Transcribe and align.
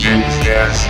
Cast. 0.00 0.88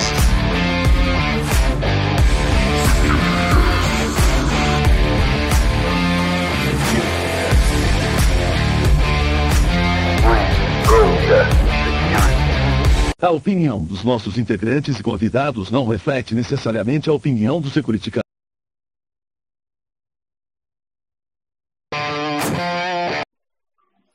A 13.21 13.31
opinião 13.31 13.85
dos 13.85 14.05
nossos 14.05 14.39
integrantes 14.39 15.01
e 15.01 15.03
convidados 15.03 15.73
não 15.73 15.89
reflete 15.89 16.33
necessariamente 16.33 17.11
a 17.11 17.13
opinião 17.13 17.61
do 17.61 17.69
Securiticast. 17.69 18.23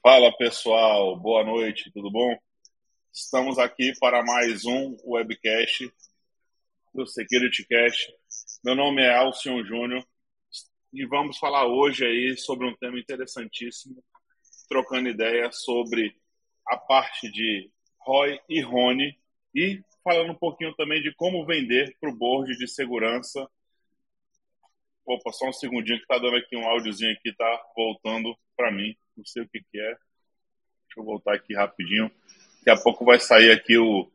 Fala 0.02 0.32
pessoal, 0.38 1.20
boa 1.20 1.43
noite, 1.43 1.91
tudo 1.93 2.09
bom? 2.09 2.34
Estamos 3.18 3.58
aqui 3.58 3.94
para 3.98 4.22
mais 4.26 4.66
um 4.66 4.98
webcast 5.05 5.90
do 6.94 7.08
SecurityCast. 7.08 8.14
Meu 8.62 8.76
nome 8.76 9.02
é 9.02 9.16
Alcion 9.16 9.64
Júnior 9.64 10.05
e 10.91 11.05
vamos 11.05 11.38
falar 11.38 11.66
hoje 11.66 12.05
aí 12.05 12.36
sobre 12.36 12.68
um 12.68 12.76
tema 12.76 13.00
interessantíssimo, 13.00 14.04
trocando 14.68 15.07
ideias 15.07 15.63
sobre 15.63 16.13
a 16.68 16.76
parte 16.76 17.32
de 17.32 17.72
Roy 17.99 18.38
e 18.49 18.62
Rony 18.62 19.18
e 19.55 19.82
falando 20.04 20.34
um 20.34 20.38
pouquinho 20.38 20.76
também 20.76 21.02
de 21.02 21.16
como 21.16 21.46
vender 21.46 21.96
para 22.02 22.10
o 22.10 22.16
board 22.16 22.54
de 22.57 22.68
segurança. 22.68 23.50
Opa, 25.05 25.32
só 25.32 25.48
um 25.48 25.54
segundinho 25.54 26.02
que 26.02 26.05
tá 26.05 26.18
dando 26.18 26.35
aqui 26.35 26.57
um 26.57 26.68
áudiozinho 26.68 27.13
aqui, 27.13 27.34
tá 27.34 27.66
voltando 27.77 28.38
para 28.57 28.74
mim. 28.74 28.94
Não 29.16 29.24
sei 29.24 29.44
o 29.44 29.48
que, 29.48 29.63
que 29.72 29.79
é. 29.79 29.91
Deixa 29.91 31.00
eu 31.00 31.05
voltar 31.05 31.34
aqui 31.34 31.55
rapidinho. 31.55 32.12
Daqui 32.66 32.80
a 32.80 32.84
pouco 32.84 33.05
vai 33.05 33.20
sair 33.20 33.52
aqui 33.52 33.77
o. 33.77 34.12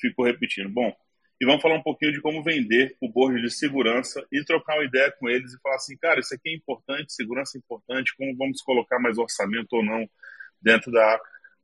Fico 0.00 0.24
repetindo. 0.24 0.68
Bom, 0.68 0.94
e 1.40 1.46
vamos 1.46 1.62
falar 1.62 1.76
um 1.76 1.82
pouquinho 1.82 2.12
de 2.12 2.20
como 2.20 2.42
vender 2.42 2.96
o 3.00 3.08
board 3.08 3.40
de 3.40 3.50
segurança 3.50 4.24
e 4.30 4.44
trocar 4.44 4.74
uma 4.76 4.84
ideia 4.84 5.12
com 5.18 5.28
eles 5.28 5.52
e 5.52 5.60
falar 5.60 5.76
assim, 5.76 5.96
cara, 5.96 6.20
isso 6.20 6.34
aqui 6.34 6.50
é 6.50 6.54
importante, 6.54 7.12
segurança 7.12 7.56
é 7.56 7.58
importante, 7.58 8.14
como 8.16 8.36
vamos 8.36 8.60
colocar 8.62 8.98
mais 8.98 9.16
orçamento 9.16 9.72
ou 9.72 9.84
não 9.84 10.08
dentro 10.60 10.90
da 10.90 11.20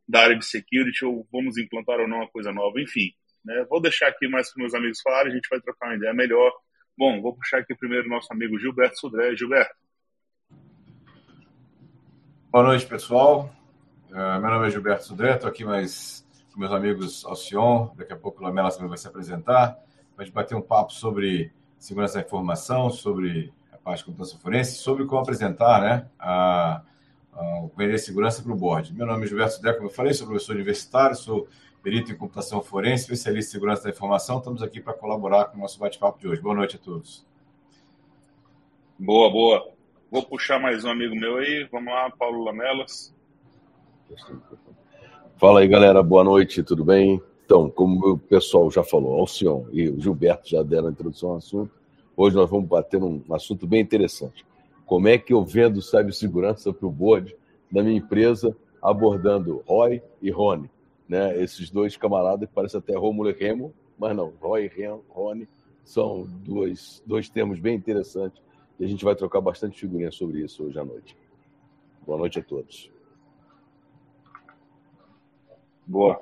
da 0.09 0.23
área 0.23 0.39
de 0.39 0.45
security 0.47 1.05
ou 1.05 1.29
vamos 1.31 1.59
implantar 1.59 2.01
ou 2.01 2.09
não 2.09 2.19
uma 2.19 2.29
coisa 2.29 2.51
nova, 2.51 2.81
enfim. 2.81 3.13
Né? 3.45 3.67
Vou 3.69 3.81
deixar 3.81 4.09
aqui 4.09 4.27
mais 4.27 4.51
para 4.51 4.63
meus 4.63 4.75
amigos 4.75 5.03
falarem, 5.03 5.33
a 5.33 5.35
gente 5.35 5.49
vai 5.51 5.61
trocar 5.61 5.89
uma 5.89 5.97
ideia 5.97 6.15
melhor. 6.15 6.51
Bom, 6.97 7.21
vou 7.21 7.37
puxar 7.37 7.59
aqui 7.59 7.75
primeiro 7.75 8.09
nosso 8.09 8.33
amigo 8.33 8.59
Gilberto 8.59 8.99
Sudré. 8.99 9.37
Gilberto. 9.37 9.75
Boa 12.51 12.65
noite, 12.65 12.87
pessoal. 12.87 13.58
Uh, 14.11 14.41
meu 14.41 14.51
nome 14.51 14.67
é 14.67 14.71
Gilberto 14.71 15.05
Sudré, 15.05 15.35
estou 15.35 15.51
aqui 15.51 15.67
mais 15.67 16.27
com 16.55 16.61
meus 16.61 16.73
amigos 16.73 17.27
Alcion, 17.27 17.91
daqui 17.95 18.11
a 18.11 18.17
pouco 18.17 18.41
o 18.41 18.43
Lamela 18.43 18.71
vai 18.71 18.97
se 18.97 19.07
apresentar, 19.07 19.79
para 20.15 20.23
a 20.23 20.25
gente 20.25 20.33
bater 20.33 20.55
um 20.55 20.63
papo 20.63 20.95
sobre 20.95 21.53
segurança 21.79 22.15
da 22.15 22.25
informação, 22.25 22.89
sobre 22.89 23.53
a 23.71 23.77
parte 23.77 23.99
de 23.99 24.07
computação 24.07 24.39
forense, 24.39 24.77
sobre 24.77 25.05
como 25.05 25.21
apresentar 25.21 25.83
né, 25.83 26.09
a 26.19 26.81
uh, 27.35 27.71
vender 27.77 27.99
segurança 27.99 28.43
para 28.43 28.51
o 28.51 28.57
board. 28.57 28.95
Meu 28.95 29.07
nome 29.07 29.25
é 29.25 29.29
Gilberto 29.29 29.61
Deco, 29.61 29.77
como 29.77 29.91
eu 29.91 29.95
falei, 29.95 30.15
sou 30.15 30.27
professor 30.27 30.55
universitário, 30.55 31.15
sou 31.15 31.47
perito 31.83 32.11
em 32.11 32.17
computação 32.17 32.63
forense, 32.63 33.03
especialista 33.03 33.51
em 33.51 33.53
segurança 33.53 33.85
da 33.85 33.91
informação. 33.91 34.39
Estamos 34.39 34.63
aqui 34.63 34.81
para 34.81 34.95
colaborar 34.95 35.45
com 35.47 35.59
o 35.59 35.61
nosso 35.61 35.79
bate-papo 35.79 36.19
de 36.19 36.29
hoje. 36.29 36.41
Boa 36.41 36.55
noite 36.55 36.77
a 36.77 36.79
todos. 36.79 37.27
Boa, 38.99 39.31
boa. 39.31 39.71
Vou 40.11 40.25
puxar 40.25 40.59
mais 40.59 40.83
um 40.83 40.91
amigo 40.91 41.15
meu 41.15 41.37
aí. 41.37 41.69
Vamos 41.71 41.93
lá, 41.93 42.11
Paulo 42.11 42.43
Lamelas. 42.43 43.15
Fala 45.37 45.61
aí, 45.61 45.69
galera. 45.69 46.03
Boa 46.03 46.25
noite, 46.25 46.63
tudo 46.63 46.85
bem? 46.85 47.21
Então, 47.45 47.71
como 47.71 48.13
o 48.13 48.19
pessoal 48.19 48.71
já 48.71 48.83
falou, 48.83 49.19
Alcion 49.19 49.65
e 49.73 49.89
o 49.89 50.01
Gilberto 50.01 50.49
já 50.49 50.63
deram 50.63 50.89
a 50.89 50.91
introdução 50.91 51.31
ao 51.31 51.37
assunto, 51.37 51.71
hoje 52.17 52.37
nós 52.37 52.51
vamos 52.51 52.69
bater 52.69 53.01
num 53.01 53.23
assunto 53.31 53.67
bem 53.67 53.81
interessante 53.81 54.45
como 54.89 55.07
é 55.07 55.19
que 55.19 55.35
eu 55.35 55.45
vendo 55.45 55.83
cibersegurança 55.83 56.73
para 56.73 56.89
o 56.89 56.91
board 56.91 57.37
da 57.71 57.83
minha 57.83 57.99
empresa, 57.99 58.57
abordando 58.81 59.63
Roy 59.67 60.03
e 60.23 60.31
Rony. 60.31 60.71
Né? 61.07 61.43
Esses 61.43 61.71
dois 61.71 61.95
camaradas 61.95 62.49
que 62.49 62.55
parecem 62.55 62.79
até 62.79 62.97
Romulo 62.97 63.29
e 63.29 63.35
Remo, 63.35 63.75
mas 63.99 64.17
não, 64.17 64.33
Roy 64.41 64.71
e 64.75 64.87
Rony 65.11 65.47
são 65.85 66.27
dois, 66.43 67.03
dois 67.07 67.29
termos 67.29 67.61
bem 67.61 67.77
interessantes 67.77 68.43
e 68.81 68.85
a 68.85 68.89
gente 68.89 69.05
vai 69.05 69.15
trocar 69.15 69.43
bastante 69.43 69.79
figurinha 69.79 70.11
sobre 70.11 70.41
isso 70.41 70.65
hoje 70.65 70.79
à 70.79 70.85
noite. 70.85 71.15
Boa 72.07 72.19
noite 72.19 72.39
a 72.39 72.43
todos. 72.43 72.91
Boa. 75.89 76.21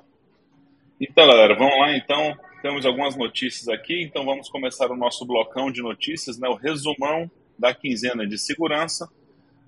Então, 0.99 1.27
galera, 1.27 1.53
vamos 1.53 1.77
lá 1.77 1.97
então. 1.97 2.33
Temos 2.61 2.85
algumas 2.85 3.17
notícias 3.17 3.67
aqui, 3.67 4.01
então 4.01 4.23
vamos 4.23 4.49
começar 4.49 4.89
o 4.89 4.95
nosso 4.95 5.25
blocão 5.25 5.69
de 5.69 5.81
notícias, 5.81 6.39
né? 6.39 6.47
o 6.47 6.55
resumão 6.55 7.29
da 7.59 7.73
quinzena 7.75 8.25
de 8.25 8.37
segurança. 8.37 9.09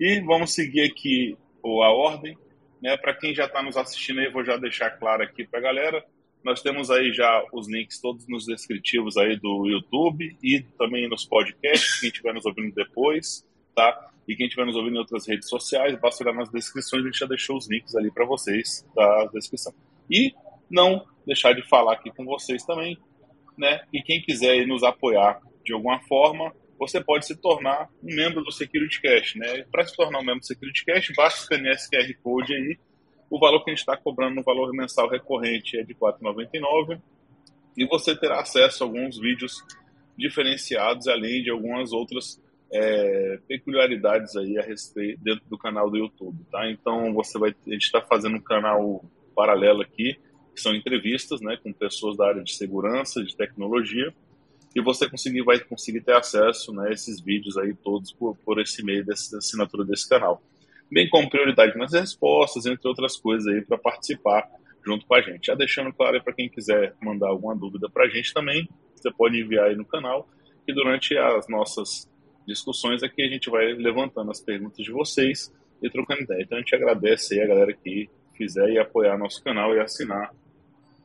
E 0.00 0.18
vamos 0.20 0.54
seguir 0.54 0.90
aqui 0.90 1.36
a 1.62 1.90
ordem. 1.92 2.36
Né? 2.82 2.96
Para 2.96 3.14
quem 3.14 3.34
já 3.34 3.44
está 3.44 3.62
nos 3.62 3.76
assistindo 3.76 4.20
aí, 4.20 4.30
vou 4.30 4.42
já 4.42 4.56
deixar 4.56 4.90
claro 4.92 5.22
aqui 5.22 5.46
para 5.46 5.60
a 5.60 5.62
galera. 5.62 6.02
Nós 6.42 6.62
temos 6.62 6.90
aí 6.90 7.12
já 7.12 7.44
os 7.52 7.68
links 7.68 8.00
todos 8.00 8.26
nos 8.26 8.46
descritivos 8.46 9.18
aí 9.18 9.36
do 9.38 9.66
YouTube 9.66 10.34
e 10.42 10.62
também 10.78 11.06
nos 11.10 11.26
podcasts, 11.26 12.00
quem 12.00 12.08
estiver 12.08 12.32
nos 12.32 12.46
ouvindo 12.46 12.74
depois, 12.74 13.46
tá? 13.74 14.10
E 14.26 14.34
quem 14.34 14.46
estiver 14.46 14.64
nos 14.64 14.74
ouvindo 14.74 14.96
em 14.96 15.00
outras 15.00 15.28
redes 15.28 15.46
sociais, 15.50 16.00
basta 16.00 16.24
olhar 16.24 16.34
nas 16.34 16.50
descrições, 16.50 17.02
a 17.02 17.06
gente 17.06 17.18
já 17.18 17.26
deixou 17.26 17.58
os 17.58 17.68
links 17.68 17.94
ali 17.94 18.10
para 18.10 18.24
vocês 18.24 18.86
da 18.96 19.26
descrição. 19.26 19.74
E 20.10 20.34
não 20.70 21.04
deixar 21.26 21.52
de 21.52 21.62
falar 21.68 21.94
aqui 21.94 22.10
com 22.10 22.24
vocês 22.24 22.64
também, 22.64 22.98
né? 23.56 23.82
E 23.92 24.02
quem 24.02 24.20
quiser 24.20 24.66
nos 24.66 24.82
apoiar 24.82 25.40
de 25.64 25.72
alguma 25.72 26.00
forma, 26.00 26.52
você 26.78 27.02
pode 27.02 27.26
se 27.26 27.36
tornar 27.36 27.88
um 28.02 28.14
membro 28.14 28.42
do 28.42 28.50
Security 28.50 29.00
Cash. 29.02 29.34
Né? 29.36 29.64
Para 29.70 29.84
se 29.84 29.94
tornar 29.94 30.18
um 30.18 30.24
membro 30.24 30.40
do 30.40 30.46
Security 30.46 30.84
Cash, 30.84 31.12
basta 31.14 31.40
escanear 31.40 31.74
esse 31.74 31.90
QR 31.90 32.12
Code 32.22 32.54
aí. 32.54 32.78
O 33.28 33.38
valor 33.38 33.62
que 33.62 33.70
a 33.70 33.74
gente 33.74 33.80
está 33.80 33.96
cobrando 33.96 34.34
no 34.34 34.42
valor 34.42 34.72
mensal 34.72 35.08
recorrente 35.08 35.78
é 35.78 35.84
de 35.84 35.92
R$ 35.92 35.98
4,99 36.00 37.00
e 37.76 37.86
você 37.86 38.16
terá 38.16 38.40
acesso 38.40 38.82
a 38.82 38.86
alguns 38.86 39.18
vídeos 39.18 39.62
diferenciados, 40.18 41.06
além 41.06 41.42
de 41.42 41.50
algumas 41.50 41.92
outras 41.92 42.42
é, 42.72 43.38
peculiaridades 43.46 44.36
aí 44.36 44.58
a 44.58 44.62
respeito 44.62 45.22
dentro 45.22 45.44
do 45.48 45.56
canal 45.56 45.90
do 45.90 45.96
YouTube, 45.96 46.36
tá? 46.50 46.68
Então 46.70 47.12
você 47.14 47.38
vai, 47.38 47.50
a 47.50 47.70
gente 47.70 47.84
está 47.84 48.00
fazendo 48.00 48.36
um 48.36 48.42
canal 48.42 49.04
paralelo 49.40 49.80
aqui, 49.80 50.18
que 50.54 50.60
são 50.60 50.74
entrevistas, 50.74 51.40
né, 51.40 51.56
com 51.62 51.72
pessoas 51.72 52.14
da 52.14 52.28
área 52.28 52.44
de 52.44 52.52
segurança, 52.52 53.24
de 53.24 53.34
tecnologia, 53.34 54.12
e 54.76 54.82
você 54.82 55.08
conseguir, 55.08 55.42
vai 55.42 55.58
conseguir 55.58 56.02
ter 56.02 56.12
acesso 56.12 56.74
né, 56.74 56.88
a 56.88 56.92
esses 56.92 57.22
vídeos 57.22 57.56
aí 57.56 57.74
todos 57.74 58.12
por, 58.12 58.36
por 58.44 58.60
esse 58.60 58.84
meio 58.84 59.02
dessa 59.02 59.38
assinatura 59.38 59.82
desse 59.82 60.06
canal. 60.06 60.42
Bem 60.92 61.08
como 61.08 61.30
prioridade 61.30 61.78
nas 61.78 61.94
respostas, 61.94 62.66
entre 62.66 62.86
outras 62.86 63.16
coisas 63.16 63.46
aí 63.46 63.62
para 63.62 63.78
participar 63.78 64.46
junto 64.84 65.06
com 65.06 65.14
a 65.14 65.22
gente. 65.22 65.46
Já 65.46 65.54
deixando 65.54 65.90
claro 65.90 66.22
para 66.22 66.34
quem 66.34 66.50
quiser 66.50 66.94
mandar 67.00 67.28
alguma 67.28 67.56
dúvida 67.56 67.88
para 67.88 68.04
a 68.04 68.08
gente 68.08 68.34
também, 68.34 68.68
você 68.94 69.10
pode 69.10 69.40
enviar 69.40 69.68
aí 69.68 69.76
no 69.76 69.86
canal 69.86 70.28
e 70.68 70.74
durante 70.74 71.16
as 71.16 71.48
nossas 71.48 72.10
discussões 72.46 73.02
aqui 73.02 73.22
a 73.22 73.28
gente 73.28 73.48
vai 73.48 73.72
levantando 73.72 74.30
as 74.30 74.40
perguntas 74.40 74.84
de 74.84 74.92
vocês 74.92 75.50
e 75.82 75.88
trocando 75.88 76.22
ideia. 76.22 76.42
Então 76.42 76.58
a 76.58 76.60
gente 76.60 76.74
agradece 76.74 77.34
aí 77.34 77.40
a 77.40 77.46
galera 77.46 77.72
que 77.72 78.10
fizer 78.44 78.70
e 78.70 78.78
apoiar 78.78 79.18
nosso 79.18 79.42
canal 79.42 79.74
e 79.74 79.80
assinar 79.80 80.30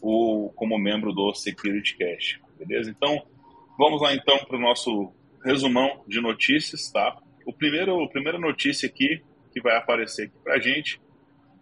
o, 0.01 0.51
como 0.55 0.77
membro 0.77 1.11
do 1.11 1.33
Security 1.33 1.97
Cash, 1.97 2.39
beleza? 2.59 2.89
Então, 2.89 3.23
Vamos 3.77 4.01
lá 4.01 4.13
então 4.13 4.37
para 4.45 4.57
o 4.57 4.61
nosso 4.61 5.11
resumão 5.43 6.01
de 6.07 6.21
notícias, 6.21 6.89
tá? 6.91 7.17
O 7.45 7.53
primeiro, 7.53 8.01
a 8.03 8.07
primeira 8.07 8.39
notícia 8.39 8.87
aqui 8.87 9.21
que 9.53 9.61
vai 9.61 9.77
aparecer 9.77 10.27
aqui 10.27 10.33
para 10.43 10.55
a 10.55 10.59
gente 10.59 10.99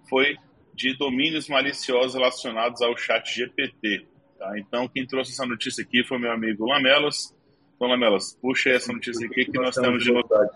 foi 0.10 0.36
de 0.74 0.96
domínios 0.98 1.50
maliciosos 1.50 2.14
relacionados 2.14 2.82
ao 2.82 2.96
chat 2.98 3.36
GPT. 3.36 4.06
Tá? 4.40 4.58
Então, 4.58 4.88
quem 4.88 5.06
trouxe 5.06 5.32
essa 5.32 5.46
notícia 5.46 5.84
aqui 5.84 6.04
foi 6.04 6.18
meu 6.20 6.32
amigo 6.32 6.66
Lamelas. 6.66 7.36
Então, 7.76 7.88
Lamelas, 7.88 8.38
puxa 8.42 8.70
essa 8.70 8.94
notícia 8.94 9.26
aqui 9.28 9.46
que 9.46 9.60
nós 9.60 9.76
temos 9.76 10.04
de 10.04 10.12
novidade. 10.12 10.52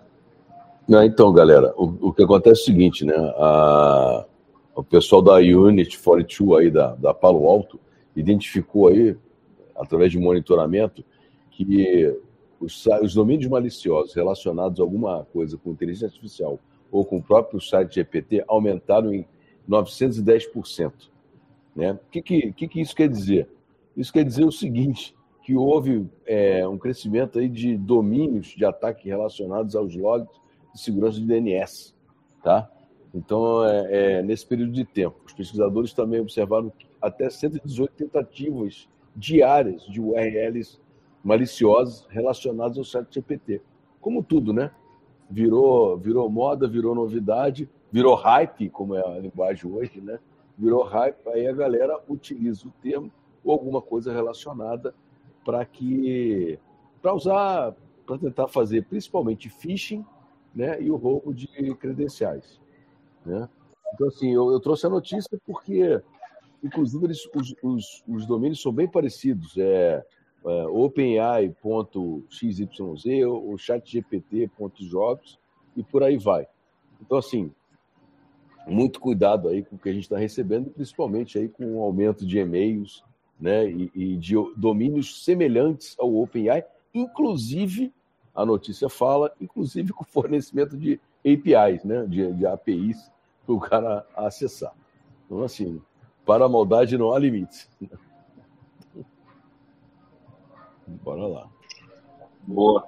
Não, 0.87 1.03
então, 1.03 1.33
galera, 1.33 1.73
o, 1.75 2.09
o, 2.09 2.13
que 2.13 2.23
acontece 2.23 2.61
é 2.61 2.63
o 2.63 2.65
seguinte, 2.65 3.03
né? 3.03 3.15
A, 3.15 4.25
o 4.77 4.83
pessoal 4.83 5.23
da 5.23 5.37
Unit 5.37 5.97
42 5.97 6.59
aí 6.59 6.71
da, 6.71 6.93
da 6.95 7.11
Palo 7.11 7.47
Alto 7.47 7.79
identificou 8.15 8.89
aí, 8.89 9.17
através 9.75 10.11
de 10.11 10.19
monitoramento, 10.19 11.03
que 11.49 12.15
os, 12.59 12.85
os 13.01 13.15
domínios 13.15 13.49
maliciosos 13.49 14.13
relacionados 14.13 14.79
a 14.79 14.83
alguma 14.83 15.25
coisa 15.33 15.57
com 15.57 15.71
inteligência 15.71 16.05
artificial 16.05 16.59
ou 16.91 17.03
com 17.03 17.17
o 17.17 17.23
próprio 17.23 17.59
site 17.59 17.95
GPT 17.95 18.43
aumentaram 18.47 19.11
em 19.11 19.25
910%. 19.67 20.91
Né? 21.75 21.93
O 21.93 21.99
que, 22.11 22.21
que, 22.21 22.67
que, 22.67 22.79
isso 22.79 22.95
quer 22.95 23.09
dizer? 23.09 23.49
Isso 23.95 24.13
quer 24.13 24.23
dizer 24.23 24.45
o 24.45 24.51
seguinte, 24.51 25.15
que 25.41 25.55
houve 25.55 26.07
é, 26.25 26.67
um 26.67 26.77
crescimento 26.77 27.39
aí 27.39 27.49
de 27.49 27.75
domínios 27.75 28.47
de 28.47 28.63
ataque 28.63 29.09
relacionados 29.09 29.75
aos 29.75 29.95
logs 29.95 30.29
de 30.73 30.79
segurança 30.79 31.19
de 31.19 31.25
DNS. 31.25 31.95
Tá? 32.43 32.69
Então, 33.13 33.63
é, 33.65 34.17
é, 34.17 34.21
nesse 34.21 34.45
período 34.45 34.71
de 34.71 34.85
tempo, 34.85 35.15
os 35.25 35.33
pesquisadores 35.33 35.93
também 35.93 36.19
observaram 36.19 36.71
até 37.01 37.29
118 37.29 37.93
tentativas 37.93 38.87
diárias 39.15 39.83
de 39.83 40.01
URLs 40.01 40.79
maliciosas 41.23 42.05
relacionadas 42.09 42.77
ao 42.77 42.83
chat 42.83 43.13
GPT. 43.13 43.61
Como 43.99 44.23
tudo, 44.23 44.53
né? 44.53 44.71
Virou, 45.29 45.97
virou 45.97 46.29
moda, 46.29 46.67
virou 46.67 46.95
novidade, 46.95 47.69
virou 47.91 48.15
hype, 48.15 48.69
como 48.69 48.95
é 48.95 49.05
a 49.05 49.19
linguagem 49.19 49.71
hoje, 49.71 49.99
né? 49.99 50.19
Virou 50.57 50.83
hype, 50.83 51.27
aí 51.29 51.47
a 51.47 51.53
galera 51.53 51.99
utiliza 52.07 52.67
o 52.67 52.71
termo 52.81 53.11
ou 53.43 53.51
alguma 53.51 53.81
coisa 53.81 54.13
relacionada 54.13 54.93
para 55.43 55.63
que 55.65 56.59
para 57.01 57.13
usar 57.13 57.75
para 58.05 58.17
tentar 58.17 58.47
fazer 58.47 58.85
principalmente 58.85 59.49
phishing, 59.49 60.05
né, 60.55 60.81
e 60.81 60.89
o 60.89 60.95
roubo 60.95 61.33
de 61.33 61.47
credenciais, 61.75 62.59
né? 63.27 63.49
Então 63.93 64.07
assim, 64.07 64.33
eu, 64.33 64.51
eu 64.51 64.59
trouxe 64.59 64.85
a 64.85 64.89
notícia 64.89 65.39
porque 65.45 66.01
inclusive 66.63 67.05
eles, 67.05 67.29
os, 67.35 67.55
os, 67.61 68.03
os 68.07 68.25
domínios 68.25 68.61
são 68.61 68.71
bem 68.71 68.87
parecidos, 68.87 69.57
é, 69.57 70.03
é 70.45 70.65
openai.xyz 70.67 72.59
ou 73.25 73.57
chatgpt.jobs 73.57 75.37
e 75.75 75.83
por 75.83 76.03
aí 76.03 76.17
vai. 76.17 76.47
Então 77.01 77.17
assim, 77.17 77.51
muito 78.67 78.99
cuidado 78.99 79.47
aí 79.47 79.63
com 79.63 79.75
o 79.75 79.79
que 79.79 79.89
a 79.89 79.93
gente 79.93 80.03
está 80.03 80.17
recebendo, 80.17 80.69
principalmente 80.69 81.37
aí 81.37 81.47
com 81.47 81.77
o 81.77 81.81
aumento 81.81 82.25
de 82.25 82.39
e-mails, 82.39 83.03
né, 83.39 83.69
e, 83.69 83.91
e 83.93 84.17
de 84.17 84.33
domínios 84.55 85.23
semelhantes 85.23 85.95
ao 85.99 86.15
OpenAI, 86.15 86.65
inclusive 86.93 87.93
a 88.33 88.45
notícia 88.45 88.89
fala, 88.89 89.31
inclusive 89.39 89.93
com 89.93 90.03
fornecimento 90.03 90.75
de 90.77 90.99
APIs, 91.19 91.83
né, 91.83 92.05
de, 92.05 92.33
de 92.33 92.45
APIs 92.45 93.11
o 93.53 93.59
cara 93.59 94.05
acessar. 94.15 94.73
Então, 95.25 95.43
assim, 95.43 95.81
para 96.25 96.45
a 96.45 96.49
maldade 96.49 96.97
não 96.97 97.13
há 97.13 97.19
limites. 97.19 97.69
Bora 100.87 101.27
lá. 101.27 101.49
Boa. 102.45 102.87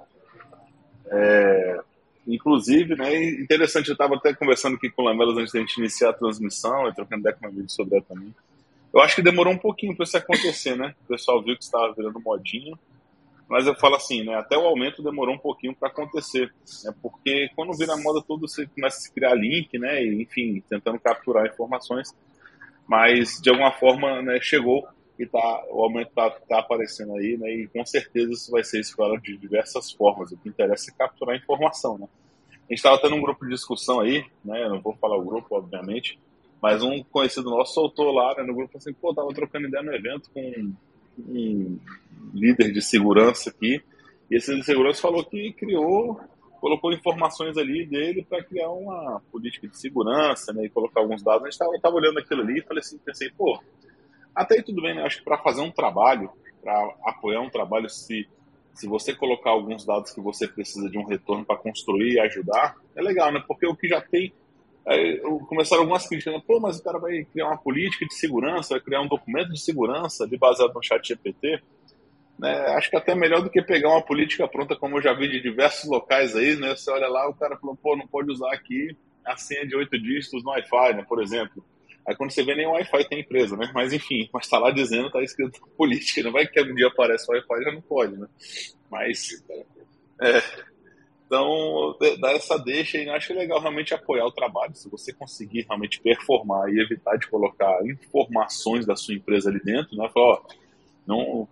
É, 1.06 1.80
inclusive, 2.26 2.94
né, 2.96 3.14
interessante, 3.40 3.88
eu 3.88 3.94
estava 3.94 4.14
até 4.14 4.34
conversando 4.34 4.76
aqui 4.76 4.88
com 4.90 5.02
o 5.02 5.04
Lamelas 5.04 5.36
antes 5.36 5.52
da 5.52 5.60
gente 5.60 5.78
iniciar 5.78 6.10
a 6.10 6.14
transmissão, 6.14 6.86
eu 6.86 6.94
trocando 6.94 7.20
ideia 7.20 7.34
com 7.34 7.46
meu 7.46 7.54
vídeo 7.54 7.70
sobre 7.70 7.96
ela 7.96 8.04
também. 8.08 8.34
Eu 8.92 9.00
acho 9.00 9.14
que 9.14 9.22
demorou 9.22 9.52
um 9.52 9.58
pouquinho 9.58 9.94
para 9.94 10.04
isso 10.04 10.16
acontecer, 10.16 10.76
né? 10.76 10.94
O 11.04 11.08
pessoal 11.08 11.42
viu 11.42 11.56
que 11.56 11.62
estava 11.62 11.92
virando 11.92 12.20
modinha. 12.20 12.76
Mas 13.50 13.66
eu 13.66 13.74
falo 13.74 13.96
assim, 13.96 14.22
né? 14.22 14.36
Até 14.36 14.56
o 14.56 14.64
aumento 14.64 15.02
demorou 15.02 15.34
um 15.34 15.38
pouquinho 15.38 15.74
para 15.74 15.88
acontecer. 15.88 16.54
Né, 16.84 16.94
porque 17.02 17.50
quando 17.56 17.76
vira 17.76 17.96
moda 17.96 18.22
tudo, 18.22 18.46
você 18.46 18.64
começa 18.68 18.98
a 18.98 19.00
se 19.00 19.12
criar 19.12 19.34
link, 19.34 19.76
né? 19.76 20.04
E, 20.04 20.22
enfim, 20.22 20.62
tentando 20.70 21.00
capturar 21.00 21.48
informações. 21.48 22.14
Mas, 22.86 23.40
de 23.42 23.50
alguma 23.50 23.72
forma, 23.72 24.22
né, 24.22 24.38
chegou 24.40 24.86
e 25.18 25.26
tá, 25.26 25.64
o 25.68 25.82
aumento 25.82 26.10
está 26.10 26.30
tá 26.30 26.60
aparecendo 26.60 27.12
aí, 27.16 27.36
né? 27.36 27.52
E 27.52 27.66
com 27.66 27.84
certeza 27.84 28.32
isso 28.32 28.52
vai 28.52 28.62
ser 28.62 28.78
explorado 28.78 29.20
de 29.20 29.36
diversas 29.36 29.90
formas. 29.90 30.30
O 30.30 30.38
que 30.38 30.48
interessa 30.48 30.92
é 30.92 30.94
capturar 30.94 31.36
informação, 31.36 31.98
né? 31.98 32.06
A 32.52 32.72
gente 32.72 32.78
estava 32.78 33.02
tendo 33.02 33.16
um 33.16 33.20
grupo 33.20 33.44
de 33.44 33.50
discussão 33.50 33.98
aí, 33.98 34.24
né? 34.44 34.62
Eu 34.62 34.70
não 34.70 34.80
vou 34.80 34.94
falar 34.94 35.16
o 35.16 35.24
grupo, 35.24 35.56
obviamente, 35.56 36.20
mas 36.62 36.84
um 36.84 37.02
conhecido 37.02 37.50
nosso 37.50 37.74
soltou 37.74 38.12
lá 38.12 38.32
né, 38.36 38.44
no 38.44 38.54
grupo 38.54 38.78
assim, 38.78 38.92
pô, 38.92 39.12
tava 39.12 39.34
trocando 39.34 39.66
ideia 39.66 39.82
no 39.82 39.92
evento 39.92 40.30
com 40.30 40.72
um, 41.18 41.78
líder 42.32 42.72
de 42.72 42.82
segurança 42.82 43.50
aqui, 43.50 43.82
e 44.30 44.36
esse 44.36 44.50
líder 44.50 44.60
de 44.60 44.66
segurança 44.66 45.00
falou 45.00 45.24
que 45.24 45.52
criou, 45.52 46.20
colocou 46.60 46.92
informações 46.92 47.56
ali 47.56 47.86
dele 47.86 48.24
para 48.28 48.44
criar 48.44 48.70
uma 48.70 49.20
política 49.32 49.66
de 49.66 49.78
segurança, 49.78 50.52
né, 50.52 50.66
e 50.66 50.68
colocar 50.68 51.00
alguns 51.00 51.22
dados. 51.22 51.42
A 51.42 51.50
gente 51.50 51.76
estava 51.76 51.96
olhando 51.96 52.18
aquilo 52.18 52.42
ali 52.42 52.58
e 52.58 52.62
falei 52.62 52.80
assim, 52.80 52.98
pensei, 52.98 53.30
pô, 53.30 53.60
até 54.34 54.56
aí 54.56 54.62
tudo 54.62 54.82
bem, 54.82 54.94
né? 54.94 55.02
Acho 55.02 55.18
que 55.18 55.24
para 55.24 55.38
fazer 55.38 55.60
um 55.60 55.70
trabalho, 55.70 56.30
para 56.62 56.94
apoiar 57.04 57.40
um 57.40 57.50
trabalho, 57.50 57.88
se 57.88 58.28
se 58.72 58.86
você 58.86 59.14
colocar 59.14 59.50
alguns 59.50 59.84
dados 59.84 60.12
que 60.12 60.20
você 60.20 60.48
precisa 60.48 60.88
de 60.88 60.96
um 60.96 61.04
retorno 61.04 61.44
para 61.44 61.58
construir 61.58 62.14
e 62.14 62.20
ajudar, 62.20 62.76
é 62.96 63.02
legal, 63.02 63.32
né? 63.32 63.42
Porque 63.46 63.66
o 63.66 63.76
que 63.76 63.88
já 63.88 64.00
tem 64.00 64.32
Aí 64.86 65.18
começaram 65.48 65.82
algumas 65.82 66.06
críticas, 66.06 66.34
né? 66.34 66.42
pô, 66.46 66.58
mas 66.58 66.78
o 66.78 66.82
cara 66.82 66.98
vai 66.98 67.24
criar 67.24 67.48
uma 67.48 67.58
política 67.58 68.06
de 68.06 68.14
segurança, 68.14 68.74
vai 68.74 68.80
criar 68.80 69.02
um 69.02 69.08
documento 69.08 69.50
de 69.50 69.60
segurança 69.60 70.26
de 70.26 70.36
baseado 70.36 70.72
no 70.72 70.82
chat 70.82 71.06
GPT. 71.06 71.60
Né? 72.38 72.50
Acho 72.70 72.88
que 72.88 72.96
até 72.96 73.14
melhor 73.14 73.42
do 73.42 73.50
que 73.50 73.60
pegar 73.60 73.90
uma 73.90 74.02
política 74.02 74.48
pronta, 74.48 74.74
como 74.74 74.96
eu 74.96 75.02
já 75.02 75.12
vi 75.12 75.28
de 75.28 75.40
diversos 75.40 75.88
locais 75.88 76.34
aí, 76.34 76.56
né? 76.56 76.74
Você 76.74 76.90
olha 76.90 77.06
lá, 77.06 77.28
o 77.28 77.34
cara 77.34 77.56
falou, 77.58 77.76
pô, 77.76 77.94
não 77.94 78.06
pode 78.06 78.30
usar 78.32 78.52
aqui 78.52 78.96
a 79.24 79.36
senha 79.36 79.66
de 79.66 79.76
oito 79.76 79.98
dígitos 80.00 80.42
no 80.42 80.50
Wi-Fi, 80.50 80.94
né? 80.94 81.04
Por 81.06 81.22
exemplo. 81.22 81.62
Aí 82.08 82.16
quando 82.16 82.30
você 82.30 82.42
vê 82.42 82.54
nem 82.54 82.66
o 82.66 82.70
Wi-Fi 82.70 83.08
tem 83.08 83.20
empresa, 83.20 83.56
né? 83.56 83.70
Mas 83.74 83.92
enfim, 83.92 84.28
mas 84.32 84.48
tá 84.48 84.58
lá 84.58 84.70
dizendo, 84.70 85.10
tá 85.10 85.22
escrito 85.22 85.60
política, 85.76 86.22
não 86.22 86.32
vai 86.32 86.46
que 86.46 86.60
um 86.62 86.74
dia 86.74 86.88
aparece 86.88 87.30
o 87.30 87.34
Wi-Fi 87.34 87.62
já 87.62 87.72
não 87.72 87.82
pode, 87.82 88.16
né? 88.16 88.26
Mas 88.90 89.44
é, 90.22 90.42
então, 91.30 91.96
dar 92.18 92.32
essa 92.32 92.58
deixa 92.58 92.98
e 92.98 93.08
acho 93.08 93.32
legal 93.32 93.60
realmente 93.60 93.94
apoiar 93.94 94.26
o 94.26 94.32
trabalho. 94.32 94.74
Se 94.74 94.90
você 94.90 95.12
conseguir 95.12 95.62
realmente 95.62 96.00
performar 96.00 96.68
e 96.68 96.80
evitar 96.80 97.16
de 97.16 97.28
colocar 97.28 97.78
informações 97.86 98.84
da 98.84 98.96
sua 98.96 99.14
empresa 99.14 99.48
ali 99.48 99.62
dentro, 99.62 99.96
né? 99.96 100.10
Falar, 100.12 100.26
ó, 100.26 100.42
não 101.06 101.48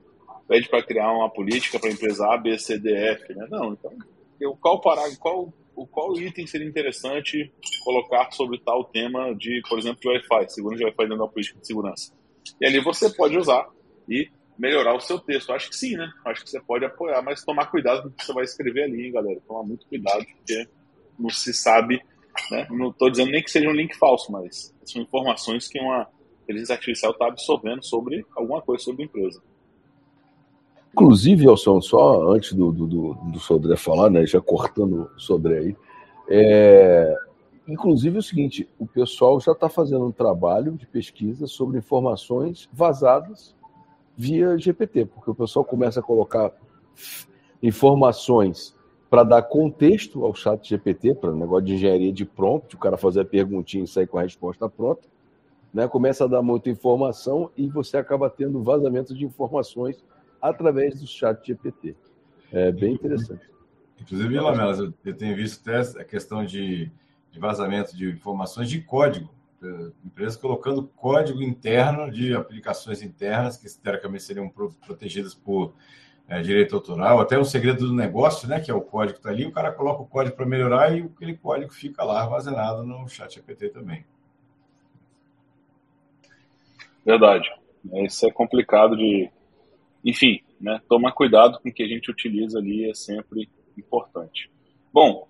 pede 0.48 0.68
para 0.68 0.82
criar 0.82 1.12
uma 1.12 1.30
política 1.30 1.78
para 1.78 1.90
a 1.90 1.92
empresa 1.92 2.26
A, 2.26 2.36
B, 2.36 2.58
C, 2.58 2.76
D, 2.76 2.92
F, 2.92 3.32
né? 3.34 3.46
Não, 3.48 3.72
então, 3.72 3.92
eu, 4.40 4.56
qual 4.56 4.80
parágrafo, 4.80 5.20
qual, 5.20 5.54
o 5.76 5.86
qual 5.86 6.12
item 6.18 6.44
seria 6.44 6.66
interessante 6.66 7.52
colocar 7.84 8.32
sobre 8.32 8.58
tal 8.58 8.82
tema 8.82 9.32
de, 9.32 9.62
por 9.68 9.78
exemplo, 9.78 10.00
de 10.00 10.08
Wi-Fi, 10.08 10.52
segurança 10.52 10.78
de 10.78 10.84
Wi-Fi 10.86 11.02
dentro 11.04 11.18
da 11.18 11.28
política 11.28 11.60
de 11.60 11.66
segurança. 11.68 12.12
E 12.60 12.66
ali 12.66 12.80
você 12.80 13.08
pode 13.10 13.38
usar 13.38 13.68
e 14.08 14.28
melhorar 14.58 14.94
o 14.94 15.00
seu 15.00 15.18
texto. 15.18 15.52
Acho 15.52 15.70
que 15.70 15.76
sim, 15.76 15.96
né? 15.96 16.10
Acho 16.26 16.42
que 16.42 16.50
você 16.50 16.60
pode 16.60 16.84
apoiar, 16.84 17.22
mas 17.22 17.44
tomar 17.44 17.66
cuidado 17.66 18.02
com 18.02 18.08
o 18.08 18.12
que 18.12 18.24
você 18.24 18.32
vai 18.32 18.44
escrever 18.44 18.84
ali, 18.84 19.06
hein, 19.06 19.12
galera. 19.12 19.40
Tomar 19.46 19.62
muito 19.62 19.86
cuidado, 19.86 20.26
porque 20.26 20.66
não 21.18 21.30
se 21.30 21.54
sabe, 21.54 22.02
né? 22.50 22.66
Não 22.70 22.90
estou 22.90 23.10
dizendo 23.10 23.30
nem 23.30 23.42
que 23.42 23.50
seja 23.50 23.68
um 23.68 23.72
link 23.72 23.96
falso, 23.96 24.32
mas 24.32 24.74
são 24.84 25.00
informações 25.00 25.68
que 25.68 25.78
uma 25.78 26.08
inteligência 26.42 26.74
artificial 26.74 27.12
está 27.12 27.28
absorvendo 27.28 27.84
sobre 27.84 28.24
alguma 28.36 28.60
coisa 28.60 28.82
sobre 28.82 29.02
a 29.02 29.06
empresa. 29.06 29.40
Inclusive, 30.92 31.46
Elson, 31.46 31.80
só 31.80 32.32
antes 32.32 32.54
do, 32.54 32.72
do, 32.72 32.86
do, 32.86 33.14
do 33.14 33.38
Sodré 33.38 33.76
falar, 33.76 34.10
né, 34.10 34.26
já 34.26 34.40
cortando 34.40 35.10
o 35.14 35.20
Sodré 35.20 35.58
aí, 35.58 35.76
é, 36.30 37.14
inclusive 37.68 38.16
é 38.16 38.18
o 38.18 38.22
seguinte, 38.22 38.68
o 38.78 38.86
pessoal 38.86 39.38
já 39.38 39.52
está 39.52 39.68
fazendo 39.68 40.06
um 40.06 40.10
trabalho 40.10 40.72
de 40.72 40.86
pesquisa 40.86 41.46
sobre 41.46 41.78
informações 41.78 42.68
vazadas 42.72 43.54
via 44.18 44.58
GPT, 44.58 45.06
porque 45.06 45.30
o 45.30 45.34
pessoal 45.34 45.64
começa 45.64 46.00
a 46.00 46.02
colocar 46.02 46.52
informações 47.62 48.76
para 49.08 49.22
dar 49.22 49.42
contexto 49.42 50.24
ao 50.24 50.34
chat 50.34 50.68
GPT, 50.68 51.14
para 51.14 51.30
o 51.30 51.36
negócio 51.36 51.64
de 51.66 51.74
engenharia 51.74 52.12
de 52.12 52.24
prompt, 52.24 52.74
o 52.74 52.78
cara 52.78 52.96
fazer 52.96 53.20
a 53.20 53.24
perguntinha 53.24 53.84
e 53.84 53.86
sair 53.86 54.08
com 54.08 54.18
a 54.18 54.22
resposta 54.22 54.68
pronta, 54.68 55.06
né? 55.72 55.86
começa 55.86 56.24
a 56.24 56.26
dar 56.26 56.42
muita 56.42 56.68
informação 56.68 57.48
e 57.56 57.68
você 57.68 57.96
acaba 57.96 58.28
tendo 58.28 58.60
vazamento 58.60 59.14
de 59.14 59.24
informações 59.24 60.04
através 60.42 61.00
do 61.00 61.06
chat 61.06 61.46
GPT. 61.46 61.94
É 62.52 62.72
bem 62.72 62.94
interessante. 62.94 63.48
Inclusive, 64.00 64.40
Lamelas, 64.40 64.80
eu 64.80 65.14
tenho 65.14 65.36
visto 65.36 65.60
até 65.60 66.00
a 66.00 66.04
questão 66.04 66.44
de, 66.44 66.90
de 67.30 67.38
vazamento 67.38 67.96
de 67.96 68.10
informações 68.10 68.68
de 68.68 68.80
código 68.80 69.30
empresas 70.04 70.36
colocando 70.36 70.86
código 70.96 71.42
interno 71.42 72.10
de 72.10 72.34
aplicações 72.34 73.02
internas 73.02 73.56
que 73.56 73.68
teoricamente 73.80 74.22
seriam 74.22 74.48
protegidas 74.48 75.34
por 75.34 75.74
é, 76.28 76.42
direito 76.42 76.76
autoral, 76.76 77.20
até 77.20 77.38
o 77.38 77.44
segredo 77.44 77.86
do 77.86 77.94
negócio, 77.94 78.46
né, 78.48 78.60
que 78.60 78.70
é 78.70 78.74
o 78.74 78.82
código 78.82 79.14
que 79.14 79.20
está 79.20 79.30
ali, 79.30 79.46
o 79.46 79.52
cara 79.52 79.72
coloca 79.72 80.02
o 80.02 80.06
código 80.06 80.36
para 80.36 80.44
melhorar 80.44 80.96
e 80.96 81.02
aquele 81.02 81.36
código 81.36 81.72
fica 81.72 82.04
lá 82.04 82.22
armazenado 82.22 82.84
no 82.84 83.08
chat 83.08 83.34
GPT 83.34 83.70
também. 83.70 84.04
Verdade. 87.04 87.50
Isso 88.04 88.26
é 88.26 88.30
complicado 88.30 88.94
de... 88.94 89.30
Enfim, 90.04 90.42
né, 90.60 90.80
tomar 90.88 91.12
cuidado 91.12 91.58
com 91.60 91.68
o 91.68 91.72
que 91.72 91.82
a 91.82 91.88
gente 91.88 92.10
utiliza 92.10 92.58
ali 92.58 92.88
é 92.88 92.94
sempre 92.94 93.48
importante. 93.76 94.50
Bom, 94.92 95.26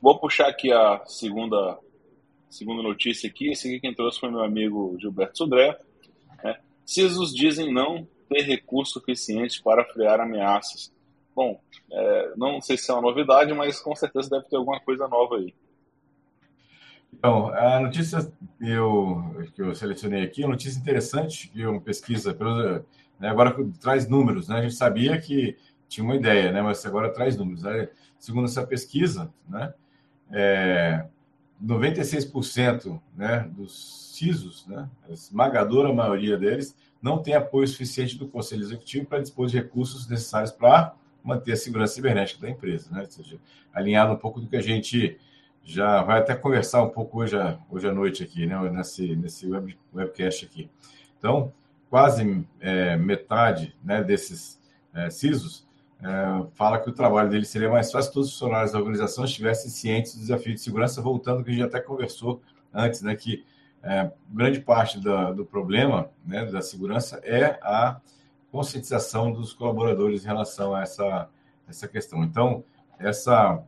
vou 0.00 0.18
puxar 0.18 0.48
aqui 0.48 0.70
a 0.70 1.02
segunda 1.06 1.78
segunda 2.54 2.82
notícia 2.82 3.28
aqui, 3.28 3.50
esse 3.50 3.66
aqui 3.66 3.80
quem 3.80 3.94
trouxe 3.94 4.20
foi 4.20 4.30
meu 4.30 4.42
amigo 4.42 4.96
Gilberto 5.00 5.38
Sudré. 5.38 5.76
Né? 6.42 6.56
CISOs 6.86 7.34
dizem 7.34 7.72
não 7.72 8.06
ter 8.28 8.42
recurso 8.42 8.94
suficiente 8.94 9.60
para 9.62 9.84
frear 9.84 10.20
ameaças. 10.20 10.92
Bom, 11.34 11.60
é, 11.90 12.32
não 12.36 12.60
sei 12.60 12.78
se 12.78 12.90
é 12.90 12.94
uma 12.94 13.02
novidade, 13.02 13.52
mas 13.52 13.80
com 13.80 13.94
certeza 13.96 14.30
deve 14.30 14.44
ter 14.48 14.56
alguma 14.56 14.78
coisa 14.78 15.08
nova 15.08 15.36
aí. 15.36 15.52
Então, 17.12 17.48
a 17.48 17.80
notícia 17.80 18.32
eu, 18.60 19.48
que 19.54 19.60
eu 19.62 19.74
selecionei 19.74 20.22
aqui 20.22 20.42
é 20.42 20.46
uma 20.46 20.52
notícia 20.52 20.78
interessante, 20.78 21.48
que 21.48 21.66
uma 21.66 21.80
pesquisa, 21.80 22.36
né, 23.18 23.28
agora 23.28 23.56
traz 23.80 24.08
números, 24.08 24.48
né? 24.48 24.58
A 24.58 24.62
gente 24.62 24.74
sabia 24.74 25.20
que 25.20 25.56
tinha 25.88 26.04
uma 26.04 26.16
ideia, 26.16 26.52
né? 26.52 26.60
Mas 26.60 26.84
agora 26.84 27.12
traz 27.12 27.36
números. 27.36 27.62
Né? 27.62 27.88
Segundo 28.18 28.44
essa 28.46 28.66
pesquisa, 28.66 29.32
né? 29.48 29.72
É, 30.30 31.06
96% 31.64 33.00
né, 33.16 33.48
dos 33.56 34.12
CISOs, 34.14 34.66
né, 34.66 34.88
a 35.08 35.12
esmagadora 35.12 35.92
maioria 35.92 36.36
deles, 36.36 36.76
não 37.00 37.22
tem 37.22 37.34
apoio 37.34 37.66
suficiente 37.66 38.16
do 38.16 38.28
Conselho 38.28 38.62
Executivo 38.62 39.06
para 39.06 39.20
dispor 39.20 39.46
de 39.46 39.56
recursos 39.56 40.08
necessários 40.08 40.50
para 40.50 40.94
manter 41.22 41.52
a 41.52 41.56
segurança 41.56 41.94
cibernética 41.94 42.40
da 42.40 42.50
empresa, 42.50 42.90
né? 42.90 43.00
Ou 43.00 43.06
seja, 43.10 43.38
alinhado 43.72 44.12
um 44.12 44.16
pouco 44.16 44.40
do 44.40 44.46
que 44.46 44.56
a 44.56 44.62
gente 44.62 45.18
já 45.62 46.02
vai 46.02 46.20
até 46.20 46.34
conversar 46.34 46.82
um 46.82 46.90
pouco 46.90 47.20
hoje, 47.20 47.36
hoje 47.70 47.88
à 47.88 47.92
noite 47.92 48.22
aqui, 48.22 48.46
né? 48.46 48.58
Nesse, 48.70 49.16
nesse 49.16 49.46
web, 49.46 49.76
webcast 49.92 50.44
aqui. 50.46 50.70
Então, 51.18 51.52
quase 51.90 52.46
é, 52.60 52.96
metade 52.96 53.74
né, 53.82 54.02
desses 54.02 54.60
é, 54.94 55.10
CISOs 55.10 55.63
é, 56.02 56.46
fala 56.54 56.78
que 56.78 56.88
o 56.88 56.92
trabalho 56.92 57.30
dele 57.30 57.44
seria 57.44 57.70
mais 57.70 57.90
fácil 57.90 58.08
se 58.08 58.14
todos 58.14 58.28
os 58.28 58.34
funcionários 58.34 58.72
da 58.72 58.78
organização 58.78 59.24
estivessem 59.24 59.70
cientes 59.70 60.14
do 60.14 60.20
desafio 60.20 60.54
de 60.54 60.60
segurança, 60.60 61.00
voltando 61.00 61.38
ao 61.38 61.44
que 61.44 61.50
a 61.50 61.54
gente 61.54 61.64
até 61.64 61.80
conversou 61.80 62.42
antes, 62.72 63.02
né? 63.02 63.14
Que 63.14 63.44
é, 63.82 64.10
grande 64.30 64.60
parte 64.60 64.98
da, 64.98 65.30
do 65.30 65.44
problema 65.44 66.10
né, 66.24 66.44
da 66.46 66.62
segurança 66.62 67.20
é 67.22 67.58
a 67.62 68.00
conscientização 68.50 69.30
dos 69.32 69.52
colaboradores 69.52 70.24
em 70.24 70.26
relação 70.26 70.74
a 70.74 70.82
essa, 70.82 71.28
essa 71.68 71.86
questão. 71.86 72.24
Então, 72.24 72.64
essa, 72.98 73.62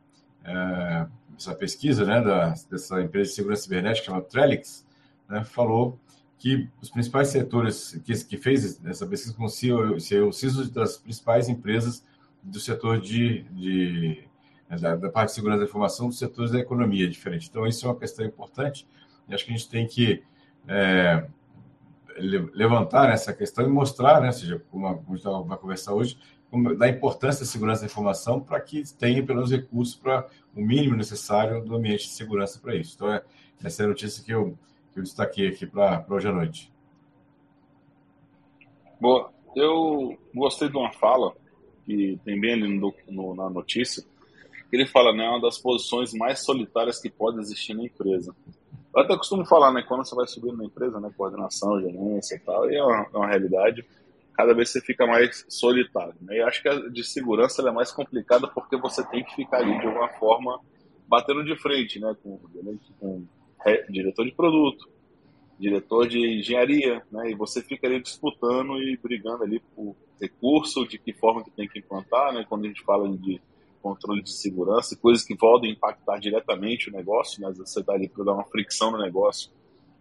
é, 0.45 1.06
essa 1.37 1.54
pesquisa 1.54 2.04
né, 2.04 2.23
da, 2.23 2.54
dessa 2.71 3.02
empresa 3.02 3.30
de 3.30 3.37
segurança 3.37 3.62
cibernética, 3.62 4.06
chamada 4.06 4.25
Trellix, 4.25 4.87
né, 5.28 5.45
falou 5.45 5.99
que 6.38 6.68
os 6.80 6.90
principais 6.90 7.28
setores 7.28 8.00
que, 8.04 8.12
que 8.25 8.37
fez 8.37 8.80
essa 8.85 9.06
pesquisa 9.06 9.35
com 9.35 9.45
o 9.45 9.49
CEO, 9.49 9.99
CEO 10.00 10.33
CISO 10.33 10.71
das 10.71 10.97
principais 10.97 11.49
empresas 11.49 12.04
do 12.47 12.61
setor 12.61 13.00
de, 13.00 13.43
de 13.50 14.25
da, 14.81 14.97
da, 14.97 15.11
parte 15.11 15.31
de 15.31 15.35
segurança 15.35 15.61
da 15.61 15.67
informação 15.67 16.09
dos 16.09 16.19
setores 16.19 16.53
da 16.53 16.59
economia 16.59 17.09
diferente. 17.09 17.49
Então, 17.49 17.67
isso 17.67 17.85
é 17.87 17.88
uma 17.88 17.99
questão 17.99 18.25
importante 18.25 18.87
e 19.29 19.35
acho 19.35 19.45
que 19.45 19.53
a 19.53 19.57
gente 19.57 19.69
tem 19.69 19.87
que 19.87 20.23
é, 20.69 21.26
levantar 22.55 23.11
essa 23.11 23.33
questão 23.33 23.65
e 23.65 23.69
mostrar, 23.69 24.21
né, 24.21 24.29
ou 24.29 24.33
seja, 24.33 24.62
como 24.71 24.87
a 24.87 24.95
gente 25.15 25.23
vai 25.47 25.59
conversar 25.59 25.95
hoje, 25.95 26.19
como, 26.50 26.76
da 26.76 26.88
importância 26.88 27.45
da 27.45 27.50
segurança 27.50 27.83
da 27.83 27.87
informação 27.87 28.41
para 28.41 28.61
que 28.61 28.83
tenha 28.95 29.25
pelos 29.25 29.50
recursos 29.50 29.97
para 29.97 30.29
o 30.55 30.61
mínimo 30.61 30.97
necessário 30.97 31.65
do 31.65 31.75
ambiente 31.75 32.05
de 32.05 32.11
segurança 32.11 32.61
para 32.61 32.75
isso. 32.75 32.95
Então, 32.95 33.12
é, 33.12 33.23
essa 33.62 33.83
é 33.83 33.87
a 33.87 33.88
notícia 33.88 34.25
que 34.25 34.33
eu, 34.33 34.57
que 34.93 35.00
eu 35.00 35.03
destaquei 35.03 35.49
aqui 35.49 35.67
para 35.67 36.05
hoje 36.09 36.29
à 36.29 36.33
noite. 36.33 36.73
Boa. 39.00 39.35
Eu 39.55 40.19
gostei 40.35 40.69
de 40.69 40.76
uma 40.76 40.93
fala 40.93 41.35
que 41.87 42.19
tem 42.25 42.38
bem 42.38 42.55
ali 42.55 42.78
no, 42.78 42.93
no, 43.09 43.35
na 43.35 43.49
notícia, 43.49 44.05
ele 44.73 44.87
fala, 44.87 45.14
né, 45.14 45.26
uma 45.28 45.40
das 45.40 45.59
posições 45.59 46.12
mais 46.12 46.40
solitárias 46.45 47.00
que 47.00 47.09
pode 47.09 47.38
existir 47.38 47.75
na 47.75 47.85
empresa. 47.85 48.35
Eu 48.95 49.02
até 49.02 49.16
costumo 49.16 49.45
falar, 49.47 49.73
né, 49.73 49.83
quando 49.87 50.05
você 50.05 50.14
vai 50.14 50.26
subindo 50.26 50.57
na 50.57 50.64
empresa, 50.64 50.99
né, 50.99 51.11
coordenação, 51.16 51.81
gerência 51.81 52.35
e 52.35 52.38
tal, 52.40 52.71
e 52.71 52.76
é 52.76 52.83
uma, 52.83 53.07
é 53.12 53.16
uma 53.16 53.28
realidade, 53.28 53.87
cada 54.35 54.52
vez 54.52 54.71
você 54.71 54.81
fica 54.81 55.07
mais 55.07 55.45
solitário. 55.49 56.14
Né? 56.21 56.38
E 56.38 56.43
acho 56.43 56.61
que 56.61 56.69
a 56.69 56.88
de 56.88 57.05
segurança 57.05 57.66
é 57.66 57.71
mais 57.71 57.93
complicada 57.93 58.49
porque 58.49 58.76
você 58.76 59.07
tem 59.09 59.25
que 59.25 59.35
ficar 59.35 59.59
ali 59.59 59.78
de 59.78 59.87
alguma 59.87 60.09
forma 60.09 60.61
batendo 61.09 61.45
de 61.45 61.57
frente, 61.57 62.00
né, 62.00 62.16
com, 62.23 62.40
com 62.99 63.25
diretor 63.88 64.25
de 64.25 64.33
produto, 64.33 64.88
diretor 65.59 66.09
de 66.09 66.38
engenharia, 66.38 67.02
né, 67.11 67.31
e 67.31 67.35
você 67.35 67.62
fica 67.62 67.87
ali 67.87 68.00
disputando 68.00 68.83
e 68.83 68.97
brigando 68.97 69.45
ali 69.45 69.61
por 69.75 69.97
recurso, 70.20 70.87
de 70.87 70.99
que 70.99 71.12
forma 71.12 71.44
que 71.44 71.50
tem 71.50 71.68
que 71.68 71.78
implantar, 71.78 72.32
né, 72.32 72.44
quando 72.49 72.64
a 72.64 72.68
gente 72.68 72.82
fala 72.82 73.08
de 73.08 73.40
controle 73.82 74.23
de 74.23 74.32
segurança, 74.32 74.96
coisas 74.96 75.25
que 75.25 75.37
podem 75.37 75.73
impactar 75.73 76.18
diretamente 76.18 76.90
o 76.90 76.92
negócio, 76.92 77.40
mas 77.40 77.56
você 77.56 77.80
está 77.80 77.92
ali 77.92 78.08
para 78.08 78.25
dar 78.25 78.32
uma 78.32 78.44
fricção 78.44 78.90
no 78.90 78.99
negócio. 78.99 79.50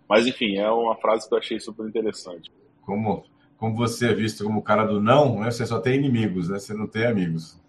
Mas, 0.09 0.25
enfim, 0.25 0.57
é 0.57 0.69
uma 0.71 0.95
frase 0.95 1.27
que 1.27 1.33
eu 1.33 1.37
achei 1.37 1.59
super 1.59 1.87
interessante. 1.87 2.51
Como, 2.81 3.23
como 3.57 3.75
você 3.75 4.09
é 4.09 4.13
visto 4.13 4.43
como 4.43 4.59
o 4.59 4.63
cara 4.63 4.85
do 4.85 5.01
não, 5.01 5.39
né? 5.39 5.51
você 5.51 5.65
só 5.65 5.79
tem 5.79 5.95
inimigos, 5.95 6.49
né? 6.49 6.59
você 6.59 6.73
não 6.73 6.87
tem 6.87 7.05
amigos. 7.05 7.59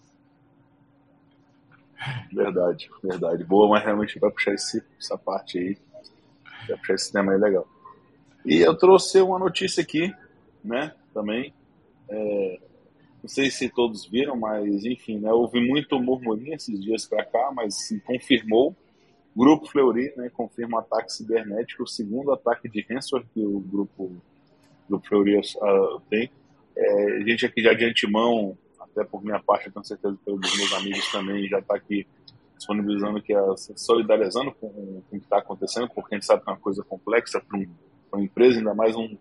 Verdade, 2.32 2.90
verdade. 3.02 3.44
Boa, 3.44 3.68
mas 3.68 3.84
realmente 3.84 4.18
vai 4.18 4.30
puxar 4.30 4.52
esse, 4.52 4.82
essa 4.98 5.18
parte 5.18 5.58
aí. 5.58 5.78
Vai 6.68 6.78
puxar 6.78 6.94
esse 6.94 7.12
tema 7.12 7.32
aí 7.32 7.38
legal. 7.38 7.66
E 8.44 8.58
eu 8.58 8.76
trouxe 8.76 9.20
uma 9.20 9.38
notícia 9.38 9.82
aqui, 9.82 10.14
né, 10.64 10.94
também. 11.12 11.52
É, 12.08 12.60
não 13.22 13.28
sei 13.28 13.50
se 13.50 13.68
todos 13.68 14.06
viram, 14.06 14.36
mas 14.36 14.84
enfim, 14.84 15.18
né, 15.18 15.32
houve 15.32 15.60
muito 15.60 15.98
murmurinho 16.00 16.54
esses 16.54 16.80
dias 16.80 17.06
para 17.06 17.24
cá, 17.24 17.50
mas 17.54 17.74
se 17.74 17.98
confirmou. 18.00 18.74
Grupo 19.36 19.66
Fleury 19.66 20.14
né, 20.16 20.30
confirma 20.30 20.80
ataque 20.80 21.12
cibernético, 21.12 21.82
o 21.82 21.86
segundo 21.86 22.32
ataque 22.32 22.68
de 22.68 22.86
ransomware 22.88 23.26
que 23.34 23.40
o 23.40 23.60
grupo, 23.60 24.16
grupo 24.88 25.06
Fleury 25.08 25.38
uh, 25.38 26.00
tem. 26.08 26.30
É, 26.76 27.16
a 27.16 27.20
gente 27.20 27.44
aqui 27.44 27.62
já 27.62 27.74
de 27.74 27.84
antemão, 27.84 28.56
até 28.78 29.04
por 29.04 29.22
minha 29.22 29.40
parte, 29.40 29.70
tenho 29.70 29.84
certeza 29.84 30.16
que 30.16 30.24
pelos 30.24 30.56
meus 30.56 30.72
amigos 30.74 31.10
também, 31.10 31.48
já 31.48 31.58
está 31.58 31.76
aqui 31.76 32.06
disponibilizando, 32.56 33.18
é, 33.18 33.54
solidarizando 33.76 34.52
com, 34.52 34.68
com 34.68 35.00
o 35.00 35.02
que 35.10 35.16
está 35.16 35.38
acontecendo, 35.38 35.88
porque 35.94 36.14
a 36.14 36.18
gente 36.18 36.26
sabe 36.26 36.42
que 36.42 36.48
é 36.48 36.52
uma 36.52 36.60
coisa 36.60 36.82
complexa 36.82 37.40
para 37.40 37.58
um, 37.58 37.66
uma 38.12 38.22
empresa, 38.22 38.58
ainda 38.58 38.74
mais 38.74 38.96
um, 38.96 39.16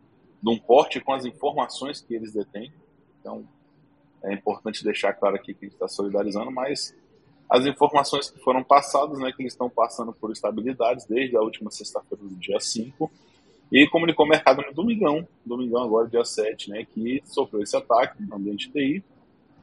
de 0.45 0.51
um 0.51 0.59
porte 0.59 1.01
com 1.01 1.11
as 1.11 1.25
informações 1.25 1.99
que 1.99 2.13
eles 2.13 2.31
detêm. 2.31 2.71
Então, 3.19 3.43
é 4.23 4.31
importante 4.31 4.83
deixar 4.83 5.11
claro 5.13 5.35
aqui 5.35 5.55
que 5.55 5.65
a 5.65 5.67
gente 5.67 5.73
está 5.73 5.87
solidarizando, 5.87 6.51
mas 6.51 6.95
as 7.49 7.65
informações 7.65 8.29
que 8.29 8.39
foram 8.39 8.63
passadas, 8.63 9.17
né, 9.17 9.31
que 9.31 9.41
eles 9.41 9.53
estão 9.53 9.71
passando 9.71 10.13
por 10.13 10.31
estabilidades 10.31 11.05
desde 11.07 11.35
a 11.35 11.41
última 11.41 11.71
sexta-feira 11.71 12.23
do 12.23 12.35
dia 12.35 12.59
5, 12.59 13.11
e 13.71 13.87
comunicou 13.89 14.23
o 14.23 14.29
mercado 14.29 14.61
no 14.61 14.71
domingão, 14.71 15.27
domingão 15.43 15.83
agora, 15.83 16.07
dia 16.07 16.23
7, 16.23 16.69
né, 16.69 16.85
que 16.85 17.23
sofreu 17.25 17.63
esse 17.63 17.75
ataque 17.75 18.21
no 18.21 18.35
ambiente 18.35 18.71
TI 18.71 19.03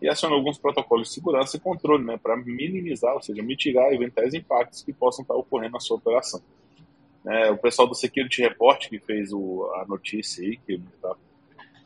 e 0.01 0.09
acionou 0.09 0.39
alguns 0.39 0.59
protocolos 0.59 1.07
de 1.09 1.15
segurança 1.15 1.57
e 1.57 1.61
controle 1.61 2.05
né, 2.05 2.19
para 2.21 2.37
minimizar, 2.37 3.15
ou 3.15 3.23
seja, 3.23 3.41
mitigar 3.41 3.93
eventuais 3.93 4.35
impactos 4.35 4.83
que 4.83 4.93
possam 4.93 5.23
estar 5.23 5.35
ocorrendo 5.35 5.75
na 5.75 5.81
sua 5.81 5.97
operação. 5.97 6.43
É, 7.27 7.51
o 7.51 7.57
pessoal 7.57 7.87
do 7.87 7.95
Security 7.95 8.43
Report, 8.43 8.89
que 8.89 8.99
fez 8.99 9.33
o, 9.33 9.71
a 9.77 9.87
notícia 9.87 10.45
aí, 10.45 10.57
que 10.57 10.75
está 10.75 11.15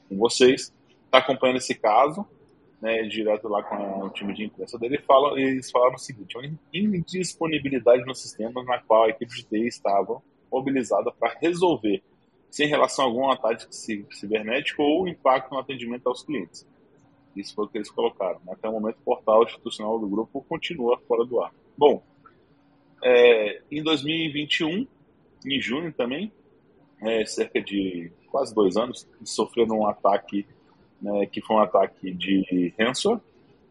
com 0.08 0.16
vocês, 0.16 0.72
está 1.04 1.18
acompanhando 1.18 1.58
esse 1.58 1.74
caso 1.74 2.26
né, 2.80 3.02
direto 3.02 3.48
lá 3.48 3.62
com 3.62 4.04
o 4.04 4.10
time 4.10 4.34
de 4.34 4.44
imprensa 4.44 4.78
dele, 4.78 4.98
fala, 4.98 5.40
eles 5.40 5.70
falaram 5.70 5.94
o 5.94 5.98
seguinte: 5.98 6.36
uma 6.36 6.46
indisponibilidade 6.72 8.04
no 8.04 8.14
sistema 8.14 8.62
na 8.64 8.78
qual 8.78 9.04
a 9.04 9.08
equipe 9.08 9.34
de 9.34 9.44
TI 9.44 9.66
estava 9.66 10.22
mobilizada 10.50 11.10
para 11.12 11.36
resolver, 11.40 12.02
sem 12.50 12.68
relação 12.68 13.04
a 13.04 13.08
algum 13.08 13.30
ataque 13.30 13.66
cibernético 13.70 14.82
ou 14.82 15.08
impacto 15.08 15.52
no 15.52 15.58
atendimento 15.58 16.06
aos 16.06 16.22
clientes. 16.22 16.66
Isso 17.34 17.54
foi 17.54 17.66
o 17.66 17.68
que 17.68 17.76
eles 17.76 17.90
colocaram. 17.90 18.40
Até 18.48 18.68
o 18.68 18.72
momento, 18.72 18.96
o 18.98 19.04
portal 19.04 19.42
institucional 19.42 19.98
do 19.98 20.08
grupo 20.08 20.44
continua 20.48 20.98
fora 21.06 21.24
do 21.24 21.40
ar. 21.42 21.52
Bom, 21.76 22.02
é, 23.02 23.60
em 23.70 23.82
2021, 23.82 24.86
em 25.44 25.60
junho 25.60 25.92
também, 25.92 26.32
é, 27.02 27.24
cerca 27.26 27.60
de 27.60 28.10
quase 28.30 28.54
dois 28.54 28.76
anos, 28.76 29.08
sofreram 29.24 29.80
um 29.80 29.86
ataque 29.86 30.46
né, 31.00 31.26
que 31.26 31.40
foi 31.40 31.56
um 31.56 31.60
ataque 31.60 32.12
de 32.12 32.74
ransomware. 32.78 33.20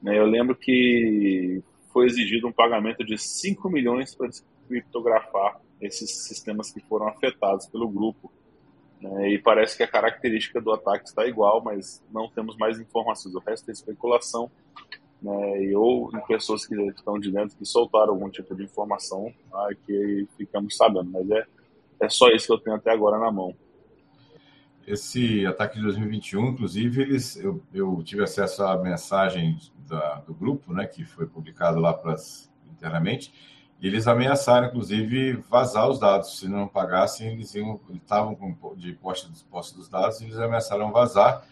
Né, 0.01 0.17
eu 0.17 0.25
lembro 0.25 0.55
que 0.55 1.61
foi 1.91 2.05
exigido 2.05 2.47
um 2.47 2.51
pagamento 2.51 3.03
de 3.03 3.17
5 3.17 3.69
milhões 3.69 4.13
para 4.13 4.29
criptografar 4.67 5.59
esses 5.81 6.25
sistemas 6.25 6.71
que 6.71 6.79
foram 6.81 7.07
afetados 7.07 7.65
pelo 7.67 7.87
grupo. 7.89 8.31
Né, 9.01 9.31
e 9.31 9.39
parece 9.39 9.75
que 9.77 9.83
a 9.83 9.87
característica 9.87 10.61
do 10.61 10.71
ataque 10.71 11.07
está 11.07 11.25
igual, 11.27 11.63
mas 11.63 12.03
não 12.11 12.29
temos 12.29 12.57
mais 12.57 12.79
informações. 12.79 13.35
O 13.35 13.39
resto 13.39 13.69
é 13.69 13.73
especulação. 13.73 14.49
Né, 15.21 15.71
ou 15.75 16.11
em 16.15 16.21
pessoas 16.27 16.67
que 16.67 16.75
estão 16.89 17.17
de 17.17 17.31
dentro 17.31 17.57
que 17.57 17.65
soltaram 17.65 18.13
algum 18.13 18.29
tipo 18.29 18.53
de 18.53 18.63
informação 18.63 19.33
tá, 19.49 19.69
que 19.85 20.27
ficamos 20.37 20.75
sabendo. 20.75 21.09
Mas 21.09 21.29
é, 21.31 21.45
é 21.99 22.09
só 22.09 22.29
isso 22.29 22.47
que 22.47 22.53
eu 22.53 22.59
tenho 22.59 22.75
até 22.75 22.91
agora 22.91 23.19
na 23.19 23.31
mão 23.31 23.55
esse 24.87 25.45
ataque 25.45 25.75
de 25.75 25.81
2021, 25.81 26.49
inclusive, 26.49 27.01
eles, 27.01 27.35
eu, 27.37 27.61
eu 27.73 28.01
tive 28.03 28.23
acesso 28.23 28.63
à 28.63 28.77
mensagem 28.77 29.57
da, 29.87 30.15
do 30.19 30.33
grupo, 30.33 30.73
né, 30.73 30.85
que 30.85 31.03
foi 31.03 31.25
publicado 31.25 31.79
lá 31.79 31.93
pras, 31.93 32.51
internamente, 32.71 33.33
e 33.81 33.87
eles 33.87 34.07
ameaçaram, 34.07 34.67
inclusive, 34.67 35.33
vazar 35.49 35.89
os 35.89 35.99
dados. 35.99 36.39
Se 36.39 36.47
não 36.47 36.67
pagassem, 36.67 37.33
eles 37.33 37.53
estavam 37.93 38.37
de 38.77 38.93
posse 38.93 39.29
dos, 39.29 39.43
posse 39.43 39.75
dos 39.75 39.89
dados, 39.89 40.21
e 40.21 40.25
eles 40.25 40.37
ameaçaram 40.37 40.91
vazar, 40.91 41.45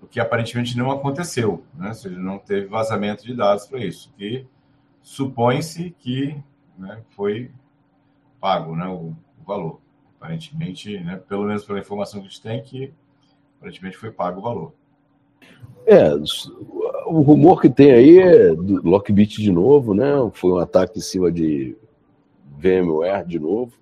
o 0.00 0.06
que 0.06 0.18
aparentemente 0.18 0.76
não 0.76 0.90
aconteceu, 0.90 1.64
né? 1.74 1.88
ou 1.88 1.94
seja, 1.94 2.18
não 2.18 2.36
teve 2.36 2.66
vazamento 2.66 3.24
de 3.24 3.34
dados 3.34 3.66
para 3.66 3.78
isso, 3.78 4.12
que 4.16 4.44
supõe-se 5.00 5.90
que 5.98 6.36
né, 6.76 7.02
foi 7.10 7.52
pago 8.40 8.74
né, 8.74 8.86
o, 8.88 9.14
o 9.40 9.44
valor. 9.46 9.81
Aparentemente, 10.22 11.00
né, 11.00 11.20
pelo 11.28 11.42
menos 11.42 11.64
pela 11.64 11.80
informação 11.80 12.20
que 12.20 12.26
a 12.26 12.30
gente 12.30 12.40
tem, 12.40 12.62
que 12.62 12.92
aparentemente 13.58 13.96
foi 13.96 14.12
pago 14.12 14.38
o 14.38 14.42
valor. 14.42 14.72
É, 15.84 16.14
o 17.06 17.22
rumor 17.22 17.60
que 17.60 17.68
tem 17.68 17.90
aí 17.90 18.18
é 18.20 18.54
do 18.54 18.88
Lockbit 18.88 19.42
de 19.42 19.50
novo, 19.50 19.92
né? 19.92 20.12
Foi 20.32 20.52
um 20.52 20.58
ataque 20.58 21.00
em 21.00 21.02
cima 21.02 21.32
de 21.32 21.76
VMware 22.56 23.26
de 23.26 23.40
novo, 23.40 23.72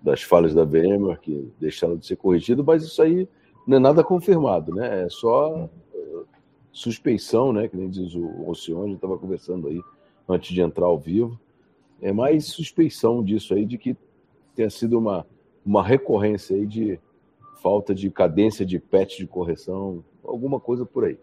das 0.00 0.22
falhas 0.22 0.54
da 0.54 0.62
VMware 0.62 1.18
que 1.18 1.52
deixaram 1.58 1.96
de 1.96 2.06
ser 2.06 2.14
corrigido, 2.14 2.62
mas 2.62 2.84
isso 2.84 3.02
aí 3.02 3.28
não 3.66 3.78
é 3.78 3.80
nada 3.80 4.04
confirmado, 4.04 4.72
né? 4.72 5.02
É 5.02 5.08
só 5.08 5.64
uh, 5.64 6.26
suspeição, 6.70 7.52
né? 7.52 7.66
Que 7.66 7.76
nem 7.76 7.90
diz 7.90 8.14
o 8.14 8.54
gente 8.54 8.94
estava 8.94 9.18
conversando 9.18 9.66
aí 9.66 9.80
antes 10.28 10.54
de 10.54 10.60
entrar 10.60 10.86
ao 10.86 10.96
vivo. 10.96 11.36
É 12.00 12.12
mais 12.12 12.46
suspeição 12.46 13.20
disso 13.20 13.52
aí, 13.52 13.66
de 13.66 13.76
que 13.76 13.96
tenha 14.54 14.70
sido 14.70 14.96
uma, 14.96 15.26
uma 15.64 15.82
recorrência 15.82 16.56
aí 16.56 16.66
de 16.66 16.98
falta 17.62 17.94
de 17.94 18.10
cadência 18.10 18.66
de 18.66 18.78
patch 18.78 19.18
de 19.18 19.26
correção, 19.26 20.04
alguma 20.24 20.58
coisa 20.58 20.84
por 20.84 21.04
aí. 21.04 21.18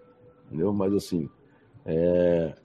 Entendeu? 0.48 0.74
Mas 0.74 0.94
assim, 0.94 1.30
é, 1.86 2.56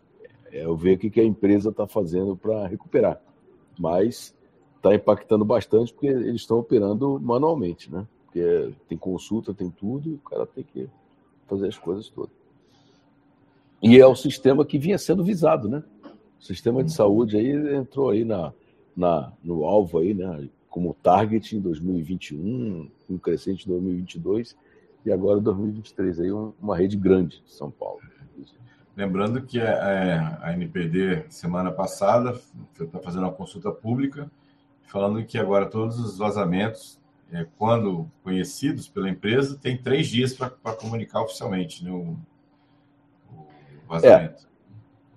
é 0.52 0.64
eu 0.64 0.76
ver 0.76 0.96
o 0.96 0.98
que, 0.98 1.20
a 1.20 1.24
empresa 1.24 1.70
está 1.70 1.86
fazendo 1.86 2.36
para 2.36 2.66
recuperar. 2.66 3.20
Mas 3.78 4.34
está 4.76 4.94
impactando 4.94 5.44
bastante 5.44 5.92
porque 5.92 6.06
eles 6.06 6.42
estão 6.42 6.58
operando 6.58 7.18
manualmente, 7.20 7.92
né? 7.92 8.06
Porque 8.24 8.72
tem 8.88 8.96
consulta, 8.96 9.52
tem 9.52 9.70
tudo, 9.70 10.08
e 10.08 10.14
o 10.14 10.18
cara 10.18 10.46
tem 10.46 10.64
que 10.64 10.88
fazer 11.46 11.68
as 11.68 11.78
coisas 11.78 12.08
todas. 12.08 12.32
E 13.82 13.98
é 13.98 14.06
o 14.06 14.14
sistema 14.14 14.64
que 14.64 14.78
vinha 14.78 14.98
sendo 14.98 15.24
visado, 15.24 15.68
né? 15.68 15.82
O 16.40 16.44
sistema 16.44 16.82
de 16.82 16.92
saúde 16.92 17.36
aí 17.36 17.76
entrou 17.76 18.10
aí 18.10 18.24
na, 18.24 18.52
na, 18.96 19.32
no 19.42 19.64
alvo 19.64 19.98
aí, 19.98 20.14
né? 20.14 20.48
Como 20.74 20.92
target 20.92 21.54
em 21.54 21.60
2021, 21.60 22.90
um 23.08 23.16
crescente 23.16 23.64
em 23.64 23.70
2022 23.70 24.56
e 25.06 25.12
agora 25.12 25.38
2023 25.38 26.18
aí 26.18 26.32
uma 26.32 26.76
rede 26.76 26.96
grande 26.96 27.40
de 27.46 27.52
São 27.52 27.70
Paulo. 27.70 28.00
Lembrando 28.96 29.40
que 29.42 29.60
a, 29.60 29.70
é, 29.70 30.38
a 30.42 30.52
NPD 30.52 31.26
semana 31.28 31.70
passada 31.70 32.40
está 32.72 32.98
fazendo 32.98 33.22
uma 33.22 33.32
consulta 33.32 33.70
pública 33.70 34.28
falando 34.82 35.24
que 35.24 35.38
agora 35.38 35.66
todos 35.66 35.96
os 36.00 36.18
vazamentos, 36.18 36.98
é, 37.32 37.46
quando 37.56 38.10
conhecidos 38.24 38.88
pela 38.88 39.08
empresa, 39.08 39.56
tem 39.56 39.80
três 39.80 40.08
dias 40.08 40.34
para 40.34 40.74
comunicar 40.74 41.22
oficialmente 41.22 41.84
né, 41.84 41.92
o, 41.92 42.16
o 43.32 43.46
vazamento. 43.86 44.48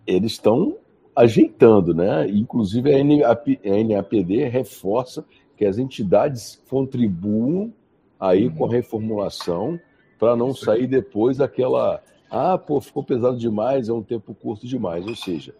É, 0.05 0.13
eles 0.13 0.33
estão 0.33 0.77
ajeitando, 1.15 1.95
né? 1.95 2.29
Inclusive 2.29 2.93
a 2.93 3.03
NAPD 3.03 4.49
reforça 4.49 5.25
que 5.57 5.65
as 5.65 5.77
entidades 5.77 6.61
contribuam 6.69 7.73
aí 8.19 8.47
uhum. 8.47 8.55
com 8.55 8.65
a 8.65 8.71
reformulação 8.71 9.79
para 10.19 10.35
não 10.35 10.53
sair 10.53 10.87
depois 10.87 11.37
daquela 11.37 12.01
ah, 12.29 12.57
pô, 12.57 12.81
ficou 12.81 13.03
pesado 13.03 13.37
demais, 13.37 13.87
é 13.89 13.93
um 13.93 14.03
tempo 14.03 14.33
curto 14.35 14.67
demais. 14.67 15.05
Ou 15.07 15.15
seja, 15.15 15.55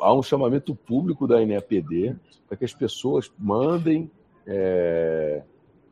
há 0.00 0.14
um 0.14 0.22
chamamento 0.22 0.74
público 0.74 1.26
da 1.26 1.44
NAPD 1.44 2.16
para 2.48 2.56
que 2.56 2.64
as 2.64 2.72
pessoas 2.72 3.30
mandem 3.38 4.10
é, 4.46 5.42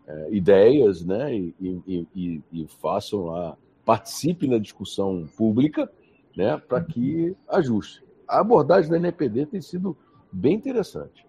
é, 0.07 0.29
ideias 0.31 1.05
né, 1.05 1.35
e, 1.35 1.55
e, 1.61 2.07
e, 2.15 2.43
e, 2.53 2.67
façam 2.81 3.25
lá, 3.25 3.57
participem 3.85 4.51
da 4.51 4.59
discussão 4.59 5.29
pública 5.37 5.91
né, 6.37 6.57
para 6.57 6.83
que 6.83 7.37
ajuste. 7.49 8.05
A 8.27 8.41
abordagem 8.41 8.91
da 8.91 8.99
NAPD 8.99 9.47
tem 9.47 9.61
sido 9.61 9.97
bem 10.33 10.55
interessante. 10.55 11.27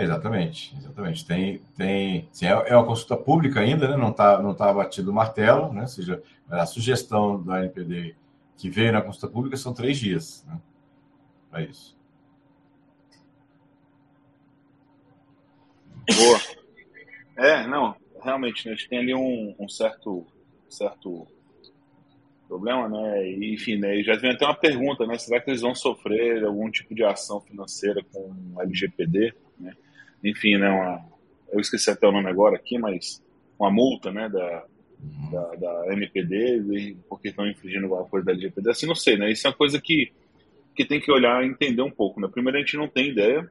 É, 0.00 0.04
exatamente, 0.04 0.74
exatamente. 0.78 1.26
Tem, 1.26 1.58
tem, 1.76 2.28
sim, 2.32 2.46
é, 2.46 2.50
é 2.50 2.74
uma 2.74 2.86
consulta 2.86 3.16
pública 3.16 3.60
ainda, 3.60 3.86
né? 3.86 3.96
não 3.96 4.10
está 4.10 4.40
não 4.40 4.54
tá 4.54 4.72
batido 4.72 5.10
o 5.10 5.14
martelo, 5.14 5.72
né? 5.74 5.82
ou 5.82 5.88
seja, 5.88 6.22
a 6.48 6.64
sugestão 6.64 7.42
da 7.42 7.60
NPD 7.60 8.14
que 8.56 8.70
veio 8.70 8.92
na 8.92 9.02
consulta 9.02 9.28
pública 9.28 9.58
são 9.58 9.74
três 9.74 9.98
dias. 9.98 10.44
Né? 10.48 10.58
para 11.50 11.62
isso. 11.62 11.96
Boa. 16.16 16.40
É, 17.36 17.66
não, 17.66 17.94
realmente, 18.22 18.66
né, 18.66 18.72
a 18.72 18.76
gente 18.76 18.88
tem 18.88 18.98
ali 19.00 19.14
um, 19.14 19.54
um 19.58 19.68
certo, 19.68 20.26
certo 20.68 21.26
problema, 22.48 22.88
né? 22.88 23.28
E, 23.28 23.54
enfim, 23.54 23.76
né, 23.76 24.02
já 24.02 24.16
vem 24.16 24.30
até 24.30 24.44
uma 24.44 24.54
pergunta, 24.54 25.06
né? 25.06 25.18
Será 25.18 25.40
que 25.40 25.50
eles 25.50 25.60
vão 25.60 25.74
sofrer 25.74 26.44
algum 26.44 26.70
tipo 26.70 26.94
de 26.94 27.04
ação 27.04 27.40
financeira 27.40 28.02
com 28.12 28.34
a 28.58 28.62
LGPD? 28.62 29.34
Enfim, 30.24 30.56
né? 30.56 30.68
Uma, 30.68 31.04
eu 31.52 31.60
esqueci 31.60 31.90
até 31.90 32.06
o 32.06 32.12
nome 32.12 32.28
agora 32.28 32.56
aqui, 32.56 32.78
mas 32.78 33.22
uma 33.58 33.70
multa, 33.70 34.10
né? 34.12 34.28
Da, 34.28 34.64
da, 35.30 35.54
da 35.56 35.92
MPD, 35.92 36.96
porque 37.08 37.28
estão 37.28 37.46
infringindo 37.46 37.86
alguma 37.86 38.04
coisa 38.04 38.26
da 38.26 38.32
LGPD. 38.32 38.70
Assim, 38.70 38.86
não 38.86 38.94
sei, 38.94 39.16
né? 39.16 39.30
Isso 39.30 39.46
é 39.46 39.50
uma 39.50 39.56
coisa 39.56 39.80
que 39.80 40.12
que 40.74 40.84
tem 40.84 41.00
que 41.00 41.12
olhar 41.12 41.44
e 41.44 41.48
entender 41.48 41.82
um 41.82 41.90
pouco. 41.90 42.20
Né? 42.20 42.28
Primeiro, 42.28 42.56
a 42.56 42.60
gente 42.60 42.76
não 42.76 42.88
tem 42.88 43.08
ideia 43.08 43.50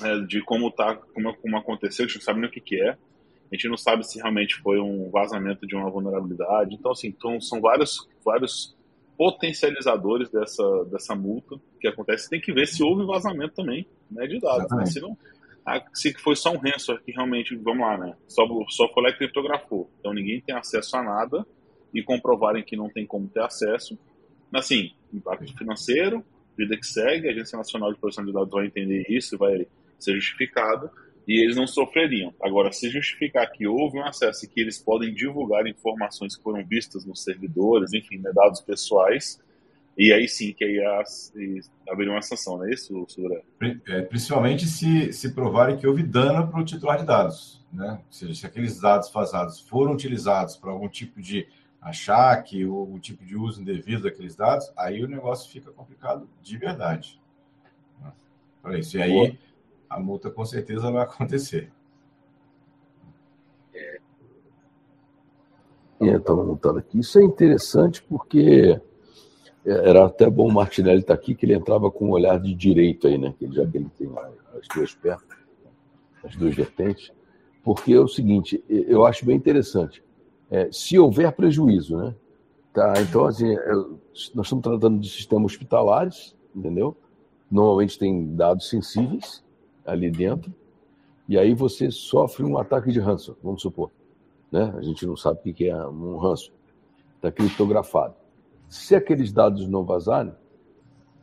né, 0.00 0.24
de 0.26 0.42
como, 0.42 0.70
tá, 0.70 0.96
como, 1.12 1.34
como 1.36 1.56
aconteceu, 1.56 2.04
a 2.04 2.08
gente 2.08 2.16
não 2.16 2.24
sabe 2.24 2.40
nem 2.40 2.48
o 2.48 2.52
que, 2.52 2.60
que 2.60 2.80
é. 2.80 2.90
A 2.90 3.54
gente 3.54 3.68
não 3.68 3.76
sabe 3.76 4.04
se 4.04 4.18
realmente 4.18 4.56
foi 4.56 4.80
um 4.80 5.10
vazamento 5.10 5.66
de 5.66 5.76
uma 5.76 5.90
vulnerabilidade. 5.90 6.74
Então, 6.74 6.92
assim, 6.92 7.08
então, 7.08 7.40
são 7.40 7.60
vários, 7.60 8.08
vários 8.24 8.74
potencializadores 9.16 10.30
dessa, 10.30 10.84
dessa 10.90 11.14
multa 11.14 11.56
que 11.78 11.86
acontece. 11.86 12.28
Tem 12.28 12.40
que 12.40 12.52
ver 12.52 12.66
se 12.66 12.82
houve 12.82 13.04
vazamento 13.04 13.54
também 13.54 13.86
né, 14.10 14.26
de 14.26 14.40
dados. 14.40 14.70
Né? 14.72 14.86
Se, 14.86 15.00
não, 15.00 15.16
se 15.92 16.12
foi 16.14 16.36
só 16.36 16.52
um 16.52 16.58
ransomware 16.58 17.02
que 17.04 17.12
realmente, 17.12 17.56
vamos 17.56 17.80
lá, 17.80 17.96
né? 17.98 18.16
Só, 18.28 18.46
só 18.68 18.92
foi 18.92 19.02
lá 19.02 19.10
e 19.10 19.16
criptografou. 19.16 19.90
Então 19.98 20.12
ninguém 20.12 20.40
tem 20.40 20.54
acesso 20.54 20.96
a 20.96 21.02
nada 21.02 21.46
e 21.92 22.02
comprovarem 22.02 22.64
que 22.64 22.76
não 22.76 22.90
tem 22.90 23.06
como 23.06 23.28
ter 23.28 23.40
acesso. 23.40 23.98
Assim, 24.52 24.92
impacto 25.12 25.56
financeiro, 25.56 26.24
vida 26.56 26.76
que 26.76 26.86
segue, 26.86 27.28
a 27.28 27.32
Agência 27.32 27.56
Nacional 27.56 27.92
de 27.92 27.98
Proteção 27.98 28.24
de 28.24 28.32
Dados 28.32 28.50
vai 28.50 28.66
entender 28.66 29.04
isso, 29.08 29.38
vai 29.38 29.66
ser 29.98 30.14
justificado, 30.14 30.90
e 31.26 31.42
eles 31.42 31.56
não 31.56 31.66
sofreriam. 31.66 32.34
Agora, 32.42 32.70
se 32.70 32.90
justificar 32.90 33.50
que 33.50 33.66
houve 33.66 33.98
um 33.98 34.04
acesso 34.04 34.44
e 34.44 34.48
que 34.48 34.60
eles 34.60 34.78
podem 34.78 35.12
divulgar 35.14 35.66
informações 35.66 36.36
que 36.36 36.42
foram 36.42 36.64
vistas 36.66 37.04
nos 37.04 37.22
servidores, 37.22 37.92
enfim, 37.92 38.18
né, 38.18 38.30
dados 38.34 38.60
pessoais, 38.60 39.42
e 39.96 40.12
aí 40.12 40.28
sim 40.28 40.52
que 40.52 40.64
aí 40.64 40.80
haveria 41.88 42.12
uma 42.12 42.22
sanção, 42.22 42.58
não 42.58 42.66
é 42.66 42.72
isso, 42.72 43.04
Sudra? 43.08 43.42
É, 43.86 44.02
principalmente 44.02 44.66
se, 44.66 45.12
se 45.12 45.32
provarem 45.32 45.76
que 45.76 45.86
houve 45.86 46.02
dano 46.02 46.48
para 46.48 46.60
o 46.60 46.64
titular 46.64 46.98
de 46.98 47.04
dados, 47.04 47.64
né? 47.72 48.00
Ou 48.04 48.12
seja, 48.12 48.34
se 48.34 48.46
aqueles 48.46 48.80
dados 48.80 49.10
vazados 49.12 49.60
foram 49.60 49.92
utilizados 49.92 50.56
para 50.56 50.70
algum 50.70 50.88
tipo 50.88 51.20
de 51.20 51.46
achar 51.80 52.42
que 52.42 52.64
o, 52.64 52.94
o, 52.94 52.98
tipo 52.98 53.24
de 53.24 53.36
uso 53.36 53.60
indevido 53.60 54.04
daqueles 54.04 54.34
dados, 54.34 54.72
aí 54.76 55.04
o 55.04 55.08
negócio 55.08 55.50
fica 55.52 55.70
complicado 55.70 56.28
de 56.42 56.56
verdade. 56.56 57.20
Para 58.62 58.78
isso. 58.78 58.96
E 58.96 59.02
aí 59.02 59.38
a 59.88 60.00
multa 60.00 60.30
com 60.30 60.44
certeza 60.44 60.90
vai 60.90 61.02
acontecer. 61.04 61.70
É, 66.00 66.16
estava 66.16 66.42
montando 66.42 66.78
aqui. 66.78 66.98
Isso 66.98 67.18
é 67.18 67.22
interessante 67.22 68.02
porque 68.02 68.80
era 69.64 70.06
até 70.06 70.28
bom 70.28 70.48
o 70.48 70.52
Martinelli 70.52 71.00
estar 71.00 71.14
tá 71.14 71.20
aqui, 71.20 71.34
que 71.34 71.46
ele 71.46 71.54
entrava 71.54 71.90
com 71.90 72.06
um 72.06 72.10
olhar 72.10 72.38
de 72.38 72.54
direito 72.54 73.06
aí, 73.06 73.16
né? 73.16 73.34
Já 73.50 73.66
que 73.66 73.78
ele 73.78 73.90
tem 73.98 74.10
as 74.60 74.68
duas 74.74 74.94
pernas, 74.94 75.24
as 76.22 76.36
duas 76.36 76.54
vertentes. 76.54 77.12
Porque 77.62 77.94
é 77.94 78.00
o 78.00 78.08
seguinte, 78.08 78.62
eu 78.68 79.06
acho 79.06 79.24
bem 79.24 79.36
interessante 79.36 80.04
é, 80.50 80.68
se 80.70 80.98
houver 80.98 81.32
prejuízo, 81.32 81.96
né? 81.96 82.14
Tá, 82.72 82.92
então, 83.00 83.24
assim, 83.24 83.52
é, 83.52 83.72
nós 84.34 84.46
estamos 84.46 84.62
tratando 84.62 85.00
de 85.00 85.08
sistemas 85.08 85.52
hospitalares, 85.52 86.36
entendeu? 86.54 86.96
Normalmente 87.50 87.98
tem 87.98 88.34
dados 88.34 88.68
sensíveis 88.68 89.44
ali 89.84 90.10
dentro, 90.10 90.52
e 91.28 91.38
aí 91.38 91.54
você 91.54 91.90
sofre 91.90 92.44
um 92.44 92.58
ataque 92.58 92.92
de 92.92 93.00
ransom, 93.00 93.34
vamos 93.42 93.62
supor. 93.62 93.90
Né? 94.50 94.72
A 94.76 94.82
gente 94.82 95.06
não 95.06 95.16
sabe 95.16 95.38
o 95.50 95.54
que 95.54 95.68
é 95.68 95.86
um 95.86 96.18
ransom. 96.18 96.52
Está 97.16 97.32
criptografado. 97.32 98.14
Se 98.74 98.94
aqueles 98.94 99.32
dados 99.32 99.68
não 99.68 99.84
vazarem, 99.84 100.32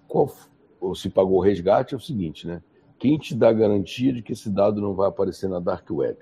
qual, 0.08 0.32
ou 0.80 0.96
se 0.96 1.10
pagou 1.10 1.38
o 1.38 1.42
resgate, 1.42 1.94
é 1.94 1.98
o 1.98 2.00
seguinte, 2.00 2.48
né? 2.48 2.62
Quem 2.98 3.18
te 3.18 3.36
dá 3.36 3.52
garantia 3.52 4.14
de 4.14 4.22
que 4.22 4.34
esse 4.34 4.50
dado 4.50 4.80
não 4.80 4.94
vai 4.94 5.10
aparecer 5.10 5.50
na 5.50 5.60
dark 5.60 5.90
web? 5.90 6.18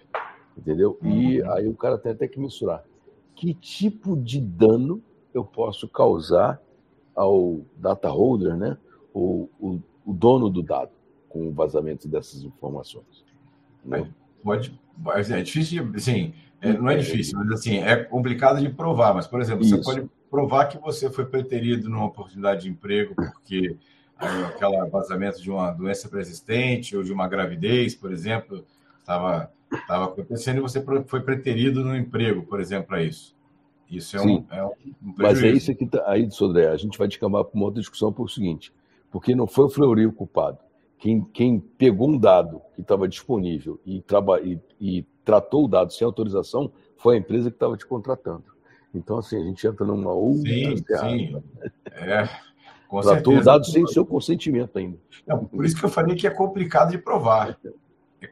Entendeu? 0.57 0.97
E 1.03 1.41
uhum. 1.41 1.51
aí 1.51 1.67
o 1.67 1.75
cara 1.75 1.97
tem 1.97 2.13
até 2.13 2.27
que 2.27 2.39
mensurar 2.39 2.83
que 3.39 3.53
tipo 3.53 4.17
de 4.17 4.41
dano 4.41 5.01
eu 5.33 5.45
posso 5.45 5.87
causar 5.87 6.61
ao 7.15 7.61
data 7.77 8.09
holder, 8.09 8.57
né? 8.57 8.77
O, 9.13 9.47
o, 9.57 9.79
o 10.05 10.13
dono 10.13 10.49
do 10.49 10.61
dado 10.61 10.91
com 11.29 11.47
o 11.47 11.51
vazamento 11.53 12.05
dessas 12.05 12.43
informações. 12.43 13.23
Né? 13.85 14.11
Pode, 14.43 14.77
é 15.31 15.41
difícil, 15.41 15.89
assim, 15.95 16.33
é, 16.59 16.73
não 16.73 16.89
é 16.89 16.97
difícil, 16.97 17.37
mas 17.39 17.51
assim, 17.51 17.77
é 17.77 18.03
complicado 18.03 18.59
de 18.59 18.69
provar. 18.69 19.13
Mas, 19.13 19.25
por 19.25 19.39
exemplo, 19.39 19.63
Isso. 19.63 19.77
você 19.77 19.83
pode 19.83 20.09
provar 20.29 20.67
que 20.67 20.77
você 20.77 21.09
foi 21.09 21.25
preterido 21.25 21.89
numa 21.89 22.05
oportunidade 22.05 22.63
de 22.63 22.69
emprego 22.69 23.15
porque 23.15 23.75
aquele 24.17 24.85
vazamento 24.89 25.41
de 25.41 25.49
uma 25.49 25.71
doença 25.71 26.09
preexistente 26.09 26.95
ou 26.95 27.03
de 27.03 27.13
uma 27.13 27.27
gravidez, 27.27 27.95
por 27.95 28.11
exemplo, 28.11 28.65
estava 28.99 29.51
estava 29.71 30.05
acontecendo 30.05 30.57
e 30.57 30.61
você 30.61 30.83
foi 31.05 31.21
preterido 31.21 31.83
no 31.83 31.95
emprego, 31.95 32.43
por 32.43 32.59
exemplo, 32.59 32.87
para 32.87 33.03
isso. 33.03 33.35
Isso 33.89 34.17
é 34.17 34.21
um, 34.21 34.45
é 34.51 34.63
um, 34.63 34.71
Mas 35.17 35.41
é 35.41 35.49
isso 35.49 35.73
que 35.73 35.85
tá, 35.85 36.03
aí, 36.07 36.29
Sodré, 36.29 36.67
a 36.67 36.77
gente 36.77 36.97
vai 36.97 37.07
descambar 37.07 37.43
para 37.43 37.55
uma 37.55 37.65
outra 37.65 37.79
discussão 37.79 38.13
por 38.13 38.25
o 38.25 38.29
seguinte, 38.29 38.71
porque 39.11 39.33
não 39.33 39.47
foi 39.47 39.65
o 39.65 39.69
Fleury 39.69 40.05
o 40.05 40.11
culpado. 40.11 40.59
Quem, 40.97 41.21
quem 41.21 41.59
pegou 41.59 42.09
um 42.09 42.17
dado 42.17 42.61
que 42.75 42.81
estava 42.81 43.07
disponível 43.07 43.79
e, 43.85 44.01
traba, 44.01 44.41
e, 44.41 44.59
e 44.79 45.05
tratou 45.23 45.65
o 45.65 45.67
dado 45.67 45.91
sem 45.93 46.05
autorização 46.05 46.71
foi 46.97 47.15
a 47.15 47.19
empresa 47.19 47.49
que 47.49 47.55
estava 47.55 47.77
te 47.77 47.85
contratando. 47.85 48.43
Então, 48.93 49.17
assim, 49.17 49.37
a 49.37 49.45
gente 49.45 49.65
entra 49.65 49.85
numa 49.85 50.11
outra. 50.11 50.49
Sim, 50.49 50.77
sim. 50.77 51.43
É, 51.91 52.27
com 52.87 53.01
Tratou 53.01 53.37
o 53.37 53.43
dado 53.43 53.65
sem 53.65 53.85
seu 53.85 54.05
consentimento 54.05 54.77
ainda. 54.77 54.97
Não, 55.27 55.45
por 55.45 55.63
isso 55.63 55.77
que 55.77 55.85
eu 55.85 55.89
falei 55.89 56.15
que 56.15 56.25
é 56.25 56.31
complicado 56.31 56.89
de 56.89 56.97
provar. 56.97 57.57
É, 58.19 58.25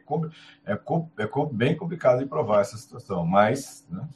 é, 0.65 0.73
é 0.73 1.29
bem 1.51 1.75
complicado 1.77 2.19
de 2.19 2.25
provar 2.25 2.61
essa 2.61 2.75
situação, 2.75 3.25
mas 3.25 3.85
né, 3.89 4.07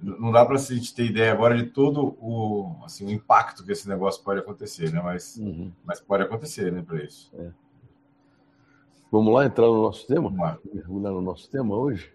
não 0.00 0.30
dá 0.32 0.44
para 0.44 0.56
a 0.56 0.58
gente 0.58 0.94
ter 0.94 1.06
ideia 1.06 1.32
agora 1.32 1.56
de 1.56 1.66
todo 1.66 2.16
o, 2.20 2.76
assim, 2.84 3.06
o 3.06 3.10
impacto 3.10 3.64
que 3.64 3.72
esse 3.72 3.88
negócio 3.88 4.22
pode 4.24 4.40
acontecer, 4.40 4.92
né? 4.92 5.00
Mas, 5.00 5.36
uhum. 5.36 5.72
mas 5.84 6.00
pode 6.00 6.24
acontecer, 6.24 6.72
né, 6.72 6.82
para 6.82 7.02
isso. 7.02 7.30
É. 7.38 7.50
Vamos 9.10 9.32
lá 9.32 9.46
entrar 9.46 9.66
no 9.66 9.82
nosso 9.82 10.06
tema? 10.06 10.28
Vamos 10.28 10.40
lá. 10.40 10.58
Mergulhar 10.74 11.12
no 11.12 11.22
nosso 11.22 11.48
tema 11.48 11.76
hoje? 11.76 12.12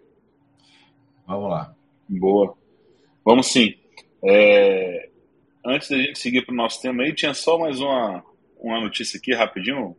Vamos 1.26 1.50
lá. 1.50 1.74
Boa. 2.08 2.54
Vamos 3.24 3.46
sim. 3.46 3.74
É... 4.24 5.08
Antes 5.64 5.90
da 5.90 5.96
gente 5.96 6.18
seguir 6.18 6.44
para 6.44 6.52
o 6.52 6.56
nosso 6.56 6.80
tema 6.82 7.04
aí, 7.04 7.14
tinha 7.14 7.34
só 7.34 7.56
mais 7.56 7.80
uma, 7.80 8.24
uma 8.58 8.80
notícia 8.80 9.18
aqui 9.18 9.32
rapidinho. 9.32 9.96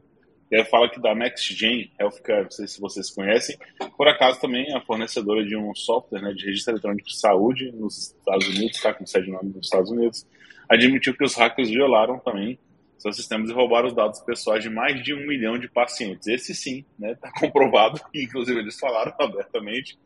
Que 0.50 0.64
fala 0.66 0.88
que 0.88 1.02
da 1.02 1.16
NextGen 1.16 1.92
Healthcare, 2.00 2.44
não 2.44 2.52
sei 2.52 2.68
se 2.68 2.80
vocês 2.80 3.10
conhecem, 3.10 3.58
por 3.98 4.08
acaso 4.08 4.40
também 4.40 4.72
é 4.72 4.80
fornecedora 4.82 5.44
de 5.44 5.58
um 5.58 5.74
software 5.74 6.22
né, 6.22 6.32
de 6.32 6.46
registro 6.46 6.74
eletrônico 6.74 7.08
de 7.08 7.18
saúde 7.18 7.72
nos 7.72 8.16
Estados 8.20 8.48
Unidos, 8.50 8.76
está 8.76 8.94
com 8.94 9.04
sede 9.04 9.32
nos 9.32 9.66
Estados 9.66 9.90
Unidos, 9.90 10.28
admitiu 10.70 11.18
que 11.18 11.24
os 11.24 11.34
hackers 11.36 11.70
violaram 11.70 12.20
também 12.20 12.60
seus 13.04 13.16
sistemas 13.18 13.50
e 13.50 13.54
roubaram 13.54 13.88
os 13.88 13.94
dados 13.94 14.20
pessoais 14.22 14.64
de 14.64 14.70
mais 14.70 15.04
de 15.04 15.14
um 15.14 15.28
milhão 15.28 15.58
de 15.58 15.68
pacientes. 15.68 16.28
Esse 16.28 16.56
sim, 16.56 16.86
está 16.94 17.08
né, 17.08 17.16
tá 17.16 17.32
comprovado, 17.40 18.00
inclusive 18.14 18.60
eles 18.60 18.80
falaram 18.80 19.14
abertamente. 19.20 19.98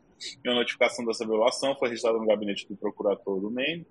E 0.44 0.48
a 0.48 0.54
notificação 0.54 1.04
dessa 1.04 1.24
violação 1.24 1.76
foi 1.76 1.88
registrada 1.88 2.18
no 2.18 2.26
gabinete 2.26 2.66
do 2.68 2.76
procurador 2.76 3.40
do 3.40 3.50
Maine, 3.50 3.86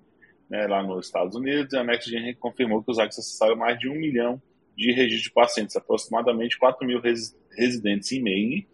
né, 0.49 0.67
lá 0.67 0.83
nos 0.83 1.07
Estados 1.07 1.35
Unidos, 1.35 1.73
e 1.73 1.77
a 1.77 1.83
NextGen 1.83 2.35
confirmou 2.35 2.83
que 2.83 2.91
os 2.91 2.97
hackers 2.97 3.19
acessaram 3.19 3.55
mais 3.55 3.77
de 3.79 3.89
um 3.89 3.95
milhão 3.95 4.41
de 4.75 4.91
registros 4.91 5.23
de 5.23 5.31
pacientes, 5.31 5.75
aproximadamente 5.75 6.57
4 6.57 6.85
mil 6.85 7.01
res, 7.01 7.35
residentes 7.51 8.11
em 8.11 8.21
Maine, 8.21 8.67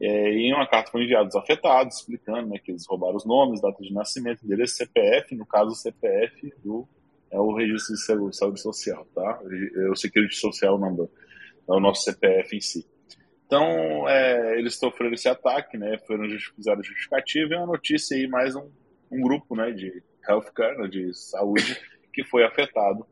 é, 0.00 0.32
e 0.32 0.46
em 0.46 0.54
uma 0.54 0.66
carta 0.66 0.92
foi 0.92 1.04
enviada 1.04 1.24
aos 1.24 1.34
afetados, 1.34 1.98
explicando 1.98 2.48
né, 2.48 2.58
que 2.58 2.70
eles 2.70 2.86
roubaram 2.86 3.16
os 3.16 3.24
nomes, 3.24 3.60
data 3.60 3.82
de 3.82 3.92
nascimento, 3.92 4.44
endereço 4.44 4.76
CPF, 4.76 5.34
no 5.34 5.44
caso 5.44 5.70
o 5.70 5.74
CPF 5.74 6.52
do 6.62 6.88
é 7.30 7.38
o 7.38 7.54
registro 7.54 7.94
de 7.94 8.36
saúde 8.36 8.60
social, 8.60 9.06
tá? 9.14 9.40
É 9.76 9.90
o 9.90 9.96
Security 9.96 10.34
Social 10.34 10.78
Number, 10.78 11.08
é 11.68 11.72
o 11.72 11.80
nosso 11.80 12.02
CPF 12.02 12.56
em 12.56 12.60
si. 12.60 12.86
Então, 13.48 14.06
é, 14.06 14.58
eles 14.58 14.76
sofreram 14.76 15.14
esse 15.14 15.26
ataque, 15.26 15.78
né? 15.78 15.96
Foram 16.06 16.28
fizeram 16.54 16.82
justificativa 16.82 17.50
e 17.50 17.54
é 17.54 17.58
uma 17.58 17.66
notícia 17.66 18.14
aí, 18.14 18.28
mais 18.28 18.54
um, 18.54 18.70
um 19.10 19.22
grupo, 19.22 19.56
né, 19.56 19.70
de 19.70 20.02
healthcare, 20.28 20.76
né, 20.76 20.86
de 20.86 21.14
saúde, 21.14 21.80
que 22.12 22.22
foi 22.22 22.44
afetado. 22.44 23.06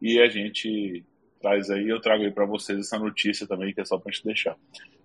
E 0.00 0.18
a 0.22 0.26
gente 0.26 1.04
traz 1.38 1.68
aí, 1.68 1.86
eu 1.86 2.00
trago 2.00 2.24
aí 2.24 2.30
para 2.30 2.46
vocês 2.46 2.78
essa 2.78 2.98
notícia 2.98 3.46
também, 3.46 3.74
que 3.74 3.80
é 3.82 3.84
só 3.84 3.98
para 3.98 4.10
gente 4.10 4.24
deixar. 4.24 4.56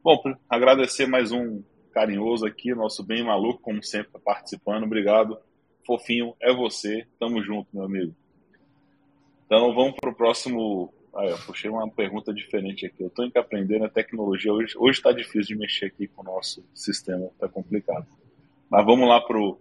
Bom, 0.02 0.24
agradecer 0.50 1.06
mais 1.06 1.34
um 1.34 1.62
carinhoso 1.92 2.46
aqui, 2.46 2.74
nosso 2.74 3.04
bem 3.04 3.22
maluco, 3.22 3.62
como 3.62 3.84
sempre, 3.84 4.14
tá 4.14 4.20
participando. 4.20 4.84
Obrigado. 4.86 5.38
Fofinho, 5.86 6.34
é 6.42 6.54
você. 6.54 7.06
Tamo 7.20 7.44
junto, 7.44 7.68
meu 7.74 7.84
amigo. 7.84 8.16
Então 9.46 9.74
vamos 9.74 9.96
para 10.00 10.10
o 10.10 10.16
próximo. 10.16 10.94
Ah, 11.20 11.26
eu 11.26 11.38
puxei 11.40 11.70
uma 11.70 11.86
pergunta 11.90 12.34
diferente 12.34 12.86
aqui. 12.86 13.04
Eu 13.04 13.08
estou 13.08 13.30
aprendendo 13.36 13.84
a 13.84 13.90
tecnologia. 13.90 14.54
Hoje 14.54 14.74
está 14.88 15.12
difícil 15.12 15.54
de 15.54 15.56
mexer 15.58 15.88
aqui 15.88 16.08
com 16.08 16.22
o 16.22 16.24
nosso 16.24 16.66
sistema, 16.74 17.26
está 17.26 17.46
complicado. 17.50 18.08
Mas 18.70 18.86
vamos 18.86 19.06
lá 19.06 19.20
para 19.20 19.38
o 19.38 19.60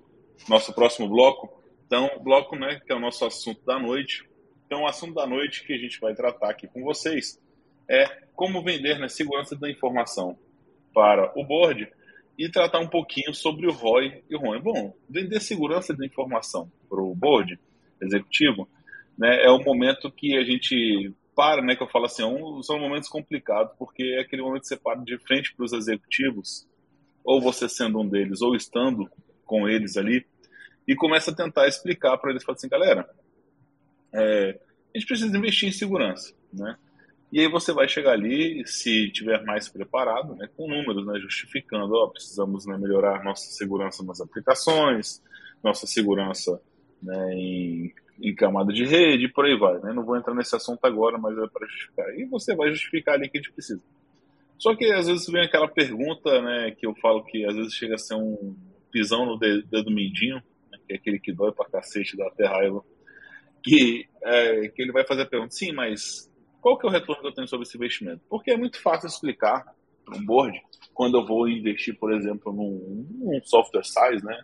nosso 0.48 0.72
próximo 0.72 1.08
bloco. 1.08 1.60
Então, 1.84 2.08
bloco, 2.22 2.54
né, 2.54 2.80
que 2.86 2.92
é 2.92 2.94
o 2.94 3.00
nosso 3.00 3.24
assunto 3.24 3.60
da 3.64 3.76
noite. 3.76 4.24
Então, 4.66 4.82
o 4.82 4.86
assunto 4.86 5.14
da 5.14 5.26
noite 5.26 5.66
que 5.66 5.72
a 5.72 5.78
gente 5.78 5.98
vai 5.98 6.14
tratar 6.14 6.50
aqui 6.50 6.68
com 6.68 6.80
vocês 6.84 7.42
é 7.90 8.06
como 8.36 8.62
vender 8.62 8.94
na 8.94 9.00
né, 9.00 9.08
segurança 9.08 9.56
da 9.56 9.68
informação 9.68 10.38
para 10.94 11.32
o 11.36 11.44
board 11.44 11.90
e 12.38 12.48
tratar 12.48 12.78
um 12.78 12.88
pouquinho 12.88 13.34
sobre 13.34 13.66
o 13.66 13.72
ROI 13.72 14.22
e 14.30 14.36
o 14.36 14.38
ROI. 14.38 14.60
Bom, 14.60 14.94
vender 15.10 15.40
segurança 15.40 15.92
da 15.92 16.06
informação 16.06 16.70
para 16.88 17.02
o 17.02 17.12
board 17.16 17.58
executivo 18.00 18.68
né, 19.18 19.42
é 19.42 19.50
o 19.50 19.58
momento 19.58 20.08
que 20.12 20.36
a 20.36 20.44
gente 20.44 21.12
para, 21.38 21.62
né, 21.62 21.76
que 21.76 21.82
eu 21.84 21.88
falo 21.88 22.06
assim, 22.06 22.24
é 22.24 22.62
são 22.64 22.80
momentos 22.80 23.08
complicados, 23.08 23.72
porque 23.78 24.02
é 24.18 24.22
aquele 24.22 24.42
momento 24.42 24.62
que 24.62 24.66
você 24.66 24.76
para 24.76 24.98
de 24.98 25.16
frente 25.18 25.54
para 25.54 25.64
os 25.64 25.72
executivos, 25.72 26.66
ou 27.22 27.40
você 27.40 27.68
sendo 27.68 28.00
um 28.00 28.08
deles, 28.08 28.42
ou 28.42 28.56
estando 28.56 29.08
com 29.44 29.68
eles 29.68 29.96
ali, 29.96 30.26
e 30.84 30.96
começa 30.96 31.30
a 31.30 31.34
tentar 31.34 31.68
explicar 31.68 32.18
para 32.18 32.32
eles, 32.32 32.42
fala 32.42 32.56
assim, 32.56 32.68
galera, 32.68 33.08
é, 34.12 34.58
a 34.92 34.98
gente 34.98 35.06
precisa 35.06 35.38
investir 35.38 35.68
em 35.68 35.72
segurança, 35.72 36.34
né? 36.52 36.76
E 37.30 37.38
aí 37.38 37.46
você 37.46 37.72
vai 37.72 37.88
chegar 37.88 38.14
ali, 38.14 38.66
se 38.66 39.08
tiver 39.12 39.40
mais 39.44 39.68
preparado, 39.68 40.34
né, 40.34 40.48
com 40.56 40.66
números, 40.66 41.06
né, 41.06 41.20
justificando, 41.20 41.94
ó, 41.94 42.08
precisamos 42.08 42.66
né, 42.66 42.76
melhorar 42.76 43.22
nossa 43.22 43.48
segurança 43.52 44.02
nas 44.02 44.20
aplicações, 44.20 45.22
nossa 45.62 45.86
segurança 45.86 46.60
né, 47.00 47.32
em 47.34 47.94
em 48.20 48.34
camada 48.34 48.72
de 48.72 48.84
rede, 48.84 49.28
por 49.28 49.44
aí 49.44 49.56
vai. 49.56 49.78
Né? 49.80 49.92
Não 49.92 50.04
vou 50.04 50.16
entrar 50.16 50.34
nesse 50.34 50.54
assunto 50.54 50.84
agora, 50.84 51.18
mas 51.18 51.36
é 51.38 51.46
para 51.46 51.66
justificar. 51.66 52.18
E 52.18 52.24
você 52.24 52.54
vai 52.54 52.70
justificar 52.70 53.14
ali 53.14 53.28
que 53.28 53.38
a 53.38 53.40
gente 53.40 53.52
precisa. 53.52 53.82
Só 54.58 54.74
que 54.74 54.86
às 54.86 55.06
vezes 55.06 55.26
vem 55.28 55.42
aquela 55.42 55.68
pergunta, 55.68 56.42
né, 56.42 56.72
que 56.72 56.84
eu 56.84 56.94
falo 56.96 57.24
que 57.24 57.44
às 57.44 57.54
vezes 57.54 57.72
chega 57.74 57.94
a 57.94 57.98
ser 57.98 58.16
um 58.16 58.56
pisão 58.90 59.24
no 59.24 59.38
dedo, 59.38 59.90
mindinho, 59.90 60.42
né, 60.70 60.78
que 60.86 60.94
é 60.94 60.96
aquele 60.96 61.20
que 61.20 61.32
dói 61.32 61.52
pra 61.52 61.68
cacete, 61.68 62.16
dá 62.16 62.26
até 62.26 62.46
raiva, 62.46 62.82
que, 63.62 64.08
é, 64.22 64.68
que 64.68 64.82
ele 64.82 64.90
vai 64.90 65.06
fazer 65.06 65.22
a 65.22 65.26
pergunta, 65.26 65.54
sim, 65.54 65.72
mas 65.72 66.28
qual 66.60 66.76
que 66.76 66.84
é 66.84 66.88
o 66.88 66.92
retorno 66.92 67.22
que 67.22 67.28
eu 67.28 67.34
tenho 67.34 67.46
sobre 67.46 67.66
esse 67.66 67.76
investimento? 67.76 68.20
Porque 68.28 68.50
é 68.50 68.56
muito 68.56 68.82
fácil 68.82 69.06
explicar 69.06 69.64
para 70.04 70.16
um 70.16 70.24
board 70.24 70.60
quando 70.92 71.18
eu 71.18 71.24
vou 71.24 71.48
investir, 71.48 71.96
por 71.96 72.12
exemplo, 72.12 72.52
num, 72.52 73.06
num 73.20 73.40
software 73.44 73.84
size, 73.84 74.24
né, 74.24 74.40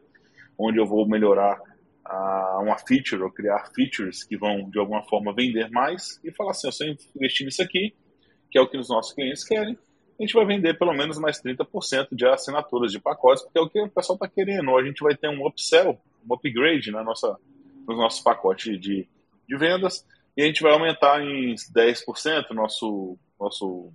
onde 0.57 0.79
eu 0.79 0.87
vou 0.87 1.09
melhorar 1.09 1.61
a 2.05 2.61
uma 2.61 2.77
feature 2.79 3.23
ou 3.23 3.31
criar 3.31 3.71
features 3.75 4.25
que 4.25 4.37
vão 4.37 4.69
de 4.69 4.79
alguma 4.79 5.03
forma 5.05 5.35
vender 5.35 5.71
mais 5.71 6.21
e 6.23 6.31
falar 6.33 6.51
assim, 6.51 6.69
eu 6.69 6.97
investir 7.17 7.47
nisso 7.47 7.63
aqui, 7.63 7.95
que 8.51 8.59
é 8.59 8.61
o 8.61 8.69
que 8.69 8.77
os 8.77 8.89
nossos 8.89 9.13
clientes 9.13 9.45
querem, 9.45 9.79
a 10.19 10.23
gente 10.23 10.35
vai 10.35 10.47
vender 10.47 10.79
pelo 10.79 10.93
menos 10.93 11.19
mais 11.19 11.43
30% 11.43 12.09
de 12.13 12.27
assinaturas 12.27 12.93
de 12.93 13.01
pacotes, 13.01 13.43
porque 13.43 13.59
é 13.59 13.63
o 13.63 13.69
que 13.69 13.81
o 13.81 13.91
pessoal 13.91 14.15
está 14.15 14.29
querendo. 14.29 14.77
A 14.77 14.85
gente 14.85 15.03
vai 15.03 15.17
ter 15.17 15.29
um 15.29 15.45
upsell, 15.47 15.99
um 16.25 16.35
upgrade 16.35 16.91
na 16.93 17.03
nossa, 17.03 17.37
nos 17.87 17.97
nossos 17.97 18.21
pacotes 18.21 18.81
de, 18.81 19.09
de 19.49 19.57
vendas, 19.57 20.07
e 20.37 20.43
a 20.43 20.47
gente 20.47 20.63
vai 20.63 20.73
aumentar 20.73 21.21
em 21.21 21.55
10% 21.55 22.51
nosso, 22.51 23.19
nosso, 23.39 23.93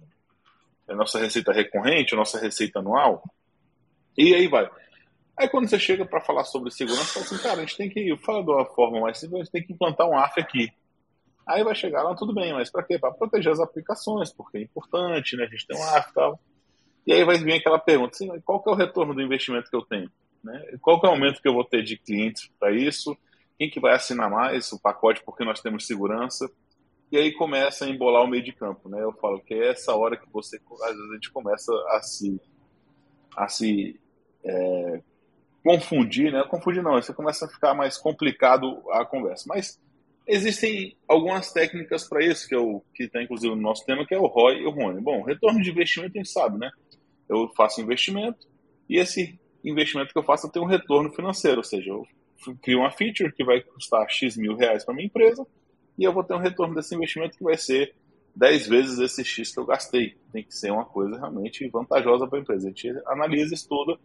a 0.89 0.95
nossa 0.95 1.19
receita 1.19 1.53
recorrente, 1.53 2.13
a 2.13 2.17
nossa 2.17 2.39
receita 2.39 2.79
anual. 2.79 3.23
E 4.17 4.33
aí 4.33 4.47
vai. 4.47 4.69
Aí 5.39 5.47
quando 5.47 5.69
você 5.69 5.79
chega 5.79 6.05
para 6.05 6.19
falar 6.19 6.43
sobre 6.43 6.69
segurança, 6.69 7.13
fala 7.13 7.25
assim, 7.25 7.37
cara, 7.37 7.61
a 7.61 7.65
gente 7.65 7.77
tem 7.77 7.89
que, 7.89 8.13
fala 8.17 8.43
de 8.43 8.51
uma 8.51 8.65
forma 8.65 8.99
mais 8.99 9.17
simples, 9.17 9.39
a 9.39 9.43
gente 9.45 9.51
tem 9.53 9.63
que 9.63 9.71
implantar 9.71 10.05
um 10.05 10.17
AF 10.17 10.37
aqui. 10.37 10.69
Aí 11.47 11.63
vai 11.63 11.73
chegar 11.73 12.03
lá, 12.03 12.13
tudo 12.13 12.33
bem, 12.33 12.51
mas 12.51 12.69
para 12.69 12.83
quê? 12.83 12.99
Para 12.99 13.13
proteger 13.13 13.53
as 13.53 13.61
aplicações, 13.61 14.33
porque 14.33 14.57
é 14.57 14.61
importante, 14.63 15.37
né? 15.37 15.45
A 15.45 15.47
gente 15.47 15.65
tem 15.65 15.77
um 15.77 15.83
AF 15.83 16.09
e 16.09 16.13
tal. 16.13 16.39
E 17.07 17.13
aí 17.13 17.23
vai 17.23 17.37
vir 17.37 17.53
aquela 17.53 17.79
pergunta, 17.79 18.15
assim, 18.15 18.27
qual 18.41 18.61
que 18.61 18.69
é 18.69 18.73
o 18.73 18.75
retorno 18.75 19.15
do 19.15 19.21
investimento 19.21 19.69
que 19.69 19.75
eu 19.77 19.81
tenho? 19.81 20.11
Né? 20.43 20.77
Qual 20.81 20.99
que 20.99 21.07
é 21.07 21.09
o 21.09 21.13
aumento 21.13 21.41
que 21.41 21.47
eu 21.47 21.53
vou 21.53 21.63
ter 21.63 21.83
de 21.83 21.97
clientes 21.97 22.51
para 22.59 22.73
isso? 22.73 23.17
Quem 23.57 23.69
que 23.69 23.79
vai 23.79 23.95
assinar 23.95 24.29
mais 24.29 24.69
o 24.73 24.79
pacote 24.79 25.23
porque 25.23 25.45
nós 25.45 25.61
temos 25.61 25.87
segurança? 25.87 26.51
E 27.09 27.17
aí 27.17 27.31
começa 27.31 27.85
a 27.85 27.89
embolar 27.89 28.23
o 28.23 28.27
meio 28.27 28.43
de 28.43 28.51
campo, 28.51 28.89
né? 28.89 29.01
Eu 29.01 29.13
falo 29.13 29.39
que 29.39 29.53
é 29.53 29.69
essa 29.69 29.95
hora 29.95 30.17
que 30.17 30.29
você, 30.31 30.57
às 30.83 30.95
vezes 30.95 31.11
a 31.11 31.13
gente 31.13 31.31
começa 31.31 31.71
a 31.91 32.01
se, 32.01 32.41
a 33.35 33.47
se 33.47 33.99
é, 34.43 35.01
confundir, 35.69 36.31
né? 36.31 36.43
Confundir 36.49 36.81
não, 36.81 36.93
você 36.93 37.13
começa 37.13 37.45
a 37.45 37.47
ficar 37.47 37.75
mais 37.75 37.95
complicado 37.95 38.81
a 38.89 39.05
conversa. 39.05 39.45
Mas 39.47 39.79
existem 40.25 40.97
algumas 41.07 41.53
técnicas 41.53 42.09
para 42.09 42.25
isso, 42.25 42.47
que 42.47 42.55
é 42.55 42.57
o 42.57 42.81
que 42.91 43.03
está 43.03 43.21
inclusive 43.21 43.53
no 43.53 43.61
nosso 43.61 43.85
tema, 43.85 44.03
que 44.03 44.15
é 44.15 44.17
o 44.17 44.25
ROI 44.25 44.61
e 44.61 44.65
o 44.65 44.71
RONE. 44.71 44.99
Bom, 44.99 45.21
retorno 45.21 45.61
de 45.61 45.69
investimento 45.69 46.13
a 46.15 46.17
gente 46.17 46.31
sabe, 46.31 46.57
né? 46.57 46.71
Eu 47.29 47.47
faço 47.55 47.81
investimento 47.81 48.47
e 48.89 48.97
esse 48.97 49.39
investimento 49.63 50.11
que 50.11 50.17
eu 50.17 50.23
faço 50.23 50.51
tem 50.51 50.59
um 50.59 50.65
retorno 50.65 51.11
financeiro, 51.13 51.57
ou 51.57 51.63
seja, 51.63 51.91
eu 51.91 52.07
crio 52.63 52.79
uma 52.79 52.89
feature 52.89 53.31
que 53.31 53.43
vai 53.43 53.61
custar 53.61 54.09
X 54.09 54.37
mil 54.37 54.55
reais 54.55 54.83
para 54.83 54.95
minha 54.95 55.05
empresa 55.05 55.45
e 55.99 56.03
eu 56.03 56.11
vou 56.11 56.23
ter 56.23 56.33
um 56.33 56.39
retorno 56.39 56.73
desse 56.73 56.95
investimento 56.95 57.37
que 57.37 57.43
vai 57.43 57.57
ser 57.57 57.93
10 58.35 58.67
vezes 58.67 58.97
esse 58.97 59.23
X 59.23 59.53
que 59.53 59.59
eu 59.59 59.67
gastei. 59.67 60.15
Tem 60.33 60.43
que 60.43 60.55
ser 60.55 60.71
uma 60.71 60.85
coisa 60.85 61.15
realmente 61.15 61.67
vantajosa 61.67 62.27
para 62.27 62.39
a 62.39 62.41
empresa. 62.41 62.65
A 62.65 62.69
gente 62.69 62.89
analisa, 63.05 63.53
estuda 63.53 63.99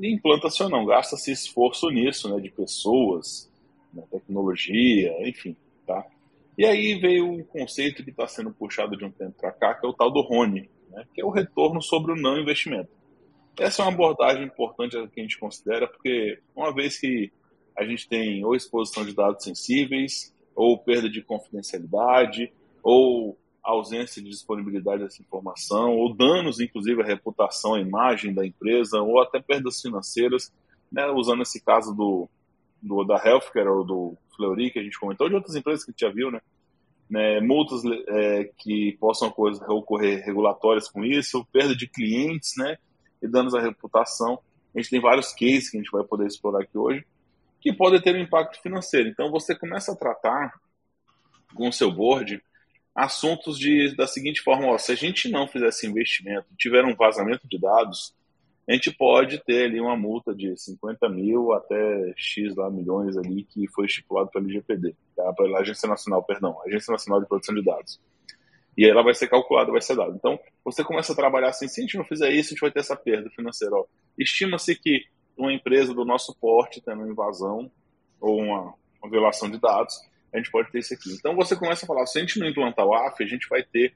e 0.00 0.12
implanta-se 0.12 0.62
ou 0.62 0.68
não, 0.68 0.86
gasta-se 0.86 1.30
esforço 1.30 1.88
nisso, 1.90 2.34
né, 2.34 2.40
de 2.40 2.50
pessoas, 2.50 3.50
né, 3.92 4.02
tecnologia, 4.10 5.14
enfim, 5.28 5.54
tá? 5.86 6.06
E 6.56 6.64
aí 6.64 6.94
veio 6.98 7.30
um 7.30 7.44
conceito 7.44 8.02
que 8.02 8.10
está 8.10 8.26
sendo 8.26 8.50
puxado 8.50 8.96
de 8.96 9.04
um 9.04 9.10
tempo 9.10 9.34
para 9.38 9.52
cá, 9.52 9.74
que 9.74 9.86
é 9.86 9.88
o 9.88 9.92
tal 9.92 10.10
do 10.10 10.22
RONE, 10.22 10.70
né, 10.90 11.04
que 11.14 11.20
é 11.20 11.24
o 11.24 11.30
retorno 11.30 11.82
sobre 11.82 12.12
o 12.12 12.16
não 12.16 12.38
investimento. 12.38 12.88
essa 13.58 13.82
é 13.82 13.84
uma 13.84 13.92
abordagem 13.92 14.44
importante 14.44 14.96
que 15.08 15.20
a 15.20 15.22
gente 15.22 15.38
considera, 15.38 15.86
porque 15.86 16.38
uma 16.56 16.72
vez 16.72 16.98
que 16.98 17.30
a 17.76 17.84
gente 17.84 18.08
tem 18.08 18.44
ou 18.44 18.54
exposição 18.54 19.04
de 19.04 19.14
dados 19.14 19.44
sensíveis, 19.44 20.34
ou 20.54 20.78
perda 20.78 21.08
de 21.08 21.22
confidencialidade, 21.22 22.52
ou 22.82 23.38
ausência 23.62 24.22
de 24.22 24.30
disponibilidade 24.30 25.02
dessa 25.02 25.22
informação, 25.22 25.96
ou 25.96 26.14
danos, 26.14 26.60
inclusive, 26.60 27.02
à 27.02 27.04
reputação, 27.04 27.74
à 27.74 27.80
imagem 27.80 28.34
da 28.34 28.44
empresa, 28.46 29.00
ou 29.00 29.20
até 29.20 29.40
perdas 29.40 29.80
financeiras, 29.80 30.52
né, 30.90 31.06
usando 31.10 31.42
esse 31.42 31.60
caso 31.60 31.94
do, 31.94 32.28
do 32.82 33.04
da 33.04 33.16
Healthcare 33.16 33.68
ou 33.68 33.84
do 33.84 34.16
Fleury, 34.34 34.70
que 34.70 34.78
a 34.78 34.82
gente 34.82 34.98
comentou, 34.98 35.28
de 35.28 35.34
outras 35.34 35.54
empresas 35.54 35.84
que 35.84 35.90
a 35.90 35.92
gente 35.92 36.00
já 36.00 36.10
viu, 36.10 36.30
né? 36.30 36.40
né 37.08 37.40
multas 37.40 37.82
é, 38.08 38.50
que 38.58 38.96
possam 38.98 39.32
ocorrer 39.68 40.24
regulatórias 40.24 40.88
com 40.88 41.04
isso, 41.04 41.46
perda 41.52 41.76
de 41.76 41.86
clientes, 41.86 42.54
né? 42.56 42.78
E 43.22 43.28
danos 43.28 43.54
à 43.54 43.60
reputação. 43.60 44.40
A 44.74 44.80
gente 44.80 44.90
tem 44.90 45.00
vários 45.00 45.32
cases 45.32 45.68
que 45.68 45.76
a 45.76 45.80
gente 45.80 45.90
vai 45.90 46.04
poder 46.04 46.26
explorar 46.26 46.62
aqui 46.62 46.78
hoje, 46.78 47.04
que 47.60 47.72
podem 47.72 48.00
ter 48.00 48.14
um 48.14 48.20
impacto 48.20 48.60
financeiro. 48.62 49.08
Então, 49.08 49.30
você 49.30 49.54
começa 49.54 49.92
a 49.92 49.96
tratar 49.96 50.58
com 51.54 51.68
o 51.68 51.72
seu 51.72 51.90
board 51.90 52.42
assuntos 52.94 53.58
de, 53.58 53.94
da 53.96 54.06
seguinte 54.06 54.40
forma: 54.40 54.66
ó, 54.68 54.78
se 54.78 54.92
a 54.92 54.94
gente 54.94 55.28
não 55.28 55.46
fizer 55.46 55.68
esse 55.68 55.86
investimento, 55.86 56.46
tiver 56.58 56.84
um 56.84 56.94
vazamento 56.94 57.46
de 57.48 57.58
dados, 57.58 58.14
a 58.68 58.72
gente 58.72 58.90
pode 58.92 59.38
ter 59.44 59.64
ali 59.64 59.80
uma 59.80 59.96
multa 59.96 60.34
de 60.34 60.56
50 60.56 61.08
mil 61.08 61.52
até 61.52 62.12
X 62.16 62.54
lá, 62.54 62.70
milhões 62.70 63.16
ali 63.16 63.42
que 63.42 63.66
foi 63.68 63.86
estipulado 63.86 64.30
pela 64.30 64.44
LGPD, 64.44 64.94
tá? 65.16 65.32
pela 65.32 65.58
Agência 65.58 65.88
Nacional, 65.88 66.22
perdão, 66.22 66.56
Agência 66.64 66.92
Nacional 66.92 67.20
de 67.20 67.26
Proteção 67.26 67.54
de 67.54 67.64
Dados. 67.64 68.00
E 68.78 68.86
ela 68.86 69.02
vai 69.02 69.12
ser 69.12 69.28
calculada, 69.28 69.72
vai 69.72 69.80
ser 69.80 69.96
dada. 69.96 70.12
Então, 70.14 70.38
você 70.64 70.84
começa 70.84 71.12
a 71.12 71.16
trabalhar 71.16 71.48
assim, 71.48 71.66
se 71.66 71.80
a 71.80 71.82
gente 71.82 71.98
não 71.98 72.04
fizer 72.04 72.30
isso, 72.30 72.50
a 72.50 72.52
gente 72.52 72.60
vai 72.60 72.70
ter 72.70 72.78
essa 72.78 72.94
perda 72.94 73.28
financeira. 73.30 73.74
Estima-se 74.16 74.76
que 74.76 75.04
uma 75.36 75.52
empresa 75.52 75.92
do 75.92 76.04
nosso 76.04 76.34
porte 76.38 76.80
tendo 76.80 77.02
uma 77.02 77.10
invasão 77.10 77.70
ou 78.20 78.38
uma, 78.38 78.74
uma 79.02 79.10
violação 79.10 79.50
de 79.50 79.58
dados, 79.58 80.00
a 80.32 80.38
gente 80.38 80.50
pode 80.50 80.70
ter 80.70 80.78
isso 80.78 80.94
aqui. 80.94 81.12
Então, 81.12 81.34
você 81.34 81.56
começa 81.56 81.84
a 81.84 81.88
falar, 81.88 82.06
se 82.06 82.18
a 82.18 82.20
gente 82.20 82.38
não 82.38 82.48
implantar 82.48 82.86
o 82.86 82.94
AF, 82.94 83.22
a 83.22 83.26
gente 83.26 83.48
vai 83.48 83.62
ter 83.62 83.94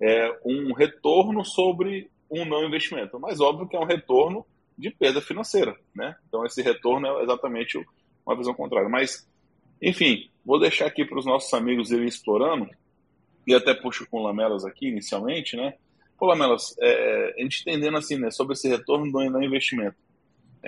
é, 0.00 0.38
um 0.44 0.72
retorno 0.72 1.44
sobre 1.44 2.10
um 2.30 2.44
não 2.44 2.64
investimento. 2.64 3.18
Mas 3.20 3.40
óbvio 3.40 3.68
que 3.68 3.76
é 3.76 3.80
um 3.80 3.84
retorno 3.84 4.44
de 4.76 4.90
perda 4.90 5.20
financeira, 5.20 5.76
né? 5.94 6.16
Então 6.28 6.44
esse 6.44 6.60
retorno 6.60 7.06
é 7.06 7.22
exatamente 7.22 7.82
uma 8.26 8.36
visão 8.36 8.52
contrária. 8.52 8.88
Mas, 8.88 9.26
enfim, 9.80 10.28
vou 10.44 10.60
deixar 10.60 10.86
aqui 10.86 11.04
para 11.04 11.18
os 11.18 11.24
nossos 11.24 11.52
amigos 11.54 11.90
irem 11.90 12.06
explorando, 12.06 12.68
e 13.46 13.54
até 13.54 13.72
puxo 13.74 14.06
com 14.10 14.22
Lamelas 14.22 14.64
aqui 14.64 14.88
inicialmente, 14.88 15.56
né? 15.56 15.74
Pô, 16.18 16.26
Lamelas, 16.26 16.74
é, 16.80 17.34
a 17.38 17.42
gente 17.42 17.60
entendendo 17.60 17.96
assim, 17.96 18.18
né, 18.18 18.30
sobre 18.30 18.54
esse 18.54 18.68
retorno 18.68 19.10
do 19.10 19.30
não 19.30 19.42
investimento. 19.42 19.96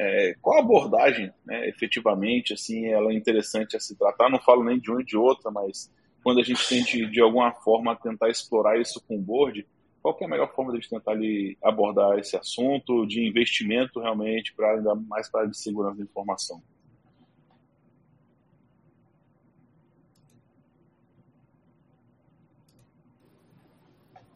É, 0.00 0.36
qual 0.40 0.58
a 0.58 0.60
abordagem, 0.60 1.32
né, 1.44 1.68
efetivamente, 1.68 2.52
assim, 2.52 2.86
ela 2.86 3.10
é 3.10 3.14
interessante 3.14 3.76
a 3.76 3.80
se 3.80 3.98
tratar? 3.98 4.30
Não 4.30 4.38
falo 4.38 4.62
nem 4.62 4.78
de 4.78 4.92
um 4.92 5.00
e 5.00 5.04
de 5.04 5.16
outra, 5.16 5.50
mas 5.50 5.92
quando 6.22 6.38
a 6.38 6.44
gente 6.44 6.68
tente, 6.68 7.04
de 7.04 7.20
alguma 7.20 7.50
forma, 7.50 7.96
tentar 7.96 8.28
explorar 8.28 8.80
isso 8.80 9.02
com 9.08 9.16
o 9.16 9.20
board, 9.20 9.66
qual 10.00 10.16
é 10.20 10.24
a 10.24 10.28
melhor 10.28 10.54
forma 10.54 10.78
de 10.78 10.88
tentar 10.88 11.10
ali 11.10 11.58
abordar 11.60 12.16
esse 12.16 12.36
assunto 12.36 13.04
de 13.06 13.26
investimento 13.26 13.98
realmente 13.98 14.54
para 14.54 14.74
ainda 14.74 14.94
mais 14.94 15.28
para 15.28 15.42
a 15.42 15.46
de 15.46 15.58
segurança 15.58 15.96
da 15.96 16.04
informação? 16.04 16.62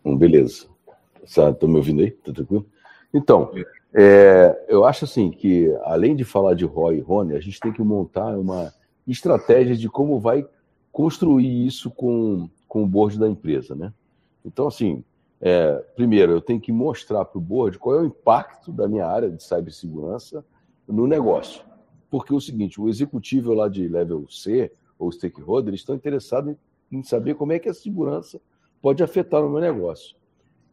Beleza. 0.04 0.68
Estão 1.22 1.54
tá 1.54 1.66
me 1.68 1.76
ouvindo 1.76 2.02
aí? 2.02 2.10
Tá 2.10 2.32
tranquilo? 2.32 2.66
Então, 3.14 3.52
é, 3.94 4.66
eu 4.68 4.84
acho 4.84 5.04
assim 5.04 5.30
que, 5.30 5.70
além 5.82 6.16
de 6.16 6.24
falar 6.24 6.54
de 6.54 6.64
ROI 6.64 6.98
e 6.98 7.00
Rony, 7.00 7.34
a 7.34 7.40
gente 7.40 7.60
tem 7.60 7.72
que 7.72 7.82
montar 7.82 8.38
uma 8.38 8.72
estratégia 9.06 9.76
de 9.76 9.88
como 9.88 10.18
vai 10.18 10.46
construir 10.90 11.66
isso 11.66 11.90
com, 11.90 12.48
com 12.66 12.84
o 12.84 12.86
board 12.86 13.18
da 13.18 13.28
empresa, 13.28 13.74
né? 13.74 13.92
Então, 14.44 14.66
assim, 14.66 15.04
é, 15.40 15.74
primeiro, 15.94 16.32
eu 16.32 16.40
tenho 16.40 16.60
que 16.60 16.72
mostrar 16.72 17.24
para 17.24 17.38
o 17.38 17.40
board 17.40 17.78
qual 17.78 17.96
é 17.96 18.00
o 18.00 18.06
impacto 18.06 18.72
da 18.72 18.88
minha 18.88 19.06
área 19.06 19.30
de 19.30 19.42
cibersegurança 19.42 20.44
no 20.86 21.06
negócio. 21.06 21.64
Porque 22.10 22.32
é 22.32 22.36
o 22.36 22.40
seguinte, 22.40 22.80
o 22.80 22.88
executivo 22.88 23.52
lá 23.52 23.68
de 23.68 23.88
level 23.88 24.26
C, 24.28 24.72
ou 24.98 25.10
stakeholder, 25.10 25.74
estão 25.74 25.94
interessados 25.94 26.54
em 26.90 27.02
saber 27.02 27.34
como 27.34 27.52
é 27.52 27.58
que 27.58 27.68
a 27.68 27.74
segurança 27.74 28.40
pode 28.80 29.02
afetar 29.02 29.44
o 29.44 29.50
meu 29.50 29.60
negócio. 29.60 30.16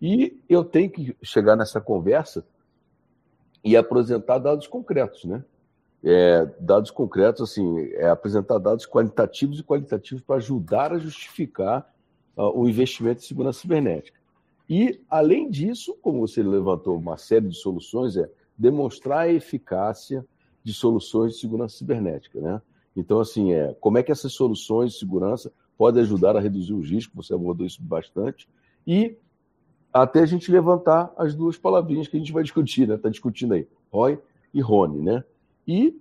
E 0.01 0.39
eu 0.47 0.63
tenho 0.63 0.89
que 0.89 1.15
chegar 1.21 1.55
nessa 1.55 1.82
conversa 1.82 2.45
e 3.63 3.76
apresentar 3.76 4.39
dados 4.39 4.67
concretos, 4.67 5.26
né? 5.26 5.43
É, 6.02 6.45
dados 6.62 6.91
concretos, 6.91 7.41
assim, 7.41 7.89
é 7.93 8.10
apresentar 8.10 8.58
dados 8.58 8.86
qualitativos 8.86 9.60
e 9.60 9.63
qualitativos 9.63 10.24
para 10.24 10.38
ajudar 10.38 10.93
a 10.93 10.98
justificar 10.98 11.93
uh, 12.38 12.58
o 12.58 12.69
investimento 12.69 13.19
em 13.19 13.28
segurança 13.28 13.60
cibernética. 13.60 14.17
E, 14.69 15.02
além 15.10 15.50
disso, 15.50 15.98
como 16.02 16.26
você 16.26 16.41
levantou 16.41 16.98
uma 16.98 17.17
série 17.17 17.48
de 17.48 17.56
soluções, 17.56 18.15
é 18.15 18.30
demonstrar 18.58 19.19
a 19.19 19.32
eficácia 19.32 20.26
de 20.63 20.74
soluções 20.74 21.34
de 21.34 21.39
segurança 21.39 21.78
cibernética. 21.78 22.39
Né? 22.39 22.62
Então, 22.95 23.19
assim, 23.19 23.52
é, 23.52 23.76
como 23.82 23.98
é 23.98 24.04
que 24.04 24.12
essas 24.12 24.32
soluções 24.32 24.93
de 24.93 25.00
segurança 25.00 25.52
podem 25.78 26.02
ajudar 26.04 26.36
a 26.36 26.39
reduzir 26.39 26.74
os 26.74 26.89
riscos, 26.89 27.28
você 27.28 27.34
abordou 27.34 27.65
isso 27.65 27.82
bastante, 27.82 28.48
e 28.86 29.17
até 29.91 30.21
a 30.21 30.25
gente 30.25 30.52
levantar 30.52 31.12
as 31.17 31.36
duas 31.36 31.58
palavrinhas 31.58 32.08
que 32.08 32.15
a 32.15 32.19
gente 32.19 32.32
vai 32.32 32.43
discutir, 32.43 32.88
né? 32.88 32.95
Está 32.95 33.10
discutindo 33.10 33.54
aí, 33.54 33.67
ROI 33.91 34.19
e 34.54 34.62
RONE, 34.62 35.02
né? 35.02 35.23
E, 35.67 35.99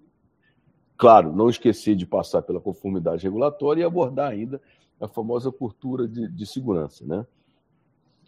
claro, 0.96 1.32
não 1.32 1.48
esquecer 1.48 1.94
de 1.96 2.06
passar 2.06 2.42
pela 2.42 2.60
conformidade 2.60 3.22
regulatória 3.22 3.82
e 3.82 3.84
abordar 3.84 4.30
ainda 4.30 4.60
a 5.00 5.08
famosa 5.08 5.50
cultura 5.50 6.06
de, 6.06 6.28
de 6.28 6.46
segurança, 6.46 7.04
né? 7.06 7.26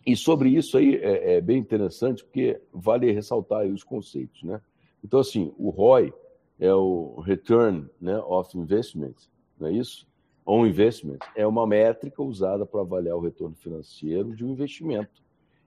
E 0.07 0.17
sobre 0.17 0.49
isso 0.49 0.79
aí 0.79 0.97
é, 0.97 1.35
é, 1.35 1.41
bem 1.41 1.59
interessante, 1.59 2.25
porque 2.25 2.61
vale 2.73 3.13
ressaltar 3.13 3.67
os 3.67 3.85
conceitos, 3.85 4.43
né? 4.43 4.61
Então, 5.05 5.21
assim, 5.21 5.53
o 5.59 5.71
ROI 5.71 6.13
é 6.59 6.73
o 6.73 7.21
Return 7.21 7.87
né, 8.01 8.19
of 8.19 8.57
Investment, 8.57 9.15
não 9.59 9.69
é 9.69 9.73
isso? 9.73 10.07
On 10.47 10.67
Investment 10.67 11.19
é 11.37 11.47
uma 11.47 11.67
métrica 11.67 12.23
usada 12.23 12.67
para 12.67 12.81
avaliar 12.81 13.17
o 13.17 13.21
retorno 13.21 13.55
financeiro 13.55 14.35
de 14.35 14.45
um 14.45 14.51
investimento. 14.51 15.23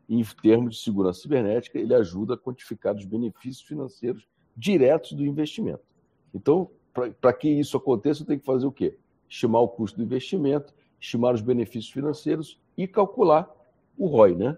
Em 0.10 0.24
termos 0.42 0.76
de 0.76 0.82
segurança 0.82 1.22
cibernética, 1.22 1.80
ele 1.80 1.94
ajuda 1.94 2.34
a 2.34 2.38
quantificar 2.38 2.96
os 2.96 3.06
benefícios 3.06 3.66
financeiros 3.66 4.28
diretos 4.56 5.14
do 5.14 5.26
investimento. 5.26 5.82
Então, 6.34 6.70
para 7.20 7.34
que 7.34 7.50
isso 7.50 7.78
aconteça, 7.78 8.26
tenho 8.26 8.40
que 8.40 8.46
fazer 8.46 8.66
o 8.66 8.72
quê? 8.72 8.98
Estimar 9.30 9.62
o 9.62 9.68
custo 9.68 9.98
do 9.98 10.04
investimento, 10.04 10.74
estimar 11.00 11.34
os 11.34 11.42
benefícios 11.42 11.92
financeiros 11.92 12.60
e 12.78 12.88
calcular 12.88 13.50
o 13.98 14.08
ROI, 14.08 14.36
né? 14.36 14.58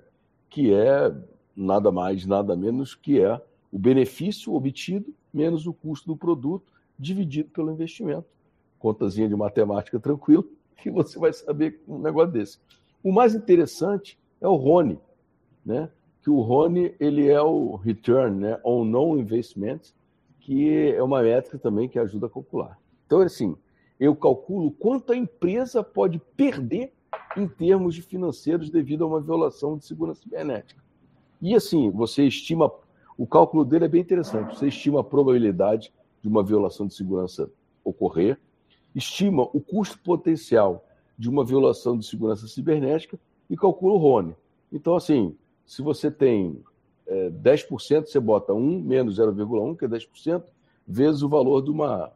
que 0.50 0.74
é 0.74 1.14
nada 1.56 1.92
mais, 1.92 2.26
nada 2.26 2.56
menos 2.56 2.96
que 2.96 3.22
é 3.22 3.42
o 3.72 3.80
benefício 3.80 4.54
obtido 4.54 5.14
menos 5.34 5.68
o 5.68 5.74
custo 5.74 6.08
do 6.08 6.16
produto 6.16 6.72
dividido 6.98 7.50
pelo 7.50 7.72
investimento. 7.72 8.26
Contazinha 8.80 9.28
de 9.28 9.36
matemática 9.36 10.00
tranquilo, 10.00 10.50
que 10.82 10.90
você 10.90 11.20
vai 11.20 11.34
saber 11.34 11.82
um 11.88 12.00
negócio 12.00 12.32
desse. 12.32 12.60
O 13.04 13.12
mais 13.12 13.36
interessante 13.36 14.18
é 14.40 14.48
o 14.48 14.56
RONE, 14.56 15.00
né? 15.65 15.89
que 16.21 16.30
o 16.30 16.41
RONE 16.41 16.95
ele 16.99 17.30
é 17.30 17.41
o 17.41 17.75
Return 17.75 18.39
né? 18.39 18.60
on 18.63 18.84
Non 18.84 19.17
Investment, 19.17 19.82
que 20.39 20.91
é 20.91 21.01
uma 21.01 21.21
métrica 21.21 21.58
também 21.58 21.88
que 21.88 21.99
ajuda 21.99 22.28
a 22.28 22.30
calcular. 22.30 22.80
Então, 23.06 23.21
assim, 23.21 23.56
eu 23.99 24.15
calculo 24.15 24.71
quanto 24.71 25.12
a 25.12 25.15
empresa 25.15 25.84
pode 25.84 26.19
perder 26.36 26.93
em 27.38 27.47
termos 27.47 27.95
de 27.95 28.01
financeiros 28.01 28.69
devido 28.69 29.04
a 29.04 29.08
uma 29.08 29.21
violação 29.21 29.78
de 29.78 29.86
segurança 29.86 30.21
cibernética. 30.21 30.84
E 31.41 31.56
assim, 31.56 31.91
você 31.91 32.25
estima, 32.25 32.71
o 33.17 33.28
cálculo 33.28 33.63
dele 33.63 33.86
é 33.86 33.88
bem 33.88 34.01
interessante, 34.01 34.58
você 34.58 34.67
estima 34.67 35.01
a 35.01 35.04
probabilidade 35.04 35.93
de 36.21 36.28
uma 36.28 36.43
violação 36.43 36.88
de 36.88 36.95
segurança 36.95 37.51
ocorrer, 37.84 38.39
estima 38.95 39.43
o 39.54 39.62
custo 39.62 39.99
potencial 39.99 40.86
de 41.17 41.30
uma 41.30 41.45
violação 41.45 41.97
de 41.97 42.06
segurança 42.06 42.47
cibernética 42.47 43.19
e 43.49 43.56
calcula 43.56 43.93
o 43.93 43.97
RONE. 43.97 44.36
Então, 44.71 44.95
assim, 44.95 45.36
se 45.65 45.82
você 45.82 46.12
tem 46.12 46.63
é, 47.08 47.30
10%, 47.30 48.06
você 48.06 48.19
bota 48.19 48.54
1 48.54 48.82
menos 48.82 49.19
0,1, 49.19 49.78
que 49.78 49.86
é 49.86 49.88
10%, 49.88 50.43
vezes 50.88 51.21
o 51.21 51.30
valor 51.30 51.62
de 51.62 51.71
uma 51.71 52.12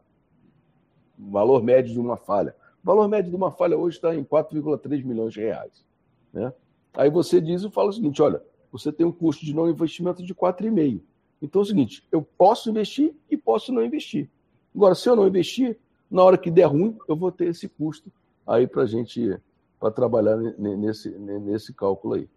valor 1.18 1.62
médio 1.62 1.92
de 1.92 2.00
uma 2.00 2.16
falha. 2.16 2.54
O 2.82 2.86
valor 2.86 3.06
médio 3.08 3.30
de 3.30 3.36
uma 3.36 3.50
falha 3.50 3.76
hoje 3.76 3.96
está 3.96 4.14
em 4.14 4.24
4,3 4.24 5.04
milhões 5.04 5.34
de 5.34 5.40
reais. 5.40 5.84
Né? 6.32 6.52
Aí 6.94 7.10
você 7.10 7.40
diz 7.40 7.62
e 7.62 7.70
fala 7.70 7.90
o 7.90 7.92
seguinte: 7.92 8.22
olha, 8.22 8.42
você 8.72 8.90
tem 8.90 9.04
um 9.06 9.12
custo 9.12 9.44
de 9.44 9.54
não 9.54 9.68
investimento 9.68 10.22
de 10.22 10.34
4,5. 10.34 11.00
Então 11.42 11.60
é 11.60 11.62
o 11.62 11.66
seguinte: 11.66 12.06
eu 12.10 12.22
posso 12.22 12.70
investir 12.70 13.14
e 13.30 13.36
posso 13.36 13.72
não 13.72 13.84
investir. 13.84 14.30
Agora, 14.74 14.94
se 14.94 15.08
eu 15.08 15.16
não 15.16 15.26
investir, 15.26 15.78
na 16.10 16.22
hora 16.22 16.38
que 16.38 16.50
der 16.50 16.66
ruim, 16.66 16.96
eu 17.08 17.16
vou 17.16 17.30
ter 17.30 17.48
esse 17.48 17.68
custo 17.68 18.10
aí 18.46 18.66
para 18.66 18.82
a 18.82 18.86
gente 18.86 19.38
para 19.78 19.90
trabalhar 19.90 20.36
nesse, 20.36 21.08
nesse 21.10 21.72
cálculo 21.72 22.14
aí, 22.14 22.28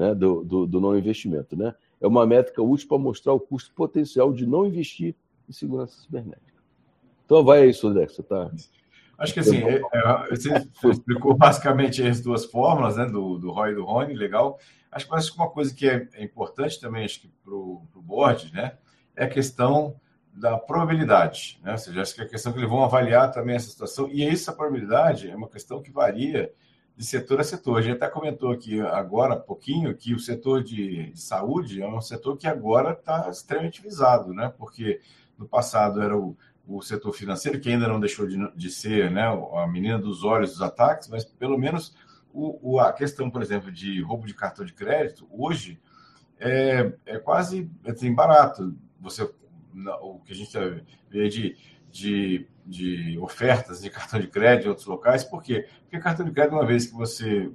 né? 0.00 0.14
Do, 0.14 0.42
do, 0.42 0.66
do, 0.66 0.80
não 0.80 0.96
investimento. 0.96 1.54
Né? 1.54 1.74
é 2.00 2.06
uma 2.06 2.26
métrica 2.26 2.62
útil 2.62 2.88
para 2.88 2.98
mostrar 2.98 3.34
o 3.34 3.40
custo 3.40 3.72
potencial 3.74 4.32
de 4.32 4.46
não 4.46 4.66
investir 4.66 5.14
em 5.48 5.52
segurança 5.52 6.00
cibernética. 6.00 6.62
Então 7.26 7.44
vai 7.44 7.62
aí, 7.62 7.74
Sodré, 7.74 8.08
você 8.08 8.22
está. 8.22 8.50
Acho 9.18 9.34
que 9.34 9.40
assim, 9.40 9.58
é, 9.58 9.82
é, 9.92 10.30
você 10.30 10.88
explicou 10.88 11.36
basicamente 11.36 12.02
as 12.02 12.22
duas 12.22 12.46
fórmulas, 12.46 12.96
né, 12.96 13.04
do, 13.04 13.36
do 13.36 13.50
Roy 13.50 13.72
e 13.72 13.74
do 13.74 13.84
Rony, 13.84 14.14
legal. 14.14 14.58
Acho 14.90 15.06
que 15.06 15.36
uma 15.36 15.50
coisa 15.50 15.74
que 15.74 15.86
é, 15.86 16.08
é 16.14 16.24
importante 16.24 16.80
também, 16.80 17.04
acho 17.04 17.20
que 17.20 17.28
para 17.44 17.54
o 17.54 17.86
board, 17.96 18.50
né, 18.52 18.78
é 19.14 19.24
a 19.24 19.28
questão 19.28 19.94
da 20.32 20.56
probabilidade, 20.56 21.60
né? 21.62 21.72
Ou 21.72 21.78
seja, 21.78 22.00
acho 22.00 22.14
que 22.14 22.22
é 22.22 22.24
a 22.24 22.28
questão 22.28 22.52
que 22.52 22.58
eles 22.58 22.70
vão 22.70 22.82
avaliar 22.82 23.30
também 23.30 23.56
essa 23.56 23.68
situação, 23.68 24.08
e 24.08 24.24
essa 24.24 24.52
probabilidade 24.52 25.28
é 25.28 25.36
uma 25.36 25.48
questão 25.48 25.82
que 25.82 25.90
varia 25.90 26.50
de 27.00 27.06
setor 27.06 27.40
a 27.40 27.44
setor. 27.44 27.78
A 27.78 27.80
gente 27.80 27.96
até 27.96 28.08
comentou 28.08 28.50
aqui 28.52 28.78
agora, 28.78 29.32
há 29.32 29.36
pouquinho, 29.38 29.96
que 29.96 30.12
o 30.12 30.20
setor 30.20 30.62
de, 30.62 31.10
de 31.10 31.18
saúde 31.18 31.80
é 31.80 31.88
um 31.88 31.98
setor 32.02 32.36
que 32.36 32.46
agora 32.46 32.92
está 32.92 33.26
extremamente 33.30 33.80
visado, 33.80 34.34
né? 34.34 34.52
Porque 34.58 35.00
no 35.38 35.48
passado 35.48 36.02
era 36.02 36.14
o, 36.14 36.36
o 36.68 36.82
setor 36.82 37.14
financeiro, 37.14 37.58
que 37.58 37.70
ainda 37.70 37.88
não 37.88 37.98
deixou 37.98 38.26
de, 38.26 38.36
de 38.54 38.70
ser 38.70 39.10
né, 39.10 39.22
a 39.54 39.66
menina 39.66 39.98
dos 39.98 40.24
olhos 40.24 40.50
dos 40.50 40.60
ataques, 40.60 41.08
mas 41.08 41.24
pelo 41.24 41.56
menos 41.56 41.96
o, 42.34 42.74
o, 42.74 42.78
a 42.78 42.92
questão, 42.92 43.30
por 43.30 43.40
exemplo, 43.40 43.72
de 43.72 44.02
roubo 44.02 44.26
de 44.26 44.34
cartão 44.34 44.62
de 44.62 44.74
crédito, 44.74 45.26
hoje 45.30 45.80
é, 46.38 46.92
é 47.06 47.18
quase 47.18 47.70
assim, 47.86 48.14
barato. 48.14 48.76
Você, 49.00 49.22
o 50.02 50.18
que 50.18 50.32
a 50.32 50.36
gente 50.36 50.52
vê 51.08 51.30
de, 51.30 51.56
de, 51.90 52.46
de 52.66 53.18
ofertas 53.18 53.82
de 53.82 53.90
cartão 53.90 54.20
de 54.20 54.26
crédito 54.28 54.66
em 54.66 54.68
outros 54.68 54.86
locais, 54.86 55.24
por 55.24 55.42
quê? 55.42 55.66
Porque 55.82 55.98
cartão 55.98 56.24
de 56.24 56.32
crédito, 56.32 56.54
uma 56.54 56.66
vez 56.66 56.86
que 56.86 56.94
você 56.94 57.50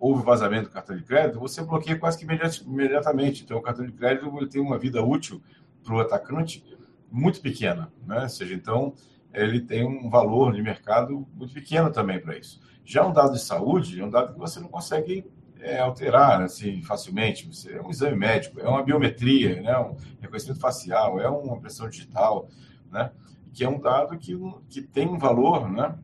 houve 0.00 0.24
vazamento 0.24 0.68
do 0.68 0.72
cartão 0.72 0.96
de 0.96 1.04
crédito, 1.04 1.38
você 1.38 1.62
bloqueia 1.62 1.98
quase 1.98 2.18
que 2.18 2.26
imediatamente. 2.66 3.44
Então, 3.44 3.58
o 3.58 3.62
cartão 3.62 3.86
de 3.86 3.92
crédito 3.92 4.36
ele 4.36 4.48
tem 4.48 4.60
uma 4.60 4.78
vida 4.78 5.02
útil 5.02 5.40
para 5.84 5.94
o 5.94 6.00
atacante 6.00 6.64
muito 7.10 7.40
pequena, 7.40 7.90
né? 8.06 8.22
Ou 8.22 8.28
seja, 8.28 8.54
então 8.54 8.94
ele 9.32 9.60
tem 9.60 9.86
um 9.86 10.10
valor 10.10 10.52
de 10.52 10.62
mercado 10.62 11.26
muito 11.34 11.54
pequeno 11.54 11.90
também 11.90 12.20
para 12.20 12.36
isso. 12.36 12.60
Já 12.84 13.06
um 13.06 13.12
dado 13.12 13.32
de 13.32 13.40
saúde 13.40 14.00
é 14.00 14.04
um 14.04 14.10
dado 14.10 14.32
que 14.32 14.38
você 14.38 14.58
não 14.58 14.68
consegue 14.68 15.24
é, 15.60 15.78
alterar 15.78 16.42
assim 16.42 16.82
facilmente. 16.82 17.48
É 17.70 17.80
um 17.80 17.90
exame 17.90 18.16
médico, 18.16 18.60
é 18.60 18.68
uma 18.68 18.82
biometria, 18.82 19.60
né? 19.60 19.78
um 19.78 19.96
reconhecimento 20.20 20.60
facial, 20.60 21.20
é 21.20 21.28
uma 21.28 21.56
impressão 21.56 21.88
digital, 21.88 22.48
né? 22.90 23.10
Que 23.58 23.64
é 23.64 23.68
um 23.68 23.80
dado 23.80 24.16
que, 24.16 24.38
que 24.70 24.80
tem 24.80 25.08
um 25.08 25.18
valor 25.18 25.68
né? 25.68 25.98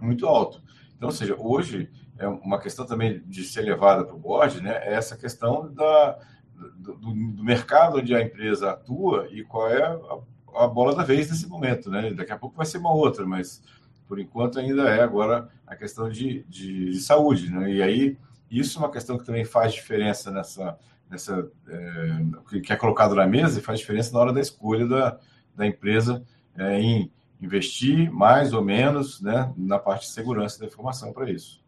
muito 0.00 0.26
alto. 0.26 0.62
Então, 0.96 1.10
ou 1.10 1.14
seja, 1.14 1.36
hoje 1.38 1.90
é 2.16 2.26
uma 2.26 2.58
questão 2.58 2.86
também 2.86 3.22
de 3.26 3.44
ser 3.44 3.60
levada 3.60 4.02
para 4.02 4.14
o 4.14 4.18
board, 4.18 4.62
né? 4.62 4.78
é 4.82 4.94
essa 4.94 5.14
questão 5.14 5.70
da, 5.74 6.18
do, 6.54 6.94
do, 6.94 7.44
mercado 7.44 7.98
onde 7.98 8.14
a 8.14 8.22
empresa 8.22 8.70
atua 8.70 9.28
e 9.30 9.44
qual 9.44 9.68
é 9.68 9.82
a, 9.82 10.64
a, 10.64 10.66
bola 10.66 10.94
da 10.96 11.04
vez 11.04 11.28
nesse 11.28 11.46
momento, 11.46 11.90
né? 11.90 12.14
Daqui 12.14 12.32
a 12.32 12.38
pouco 12.38 12.56
vai 12.56 12.64
ser 12.64 12.78
uma 12.78 12.94
outra, 12.94 13.26
mas 13.26 13.62
por 14.08 14.18
enquanto 14.18 14.58
ainda 14.58 14.88
é 14.88 15.02
agora 15.02 15.50
a 15.66 15.76
questão 15.76 16.08
de, 16.08 16.46
de, 16.48 16.92
de 16.92 17.00
saúde, 17.00 17.52
né? 17.52 17.70
E 17.70 17.82
aí 17.82 18.18
isso 18.50 18.78
é 18.78 18.82
uma 18.82 18.90
questão 18.90 19.18
que 19.18 19.26
também 19.26 19.44
faz 19.44 19.74
diferença 19.74 20.30
nessa, 20.30 20.78
nessa 21.10 21.46
é, 21.68 22.58
que 22.62 22.72
é 22.72 22.76
colocado 22.76 23.14
na 23.14 23.26
mesa 23.26 23.58
e 23.58 23.62
faz 23.62 23.80
diferença 23.80 24.14
na 24.14 24.20
hora 24.20 24.32
da 24.32 24.40
escolha 24.40 24.86
da, 24.86 25.18
da 25.54 25.66
empresa 25.66 26.24
é, 26.60 26.78
em 26.78 27.10
investir 27.40 28.12
mais 28.12 28.52
ou 28.52 28.62
menos, 28.62 29.20
né, 29.22 29.52
na 29.56 29.78
parte 29.78 30.06
de 30.06 30.12
segurança 30.12 30.60
da 30.60 30.66
informação 30.66 31.10
para 31.12 31.30
isso. 31.30 31.64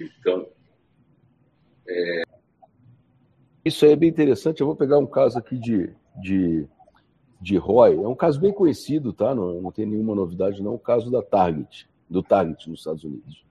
Então, 0.00 0.46
é, 1.88 2.22
isso 3.64 3.84
aí 3.84 3.92
é 3.92 3.96
bem 3.96 4.08
interessante. 4.08 4.60
Eu 4.60 4.66
vou 4.66 4.76
pegar 4.76 4.98
um 4.98 5.06
caso 5.06 5.38
aqui 5.38 5.58
de, 5.58 5.92
de, 6.20 6.68
de 7.40 7.56
ROI. 7.56 7.96
É 7.96 8.06
um 8.06 8.14
caso 8.14 8.38
bem 8.38 8.52
conhecido, 8.52 9.12
tá? 9.12 9.34
Não, 9.34 9.60
não 9.60 9.72
tem 9.72 9.86
nenhuma 9.86 10.14
novidade, 10.14 10.62
não. 10.62 10.74
O 10.74 10.78
caso 10.78 11.10
da 11.10 11.22
Target, 11.22 11.88
do 12.08 12.22
Target 12.22 12.68
nos 12.70 12.80
Estados 12.80 13.02
Unidos. 13.02 13.44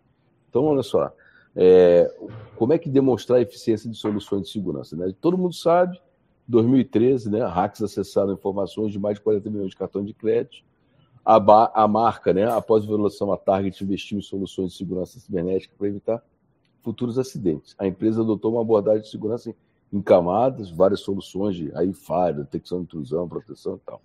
Então, 0.50 0.64
olha 0.66 0.84
só. 0.84 1.12
É, 1.54 2.14
como 2.56 2.74
é 2.74 2.78
que 2.78 2.90
demonstrar 2.90 3.40
a 3.40 3.42
eficiência 3.42 3.90
de 3.90 3.98
soluções 3.98 4.44
de 4.44 4.50
segurança? 4.50 4.96
Né? 4.96 5.14
Todo 5.20 5.38
mundo 5.38 5.54
sabe, 5.54 6.00
2013, 6.48 7.30
né, 7.30 7.44
hacks 7.46 7.82
acessaram 7.82 8.34
informações 8.34 8.92
de 8.92 9.00
mais 9.00 9.18
de 9.18 9.24
40 9.24 9.50
milhões 9.50 9.70
de 9.72 9.76
cartões 9.76 10.06
de 10.06 10.14
crédito. 10.14 10.64
A, 11.24 11.84
a 11.84 11.88
marca, 11.88 12.34
né, 12.34 12.46
após 12.46 12.84
a 12.84 12.88
violação, 12.88 13.34
a 13.34 13.38
Target 13.38 13.84
investiu 13.84 14.20
em 14.20 14.22
soluções 14.22 14.72
de 14.72 14.78
segurança 14.78 15.20
cibernética 15.20 15.74
para 15.76 15.88
evitar 15.88 16.24
futuros 16.84 17.18
acidentes. 17.18 17.76
A 17.80 17.88
empresa 17.88 18.22
adotou 18.22 18.52
uma 18.52 18.62
abordagem 18.62 19.02
de 19.02 19.10
segurança 19.10 19.56
em 19.92 20.02
camadas, 20.02 20.70
várias 20.70 21.00
soluções 21.00 21.56
de 21.56 21.72
Wi-Fi, 21.72 22.34
detecção 22.34 22.80
de 22.80 22.84
intrusão, 22.84 23.28
proteção 23.28 23.76
e 23.76 23.80
tal. 23.80 24.02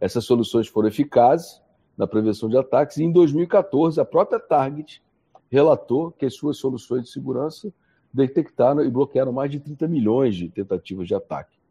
Essas 0.00 0.24
soluções 0.24 0.66
foram 0.66 0.88
eficazes 0.88 1.60
na 1.96 2.06
prevenção 2.06 2.48
de 2.48 2.56
ataques 2.56 2.96
e 2.96 3.04
em 3.04 3.12
2014 3.12 4.00
a 4.00 4.04
própria 4.04 4.40
Target 4.40 5.02
relatou 5.50 6.10
que 6.10 6.24
as 6.24 6.34
suas 6.34 6.56
soluções 6.56 7.04
de 7.04 7.10
segurança 7.10 7.72
detectaram 8.12 8.82
e 8.82 8.90
bloquearam 8.90 9.32
mais 9.32 9.50
de 9.50 9.60
30 9.60 9.86
milhões 9.88 10.34
de 10.34 10.48
tentativas 10.48 11.06
de 11.06 11.14
ataque. 11.14 11.61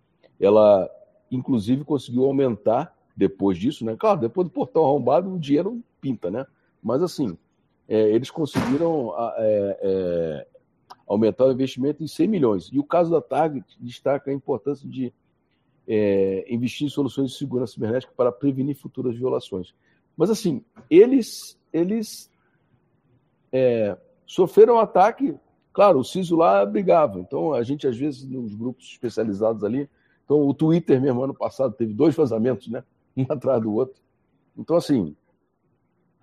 Ela, 0.41 0.89
inclusive, 1.29 1.83
conseguiu 1.85 2.25
aumentar 2.25 2.95
depois 3.15 3.57
disso, 3.57 3.85
né? 3.85 3.95
Claro, 3.97 4.19
depois 4.19 4.47
do 4.47 4.51
portão 4.51 4.83
arrombado, 4.83 5.33
o 5.33 5.39
dinheiro 5.39 5.83
pinta, 6.01 6.31
né? 6.31 6.45
Mas 6.81 7.03
assim, 7.03 7.37
é, 7.87 8.09
eles 8.09 8.31
conseguiram 8.31 9.13
é, 9.37 9.79
é, 9.81 10.47
aumentar 11.07 11.45
o 11.45 11.51
investimento 11.51 12.03
em 12.03 12.07
100 12.07 12.27
milhões. 12.27 12.69
E 12.71 12.79
o 12.79 12.83
caso 12.83 13.11
da 13.11 13.21
Target 13.21 13.65
destaca 13.79 14.31
a 14.31 14.33
importância 14.33 14.87
de 14.89 15.13
é, 15.87 16.45
investir 16.51 16.87
em 16.87 16.89
soluções 16.89 17.31
de 17.31 17.37
segurança 17.37 17.73
cibernética 17.73 18.13
para 18.15 18.31
prevenir 18.31 18.75
futuras 18.75 19.15
violações. 19.15 19.75
Mas, 20.15 20.29
assim, 20.29 20.63
eles, 20.89 21.59
eles 21.73 22.31
é, 23.51 23.97
sofreram 24.25 24.75
um 24.75 24.79
ataque. 24.79 25.35
Claro, 25.73 25.99
o 25.99 26.03
CISO 26.03 26.35
lá 26.35 26.65
brigava. 26.65 27.19
Então, 27.19 27.53
a 27.53 27.61
gente, 27.63 27.87
às 27.87 27.97
vezes, 27.97 28.25
nos 28.25 28.55
grupos 28.55 28.85
especializados 28.85 29.63
ali. 29.63 29.89
Então, 30.31 30.47
o 30.47 30.53
Twitter 30.53 31.01
mesmo, 31.01 31.21
ano 31.21 31.33
passado, 31.33 31.73
teve 31.73 31.93
dois 31.93 32.15
vazamentos, 32.15 32.69
né? 32.69 32.85
Um 33.17 33.25
atrás 33.27 33.61
do 33.61 33.73
outro. 33.73 34.01
Então, 34.57 34.77
assim, 34.77 35.13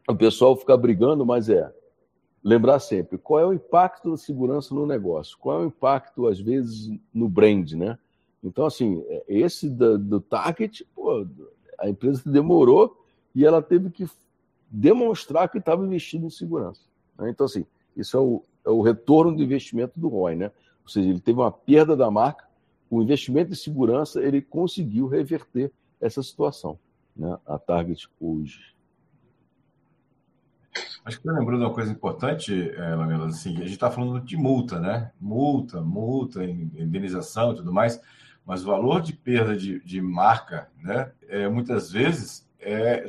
o 0.09 0.17
pessoal 0.17 0.57
fica 0.57 0.75
brigando, 0.79 1.27
mas 1.27 1.51
é 1.51 1.71
lembrar 2.43 2.79
sempre 2.79 3.19
qual 3.19 3.39
é 3.39 3.45
o 3.45 3.53
impacto 3.53 4.13
da 4.13 4.17
segurança 4.17 4.75
no 4.75 4.87
negócio, 4.87 5.37
qual 5.39 5.61
é 5.61 5.65
o 5.65 5.67
impacto, 5.67 6.27
às 6.27 6.41
vezes, 6.41 6.91
no 7.13 7.29
brand, 7.29 7.71
né? 7.73 7.99
Então, 8.43 8.65
assim, 8.65 9.05
esse 9.29 9.69
do, 9.69 9.99
do 9.99 10.21
target, 10.23 10.87
pô, 10.95 11.27
a 11.79 11.87
empresa 11.91 12.23
demorou 12.25 13.05
e 13.35 13.45
ela 13.45 13.61
teve 13.61 13.91
que 13.91 14.09
demonstrar 14.71 15.51
que 15.51 15.59
estava 15.59 15.85
investindo 15.85 16.25
em 16.25 16.31
segurança. 16.31 16.81
Né? 17.19 17.29
Então, 17.29 17.45
assim, 17.45 17.67
isso 17.95 18.17
é 18.17 18.21
o, 18.21 18.43
é 18.65 18.71
o 18.71 18.81
retorno 18.81 19.37
do 19.37 19.43
investimento 19.43 20.01
do 20.01 20.09
ROI, 20.09 20.35
né? 20.35 20.51
Ou 20.83 20.89
seja, 20.89 21.11
ele 21.11 21.21
teve 21.21 21.39
uma 21.39 21.53
perda 21.53 21.95
da 21.95 22.11
marca, 22.11 22.48
o 22.91 23.03
investimento 23.03 23.53
em 23.53 23.57
segurança, 23.57 24.23
ele 24.23 24.41
conseguiu 24.41 25.07
reverter 25.07 25.73
essa 26.01 26.23
situação, 26.23 26.79
né? 27.17 27.39
A 27.47 27.59
Target 27.59 28.09
hoje. 28.21 28.75
Acho 31.05 31.21
que 31.21 31.29
de 31.29 31.41
uma 31.41 31.73
coisa 31.73 31.91
importante, 31.91 32.71
é, 32.71 32.95
Lamela, 32.95 33.27
assim, 33.27 33.57
a 33.57 33.61
gente 33.61 33.73
está 33.73 33.91
falando 33.91 34.21
de 34.21 34.37
multa, 34.37 34.79
né? 34.79 35.11
Multa, 35.19 35.81
multa, 35.81 36.45
indenização 36.45 37.53
e 37.53 37.57
tudo 37.57 37.73
mais, 37.73 38.01
mas 38.45 38.63
o 38.63 38.67
valor 38.67 39.01
de 39.01 39.13
perda 39.13 39.57
de, 39.57 39.81
de 39.81 40.01
marca, 40.01 40.71
né, 40.83 41.13
é, 41.29 41.49
muitas 41.49 41.93
vezes 41.93 42.49
é, 42.59 43.05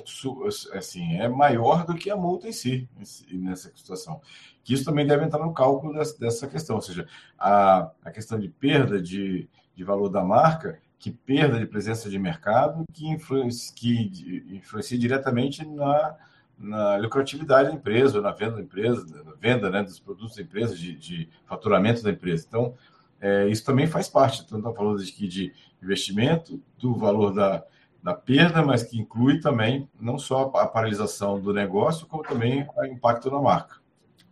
assim, 0.73 1.15
é 1.15 1.27
maior 1.27 1.85
do 1.85 1.95
que 1.95 2.09
a 2.09 2.15
multa 2.15 2.47
em 2.47 2.51
si, 2.51 2.89
nessa 3.31 3.71
situação. 3.75 4.21
Que 4.63 4.73
isso 4.73 4.85
também 4.85 5.07
deve 5.07 5.25
entrar 5.25 5.39
no 5.39 5.53
cálculo 5.53 5.93
dessa 6.19 6.47
questão, 6.47 6.75
ou 6.75 6.81
seja, 6.81 7.07
a, 7.37 7.89
a 8.03 8.11
questão 8.11 8.39
de 8.39 8.49
perda 8.49 9.01
de, 9.01 9.49
de 9.79 9.85
valor 9.85 10.09
da 10.09 10.21
marca, 10.21 10.77
que 10.99 11.09
perda 11.09 11.57
de 11.57 11.65
presença 11.65 12.09
de 12.09 12.19
mercado, 12.19 12.83
que, 12.91 13.07
influencia, 13.07 13.73
que 13.73 14.45
influencia 14.51 14.97
diretamente 14.97 15.65
na 15.65 16.17
na 16.61 16.97
lucratividade 16.97 17.69
da 17.69 17.73
empresa, 17.73 18.19
na 18.19 18.33
venda 18.33 18.55
da 18.57 18.61
empresa, 18.61 19.23
na 19.23 19.31
venda 19.39 19.69
né, 19.69 19.81
dos 19.81 19.97
produtos 19.97 20.35
da 20.35 20.41
empresa, 20.41 20.75
de, 20.75 20.93
de 20.93 21.29
faturamento 21.45 22.03
da 22.03 22.11
empresa. 22.11 22.45
Então, 22.45 22.73
é, 23.21 23.47
isso 23.47 23.63
também 23.63 23.87
faz 23.87 24.09
parte. 24.09 24.43
Então, 24.45 24.57
estamos 24.57 24.77
falando 24.77 25.01
de, 25.01 25.27
de 25.29 25.53
investimento, 25.81 26.61
do 26.77 26.93
valor 26.95 27.33
da, 27.33 27.63
da 28.03 28.13
perda, 28.13 28.61
mas 28.61 28.83
que 28.83 28.99
inclui 28.99 29.39
também 29.39 29.89
não 29.97 30.19
só 30.19 30.51
a 30.55 30.67
paralisação 30.67 31.39
do 31.39 31.53
negócio, 31.53 32.05
como 32.07 32.23
também 32.23 32.67
o 32.75 32.85
impacto 32.85 33.31
na 33.31 33.41
marca. 33.41 33.77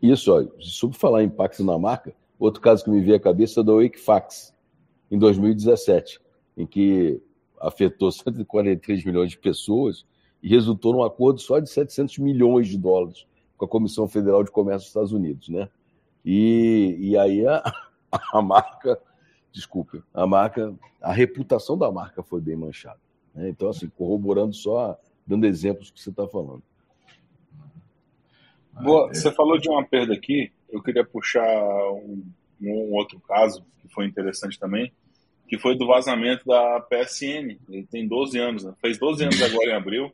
Isso, 0.01 0.29
ó, 0.29 0.45
sobre 0.59 0.97
falar 0.97 1.23
impacto 1.23 1.63
na 1.63 1.79
marca, 1.79 2.13
outro 2.37 2.61
caso 2.61 2.83
que 2.83 2.89
me 2.89 2.99
veio 2.99 3.15
à 3.15 3.19
cabeça 3.21 3.61
é 3.61 3.63
do 3.63 3.81
Equifax, 3.81 4.53
em 5.09 5.17
2017, 5.17 6.19
em 6.55 6.65
que 6.65 7.21
afetou 7.59 8.11
143 8.11 9.05
milhões 9.05 9.31
de 9.31 9.37
pessoas 9.37 10.05
e 10.41 10.49
resultou 10.49 10.93
num 10.93 11.03
acordo 11.03 11.39
só 11.39 11.59
de 11.59 11.69
700 11.69 12.17
milhões 12.19 12.67
de 12.67 12.77
dólares 12.77 13.25
com 13.57 13.65
a 13.65 13.67
Comissão 13.67 14.07
Federal 14.07 14.43
de 14.43 14.51
Comércio 14.51 14.81
dos 14.81 14.89
Estados 14.89 15.11
Unidos, 15.11 15.49
né? 15.49 15.67
E, 16.23 16.95
e 16.99 17.17
aí 17.17 17.45
a, 17.47 17.63
a 18.33 18.41
marca 18.41 18.99
desculpe, 19.57 20.03
a 20.13 20.27
marca, 20.27 20.73
a 21.01 21.11
reputação 21.11 21.77
da 21.77 21.91
marca 21.91 22.21
foi 22.21 22.39
bem 22.39 22.55
manchada. 22.55 22.99
Né? 23.33 23.49
Então, 23.49 23.69
assim, 23.69 23.89
corroborando 23.89 24.53
só, 24.53 24.97
dando 25.25 25.45
exemplos 25.45 25.89
que 25.89 25.99
você 25.99 26.09
está 26.09 26.27
falando. 26.27 26.61
Boa, 28.79 29.07
você 29.07 29.31
falou 29.31 29.57
de 29.57 29.67
uma 29.67 29.83
perda 29.83 30.13
aqui, 30.13 30.51
eu 30.69 30.81
queria 30.83 31.03
puxar 31.03 31.43
um, 31.93 32.23
um 32.61 32.93
outro 32.93 33.19
caso 33.19 33.65
que 33.81 33.87
foi 33.93 34.05
interessante 34.05 34.59
também, 34.59 34.91
que 35.47 35.57
foi 35.57 35.77
do 35.77 35.87
vazamento 35.87 36.45
da 36.45 36.79
PSN. 36.81 37.57
Ele 37.69 37.87
tem 37.89 38.07
12 38.07 38.37
anos, 38.37 38.63
né? 38.63 38.73
fez 38.81 38.97
12 38.97 39.23
anos 39.23 39.41
agora 39.41 39.71
em 39.71 39.75
abril, 39.75 40.11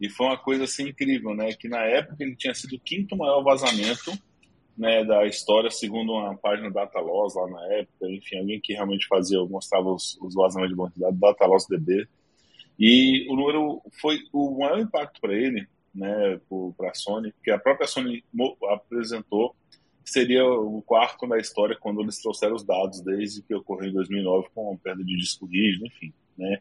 e 0.00 0.08
foi 0.08 0.26
uma 0.26 0.38
coisa 0.38 0.64
assim 0.64 0.88
incrível, 0.88 1.34
né? 1.34 1.52
Que 1.52 1.68
na 1.68 1.82
época 1.84 2.16
ele 2.20 2.34
tinha 2.34 2.54
sido 2.54 2.74
o 2.74 2.80
quinto 2.80 3.16
maior 3.16 3.42
vazamento 3.42 4.10
né, 4.76 5.04
da 5.04 5.26
história, 5.26 5.70
segundo 5.70 6.12
uma 6.12 6.36
página 6.36 6.70
Data 6.70 6.98
Loss 6.98 7.34
lá 7.36 7.46
na 7.48 7.74
época, 7.74 8.10
enfim, 8.10 8.38
alguém 8.38 8.60
que 8.60 8.72
realmente 8.72 9.06
fazia, 9.06 9.38
mostrava 9.44 9.90
os, 9.90 10.18
os 10.20 10.34
vazamentos 10.34 10.70
de 10.70 10.76
banco 10.76 10.94
de 10.94 11.00
dados, 11.00 11.20
Data 11.20 11.46
Loss 11.46 11.66
DB. 11.68 12.06
E 12.78 13.26
o 13.30 13.36
número 13.36 13.82
foi 14.00 14.18
o 14.32 14.58
maior 14.58 14.78
impacto 14.80 15.20
para 15.20 15.34
ele, 15.34 15.66
né, 15.94 16.40
para 16.76 16.90
a 16.90 16.94
Sony, 16.94 17.32
que 17.44 17.50
a 17.50 17.58
própria 17.58 17.86
Sony 17.86 18.24
apresentou 18.70 19.54
seria 20.04 20.44
o 20.44 20.82
quarto 20.82 21.26
na 21.26 21.38
história 21.38 21.76
quando 21.78 22.00
eles 22.00 22.20
trouxeram 22.20 22.54
os 22.54 22.64
dados 22.64 23.00
desde 23.00 23.42
que 23.42 23.54
ocorreu 23.54 23.90
em 23.90 23.92
2009 23.92 24.48
com 24.54 24.72
a 24.72 24.76
perda 24.76 25.04
de 25.04 25.16
disco 25.16 25.46
rígido, 25.46 25.86
enfim, 25.86 26.12
né, 26.36 26.60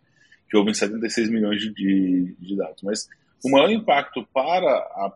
que 0.49 0.57
houve 0.57 0.71
em 0.71 0.73
76 0.73 1.29
milhões 1.29 1.61
de, 1.61 1.73
de, 1.73 2.35
de 2.39 2.55
dados. 2.55 2.83
Mas 2.83 3.07
o 3.43 3.49
maior 3.49 3.71
impacto 3.71 4.27
para 4.33 4.69
a, 4.69 5.13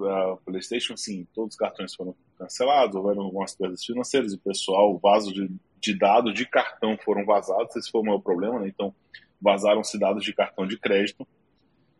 a, 0.00 0.36
PlayStation, 0.44 0.96
sim, 0.96 1.26
todos 1.34 1.54
os 1.54 1.58
cartões 1.58 1.94
foram 1.94 2.14
cancelados, 2.38 2.96
houveram 2.96 3.22
algumas 3.22 3.54
perdas 3.54 3.84
financeiras, 3.84 4.32
o 4.32 4.38
pessoal, 4.38 4.98
vasos 4.98 5.32
de, 5.32 5.50
de 5.80 5.98
dados 5.98 6.34
de 6.34 6.46
cartão 6.46 6.96
foram 7.04 7.24
vazados, 7.24 7.76
esse 7.76 7.90
foi 7.90 8.00
o 8.00 8.04
maior 8.04 8.20
problema, 8.20 8.60
né? 8.60 8.68
então 8.68 8.94
vazaram-se 9.40 9.98
dados 9.98 10.24
de 10.24 10.32
cartão 10.32 10.66
de 10.66 10.78
crédito. 10.78 11.26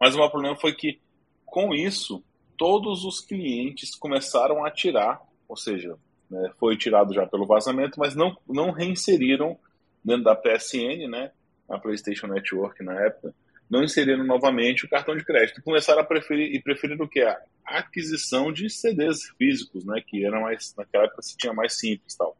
Mas 0.01 0.15
o 0.15 0.19
maior 0.19 0.31
problema 0.31 0.57
foi 0.57 0.75
que, 0.75 1.01
com 1.45 1.75
isso, 1.75 2.23
todos 2.57 3.05
os 3.05 3.21
clientes 3.21 3.95
começaram 3.95 4.65
a 4.65 4.71
tirar 4.71 5.21
ou 5.49 5.57
seja, 5.57 5.97
né, 6.31 6.53
foi 6.59 6.77
tirado 6.77 7.15
já 7.15 7.27
pelo 7.27 7.47
vazamento, 7.47 7.99
mas 7.99 8.15
não, 8.15 8.37
não 8.47 8.71
reinseriram 8.71 9.59
dentro 10.05 10.25
da 10.25 10.37
PSN, 10.37 11.09
né, 11.09 11.33
a 11.69 11.79
PlayStation 11.79 12.27
Network 12.27 12.83
na 12.85 13.01
época, 13.01 13.35
não 13.69 13.83
inseriram 13.83 14.25
novamente 14.25 14.85
o 14.85 14.89
cartão 14.89 15.17
de 15.17 15.25
crédito. 15.25 15.63
Começaram 15.63 16.01
a 16.01 16.05
preferir, 16.05 16.55
e 16.55 16.63
preferiram 16.63 17.05
o 17.05 17.09
que? 17.09 17.21
A 17.21 17.39
aquisição 17.67 18.51
de 18.51 18.71
CDs 18.71 19.25
físicos, 19.37 19.85
né, 19.85 20.03
que 20.07 20.25
era 20.25 20.41
mais, 20.41 20.75
naquela 20.77 21.05
época 21.05 21.23
se 21.23 21.37
tinha 21.37 21.53
mais 21.53 21.79
simples 21.79 22.15
tal. 22.17 22.37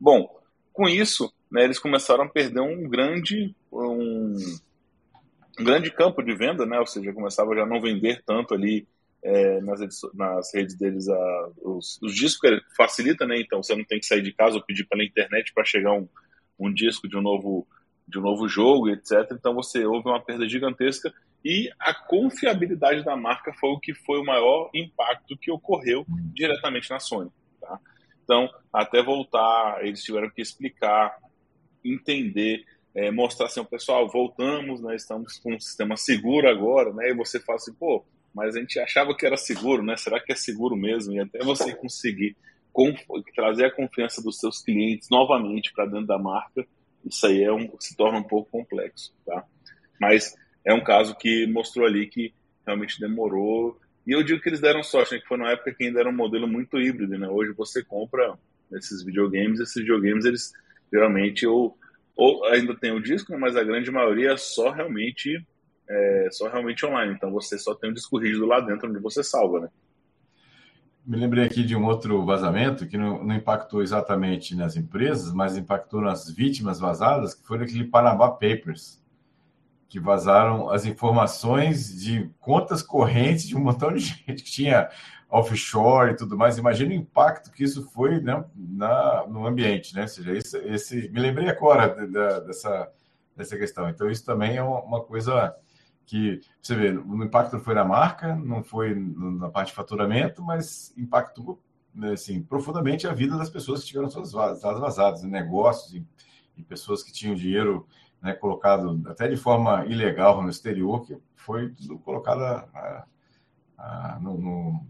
Bom, 0.00 0.28
com 0.72 0.88
isso, 0.88 1.32
né, 1.50 1.64
eles 1.64 1.78
começaram 1.78 2.24
a 2.24 2.28
perder 2.28 2.60
um 2.60 2.88
grande, 2.88 3.54
um, 3.72 4.36
um 5.58 5.64
grande 5.64 5.90
campo 5.90 6.22
de 6.22 6.34
venda, 6.34 6.66
né, 6.66 6.78
ou 6.78 6.86
seja, 6.86 7.12
começava 7.12 7.54
já 7.54 7.62
a 7.62 7.66
não 7.66 7.80
vender 7.80 8.22
tanto 8.26 8.54
ali 8.54 8.86
é, 9.22 9.60
nas, 9.60 9.80
nas, 10.14 10.54
redes, 10.54 10.76
deles 10.76 11.08
a, 11.08 11.50
os, 11.62 11.98
os, 12.02 12.14
discos 12.14 12.50
facilita, 12.76 13.26
né? 13.26 13.40
Então 13.40 13.62
você 13.62 13.74
não 13.74 13.84
tem 13.84 13.98
que 13.98 14.06
sair 14.06 14.22
de 14.22 14.32
casa 14.32 14.56
ou 14.56 14.64
pedir 14.64 14.84
pela 14.86 15.04
internet 15.04 15.52
para 15.52 15.64
chegar 15.64 15.92
um, 15.92 16.08
um 16.58 16.72
disco 16.72 17.08
de 17.08 17.16
um 17.16 17.22
novo 17.22 17.66
de 18.06 18.18
um 18.18 18.22
novo 18.22 18.48
jogo, 18.48 18.88
etc. 18.88 19.30
Então 19.32 19.54
você 19.54 19.84
houve 19.84 20.08
uma 20.08 20.20
perda 20.20 20.48
gigantesca 20.48 21.12
e 21.44 21.70
a 21.78 21.94
confiabilidade 21.94 23.04
da 23.04 23.16
marca 23.16 23.52
foi 23.52 23.70
o 23.70 23.78
que 23.78 23.94
foi 23.94 24.18
o 24.18 24.24
maior 24.24 24.70
impacto 24.74 25.36
que 25.36 25.50
ocorreu 25.50 26.06
diretamente 26.34 26.90
na 26.90 26.98
Sony. 26.98 27.30
Tá? 27.60 27.78
Então, 28.24 28.48
até 28.72 29.02
voltar, 29.02 29.84
eles 29.84 30.02
tiveram 30.02 30.30
que 30.30 30.42
explicar, 30.42 31.16
entender, 31.84 32.64
é, 32.94 33.10
mostrar 33.10 33.46
assim, 33.46 33.62
pessoal, 33.64 34.08
voltamos, 34.08 34.80
né, 34.80 34.96
estamos 34.96 35.38
com 35.38 35.54
um 35.54 35.60
sistema 35.60 35.96
seguro 35.96 36.48
agora, 36.48 36.92
né, 36.92 37.10
e 37.10 37.14
você 37.14 37.38
fala 37.40 37.56
assim, 37.56 37.72
pô, 37.74 38.04
mas 38.38 38.54
a 38.54 38.60
gente 38.60 38.78
achava 38.78 39.16
que 39.16 39.26
era 39.26 39.36
seguro, 39.36 39.82
né? 39.82 39.96
Será 39.96 40.20
que 40.20 40.30
é 40.30 40.36
seguro 40.36 40.76
mesmo? 40.76 41.12
E 41.12 41.18
até 41.18 41.40
você 41.40 41.74
conseguir 41.74 42.36
trazer 43.34 43.64
a 43.64 43.70
confiança 43.70 44.22
dos 44.22 44.38
seus 44.38 44.62
clientes 44.62 45.10
novamente 45.10 45.72
para 45.72 45.86
dentro 45.86 46.06
da 46.06 46.18
marca, 46.18 46.64
isso 47.04 47.26
aí 47.26 47.42
é 47.42 47.52
um, 47.52 47.68
se 47.80 47.96
torna 47.96 48.20
um 48.20 48.22
pouco 48.22 48.48
complexo, 48.48 49.12
tá? 49.26 49.44
Mas 50.00 50.36
é 50.64 50.72
um 50.72 50.84
caso 50.84 51.16
que 51.16 51.48
mostrou 51.48 51.84
ali 51.84 52.06
que 52.06 52.32
realmente 52.64 53.00
demorou. 53.00 53.76
E 54.06 54.12
eu 54.12 54.22
digo 54.22 54.40
que 54.40 54.48
eles 54.48 54.60
deram 54.60 54.84
sorte, 54.84 55.14
né? 55.14 55.20
que 55.20 55.26
foi 55.26 55.36
na 55.36 55.50
época 55.50 55.74
que 55.74 55.84
ainda 55.84 55.98
era 55.98 56.08
um 56.08 56.14
modelo 56.14 56.46
muito 56.46 56.80
híbrido, 56.80 57.18
né? 57.18 57.28
Hoje 57.28 57.52
você 57.52 57.82
compra 57.82 58.38
esses 58.72 59.02
videogames, 59.02 59.58
esses 59.58 59.74
videogames 59.74 60.24
eles 60.24 60.52
geralmente 60.92 61.44
ou, 61.44 61.76
ou 62.14 62.44
ainda 62.44 62.76
tem 62.76 62.92
o 62.92 63.02
disco, 63.02 63.32
né? 63.32 63.38
mas 63.38 63.56
a 63.56 63.64
grande 63.64 63.90
maioria 63.90 64.30
é 64.30 64.36
só 64.36 64.70
realmente 64.70 65.44
é 65.88 66.28
só 66.30 66.48
realmente 66.48 66.84
online. 66.84 67.14
Então 67.14 67.30
você 67.30 67.58
só 67.58 67.74
tem 67.74 67.90
um 67.90 67.94
disco 67.94 68.18
rígido 68.18 68.46
lá 68.46 68.60
dentro 68.60 68.88
onde 68.88 69.00
você 69.00 69.22
salva, 69.22 69.60
né? 69.60 69.68
Me 71.08 71.16
lembrei 71.16 71.44
aqui 71.44 71.64
de 71.64 71.74
um 71.74 71.86
outro 71.86 72.22
vazamento 72.26 72.86
que 72.86 72.98
não, 72.98 73.24
não, 73.24 73.34
impactou 73.34 73.82
exatamente 73.82 74.54
nas 74.54 74.76
empresas, 74.76 75.32
mas 75.32 75.56
impactou 75.56 76.02
nas 76.02 76.28
vítimas 76.28 76.78
vazadas, 76.78 77.32
que 77.32 77.46
foi 77.46 77.62
aquele 77.62 77.84
Panama 77.84 78.30
Papers, 78.30 79.02
que 79.88 79.98
vazaram 79.98 80.68
as 80.68 80.84
informações 80.84 81.98
de 81.98 82.30
contas 82.38 82.82
correntes 82.82 83.48
de 83.48 83.56
um 83.56 83.60
montão 83.60 83.90
de 83.90 84.00
gente 84.28 84.42
que 84.42 84.50
tinha 84.50 84.90
offshore 85.30 86.12
e 86.12 86.16
tudo 86.16 86.36
mais. 86.36 86.58
Imagina 86.58 86.90
o 86.90 86.96
impacto 86.96 87.50
que 87.52 87.64
isso 87.64 87.88
foi 87.90 88.20
né, 88.20 88.44
na, 88.54 89.26
no 89.26 89.46
ambiente, 89.46 89.94
né? 89.94 90.02
Ou 90.02 90.08
seja, 90.08 90.32
esse, 90.36 90.58
esse, 90.58 91.08
me 91.08 91.20
lembrei 91.20 91.48
agora 91.48 91.88
de, 91.88 92.06
de, 92.06 92.40
dessa, 92.46 92.92
dessa 93.34 93.56
questão. 93.56 93.88
Então, 93.88 94.10
isso 94.10 94.26
também 94.26 94.56
é 94.56 94.62
uma, 94.62 94.82
uma 94.82 95.02
coisa 95.02 95.56
que 96.08 96.40
você 96.60 96.74
vê, 96.74 96.90
o 96.90 97.22
impacto 97.22 97.60
foi 97.60 97.74
na 97.74 97.84
marca, 97.84 98.34
não 98.34 98.64
foi 98.64 98.94
na 98.94 99.50
parte 99.50 99.68
de 99.68 99.74
faturamento, 99.74 100.42
mas 100.42 100.92
impactou 100.96 101.62
né, 101.94 102.12
assim, 102.12 102.42
profundamente 102.42 103.06
a 103.06 103.12
vida 103.12 103.36
das 103.36 103.50
pessoas 103.50 103.80
que 103.80 103.88
tiveram 103.88 104.08
suas 104.08 104.32
dados 104.32 104.80
vazados, 104.80 105.22
em 105.22 105.28
negócios 105.28 105.94
e, 105.94 106.06
e, 106.56 106.62
pessoas 106.62 107.02
que 107.02 107.12
tinham 107.12 107.34
dinheiro 107.34 107.86
né, 108.22 108.32
colocado 108.32 109.02
até 109.06 109.28
de 109.28 109.36
forma 109.36 109.84
ilegal 109.84 110.42
no 110.42 110.48
exterior, 110.48 111.04
que 111.04 111.18
foi 111.36 111.74
colocado 112.02 112.42
a, 112.42 113.06
a, 113.76 114.18
no, 114.20 114.38
no 114.38 114.86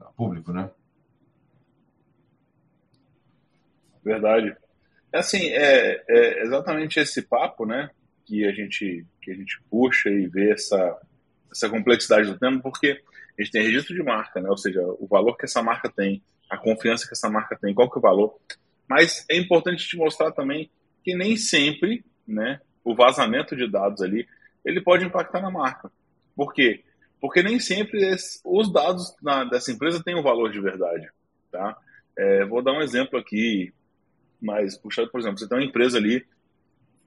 a 0.00 0.06
público, 0.06 0.52
né? 0.52 0.70
Verdade. 4.04 4.56
É 5.12 5.18
assim, 5.18 5.50
é, 5.50 6.02
é 6.08 6.42
exatamente 6.42 6.98
esse 6.98 7.22
papo, 7.22 7.64
né? 7.64 7.90
Que 8.24 8.46
a 8.46 8.52
gente 8.52 9.06
que 9.20 9.30
a 9.30 9.34
gente 9.34 9.60
puxa 9.70 10.10
e 10.10 10.26
vê 10.26 10.52
essa 10.52 11.00
essa 11.50 11.68
complexidade 11.68 12.28
do 12.28 12.38
tema, 12.38 12.60
porque 12.60 13.00
a 13.38 13.42
gente 13.42 13.52
tem 13.52 13.62
registro 13.62 13.94
de 13.94 14.02
marca, 14.02 14.40
né? 14.40 14.48
Ou 14.48 14.56
seja, 14.56 14.80
o 14.82 15.06
valor 15.06 15.36
que 15.36 15.44
essa 15.44 15.62
marca 15.62 15.90
tem, 15.90 16.22
a 16.48 16.56
confiança 16.56 17.06
que 17.06 17.12
essa 17.12 17.28
marca 17.28 17.56
tem, 17.60 17.74
qual 17.74 17.90
que 17.90 17.98
é 17.98 18.00
o 18.00 18.02
valor. 18.02 18.38
Mas 18.88 19.24
é 19.30 19.36
importante 19.36 19.86
te 19.86 19.96
mostrar 19.96 20.32
também 20.32 20.70
que 21.04 21.14
nem 21.14 21.36
sempre, 21.36 22.04
né, 22.26 22.60
o 22.84 22.94
vazamento 22.94 23.56
de 23.56 23.70
dados 23.70 24.02
ali, 24.02 24.26
ele 24.64 24.80
pode 24.80 25.04
impactar 25.04 25.40
na 25.40 25.50
marca. 25.50 25.90
Por 26.34 26.52
quê? 26.52 26.82
Porque 27.20 27.42
nem 27.42 27.58
sempre 27.58 28.14
os 28.44 28.72
dados 28.72 29.14
na, 29.22 29.44
dessa 29.44 29.70
empresa 29.72 30.02
têm 30.02 30.14
um 30.14 30.22
valor 30.22 30.50
de 30.50 30.60
verdade, 30.60 31.08
tá? 31.50 31.76
É, 32.16 32.44
vou 32.44 32.62
dar 32.62 32.72
um 32.72 32.82
exemplo 32.82 33.18
aqui, 33.18 33.72
mas 34.40 34.76
puxado, 34.76 35.10
por 35.10 35.20
exemplo, 35.20 35.38
você 35.38 35.48
tem 35.48 35.58
uma 35.58 35.64
empresa 35.64 35.98
ali 35.98 36.24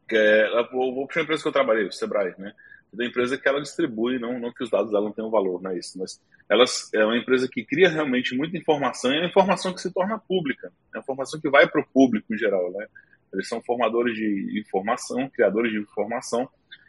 que 0.07 0.15
é, 0.15 0.49
vou, 0.71 0.93
vou 0.93 1.07
a 1.15 1.21
empresa 1.21 1.41
que 1.41 1.47
eu 1.47 1.53
trabalhei, 1.53 1.85
o 1.85 1.91
Sebrae, 1.91 2.33
né? 2.37 2.53
Da 2.93 3.05
empresa 3.05 3.37
que 3.37 3.47
ela 3.47 3.61
distribui, 3.61 4.19
não, 4.19 4.39
não 4.39 4.53
que 4.53 4.63
os 4.63 4.69
dados 4.69 4.91
dela 4.91 5.05
não 5.05 5.11
tenham 5.11 5.29
valor, 5.29 5.61
não 5.61 5.71
é 5.71 5.77
isso, 5.77 5.97
mas 5.99 6.21
elas 6.49 6.93
é 6.93 7.03
uma 7.03 7.17
empresa 7.17 7.47
que 7.51 7.65
cria 7.65 7.89
realmente 7.89 8.35
muita 8.35 8.57
informação 8.57 9.11
e 9.11 9.17
é 9.17 9.19
uma 9.19 9.27
informação 9.27 9.73
que 9.73 9.81
se 9.81 9.93
torna 9.93 10.17
pública, 10.17 10.71
é 10.93 10.97
uma 10.97 11.01
informação 11.01 11.39
que 11.41 11.49
vai 11.49 11.67
para 11.67 11.81
o 11.81 11.87
público 11.87 12.33
em 12.33 12.37
geral, 12.37 12.71
né? 12.71 12.87
Eles 13.33 13.49
são 13.49 13.61
formadores 13.61 14.15
de 14.15 14.59
informação, 14.59 15.29
criadores 15.29 15.71
de 15.71 15.79
informação 15.79 16.47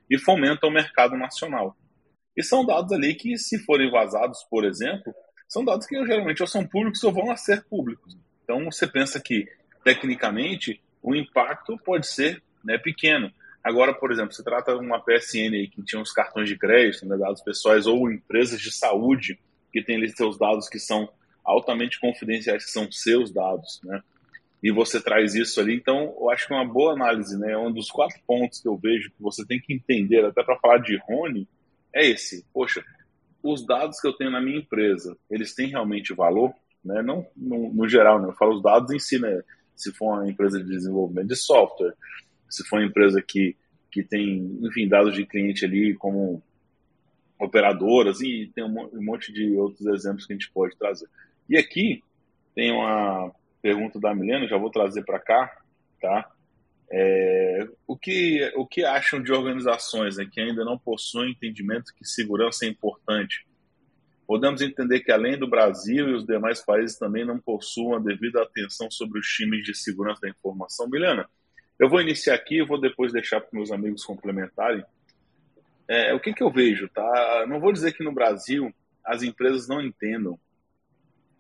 e 0.09 0.17
fomentam 0.19 0.69
o 0.69 0.73
mercado 0.73 1.17
nacional. 1.17 1.77
E 2.37 2.43
são 2.43 2.65
dados 2.65 2.93
ali 2.93 3.15
que, 3.15 3.37
se 3.37 3.59
forem 3.65 3.91
vazados, 3.91 4.45
por 4.49 4.65
exemplo, 4.65 5.13
são 5.49 5.65
dados 5.65 5.87
que 5.87 5.97
geralmente 6.07 6.43
ou 6.43 6.47
são 6.47 6.67
públicos 6.67 7.03
ou 7.03 7.13
vão 7.13 7.31
a 7.31 7.37
ser 7.37 7.65
públicos. 7.65 8.17
Então 8.45 8.65
você 8.67 8.87
pensa 8.87 9.21
que, 9.21 9.49
tecnicamente, 9.83 10.81
o 11.03 11.15
impacto 11.15 11.79
pode 11.79 12.07
ser 12.07 12.43
né, 12.67 12.77
pequeno. 12.77 13.31
Agora, 13.63 13.95
por 13.95 14.13
exemplo, 14.13 14.33
se 14.33 14.45
trata 14.45 14.77
de 14.77 14.85
uma 14.85 15.01
PSN 15.01 15.55
aí 15.55 15.69
que 15.69 15.83
tinha 15.83 16.01
os 16.01 16.13
cartões 16.13 16.49
de 16.49 16.59
crédito, 16.59 17.07
né, 17.07 17.17
dados 17.17 17.43
pessoais, 17.43 17.87
ou 17.87 18.11
empresas 18.11 18.61
de 18.61 18.71
saúde 18.71 19.39
que 19.73 19.83
têm 19.83 19.97
ali 19.97 20.09
seus 20.11 20.39
dados 20.39 20.69
que 20.69 20.79
são 20.79 21.09
altamente 21.45 21.99
confidenciais, 22.01 22.65
que 22.65 22.71
são 22.71 22.91
seus 22.91 23.33
dados, 23.33 23.81
né? 23.85 24.03
E 24.63 24.73
você 24.73 25.01
traz 25.01 25.35
isso 25.35 25.61
ali, 25.61 25.77
então 25.77 26.17
eu 26.19 26.31
acho 26.31 26.47
que 26.47 26.53
é 26.53 26.57
uma 26.57 26.65
boa 26.65 26.93
análise, 26.93 27.39
né? 27.39 27.57
Um 27.57 27.71
dos 27.71 27.91
quatro 27.91 28.19
pontos 28.27 28.61
que 28.61 28.67
eu 28.67 28.77
vejo 28.77 29.11
que 29.11 29.23
você 29.23 29.47
tem 29.47 29.61
que 29.61 29.73
entender, 29.73 30.25
até 30.25 30.43
para 30.43 30.59
falar 30.59 30.79
de 30.79 30.97
Rony, 31.07 31.47
é 31.95 32.07
esse. 32.07 32.45
Poxa, 32.53 32.83
os 33.43 33.65
dados 33.65 34.01
que 34.01 34.09
eu 34.09 34.13
tenho 34.13 34.31
na 34.31 34.41
minha 34.41 34.59
empresa, 34.59 35.17
eles 35.31 35.55
têm 35.55 35.69
realmente 35.69 36.15
valor? 36.15 36.53
Né? 36.85 37.03
Não 37.03 37.27
no, 37.37 37.73
no 37.73 37.89
geral, 37.89 38.21
né? 38.21 38.29
eu 38.29 38.33
falo 38.33 38.57
os 38.57 38.63
dados 38.63 38.91
em 38.93 38.99
si, 38.99 39.19
né? 39.19 39.43
se 39.77 39.93
for 39.93 40.15
uma 40.15 40.29
empresa 40.29 40.59
de 40.59 40.69
desenvolvimento 40.69 41.29
de 41.29 41.37
software, 41.37 41.95
se 42.49 42.65
for 42.65 42.79
uma 42.79 42.87
empresa 42.87 43.23
que, 43.23 43.57
que 43.91 44.03
tem, 44.03 44.59
enfim, 44.63 44.89
dados 44.89 45.15
de 45.15 45.27
cliente 45.27 45.65
ali 45.65 45.95
como 45.95 46.43
operadoras 47.39 48.21
e 48.21 48.51
tem 48.55 48.65
um 48.65 49.03
monte 49.03 49.33
de 49.33 49.57
outros 49.57 49.87
exemplos 49.87 50.27
que 50.27 50.33
a 50.33 50.37
gente 50.37 50.51
pode 50.51 50.77
trazer. 50.77 51.09
E 51.49 51.57
aqui 51.57 52.03
tem 52.55 52.73
uma 52.73 53.33
pergunta 53.61 54.01
da 54.01 54.15
Milena, 54.15 54.49
já 54.49 54.57
vou 54.57 54.71
trazer 54.71 55.05
para 55.05 55.19
cá, 55.19 55.61
tá? 56.01 56.31
É, 56.91 57.69
o, 57.87 57.97
que, 57.97 58.53
o 58.55 58.65
que 58.65 58.85
acham 58.85 59.21
de 59.21 59.33
organizações 59.33 60.17
né, 60.17 60.29
que 60.31 60.41
ainda 60.41 60.65
não 60.65 60.79
possuem 60.79 61.33
entendimento 61.33 61.93
que 61.95 62.05
segurança 62.05 62.65
é 62.65 62.69
importante? 62.69 63.47
Podemos 64.27 64.61
entender 64.61 65.01
que, 65.01 65.13
além 65.13 65.39
do 65.39 65.49
Brasil 65.49 66.09
e 66.09 66.15
os 66.15 66.27
demais 66.27 66.65
países, 66.65 66.99
também 66.99 67.25
não 67.25 67.39
possuem 67.39 67.97
a 67.97 67.99
devida 67.99 68.43
atenção 68.43 68.91
sobre 68.91 69.21
os 69.21 69.27
times 69.27 69.63
de 69.65 69.75
segurança 69.75 70.23
da 70.23 70.29
informação. 70.29 70.89
Milena, 70.89 71.29
eu 71.79 71.89
vou 71.89 72.01
iniciar 72.01 72.35
aqui 72.35 72.63
vou 72.63 72.81
depois 72.81 73.13
deixar 73.13 73.41
para 73.41 73.51
meus 73.53 73.71
amigos 73.71 74.05
complementarem. 74.05 74.85
É, 75.89 76.13
o 76.15 76.21
que, 76.21 76.33
que 76.33 76.43
eu 76.43 76.51
vejo? 76.51 76.89
Tá? 76.89 77.45
Não 77.49 77.61
vou 77.61 77.73
dizer 77.73 77.93
que 77.93 78.03
no 78.03 78.13
Brasil 78.13 78.75
as 79.05 79.23
empresas 79.23 79.69
não 79.69 79.81
entendam, 79.81 80.39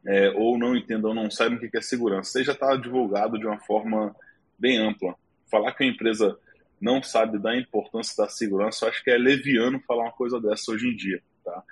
é, 0.07 0.30
ou 0.30 0.57
não 0.57 0.76
entendam, 0.76 1.11
ou 1.11 1.14
não 1.14 1.30
saibam 1.30 1.59
o 1.59 1.61
que 1.61 1.76
é 1.76 1.80
segurança. 1.80 2.39
Isso 2.39 2.47
já 2.47 2.53
está 2.53 2.76
divulgado 2.76 3.39
de 3.39 3.47
uma 3.47 3.59
forma 3.59 4.14
bem 4.57 4.78
ampla. 4.78 5.16
Falar 5.51 5.72
que 5.72 5.82
a 5.82 5.87
empresa 5.87 6.39
não 6.80 7.03
sabe 7.03 7.39
da 7.39 7.57
importância 7.57 8.14
da 8.22 8.28
segurança, 8.28 8.84
eu 8.84 8.91
acho 8.91 9.03
que 9.03 9.11
é 9.11 9.18
leviano 9.18 9.80
falar 9.80 10.05
uma 10.05 10.12
coisa 10.12 10.41
dessa 10.41 10.70
hoje 10.70 10.89
em 10.89 10.97
dia. 10.97 11.20
Tá? 11.45 11.62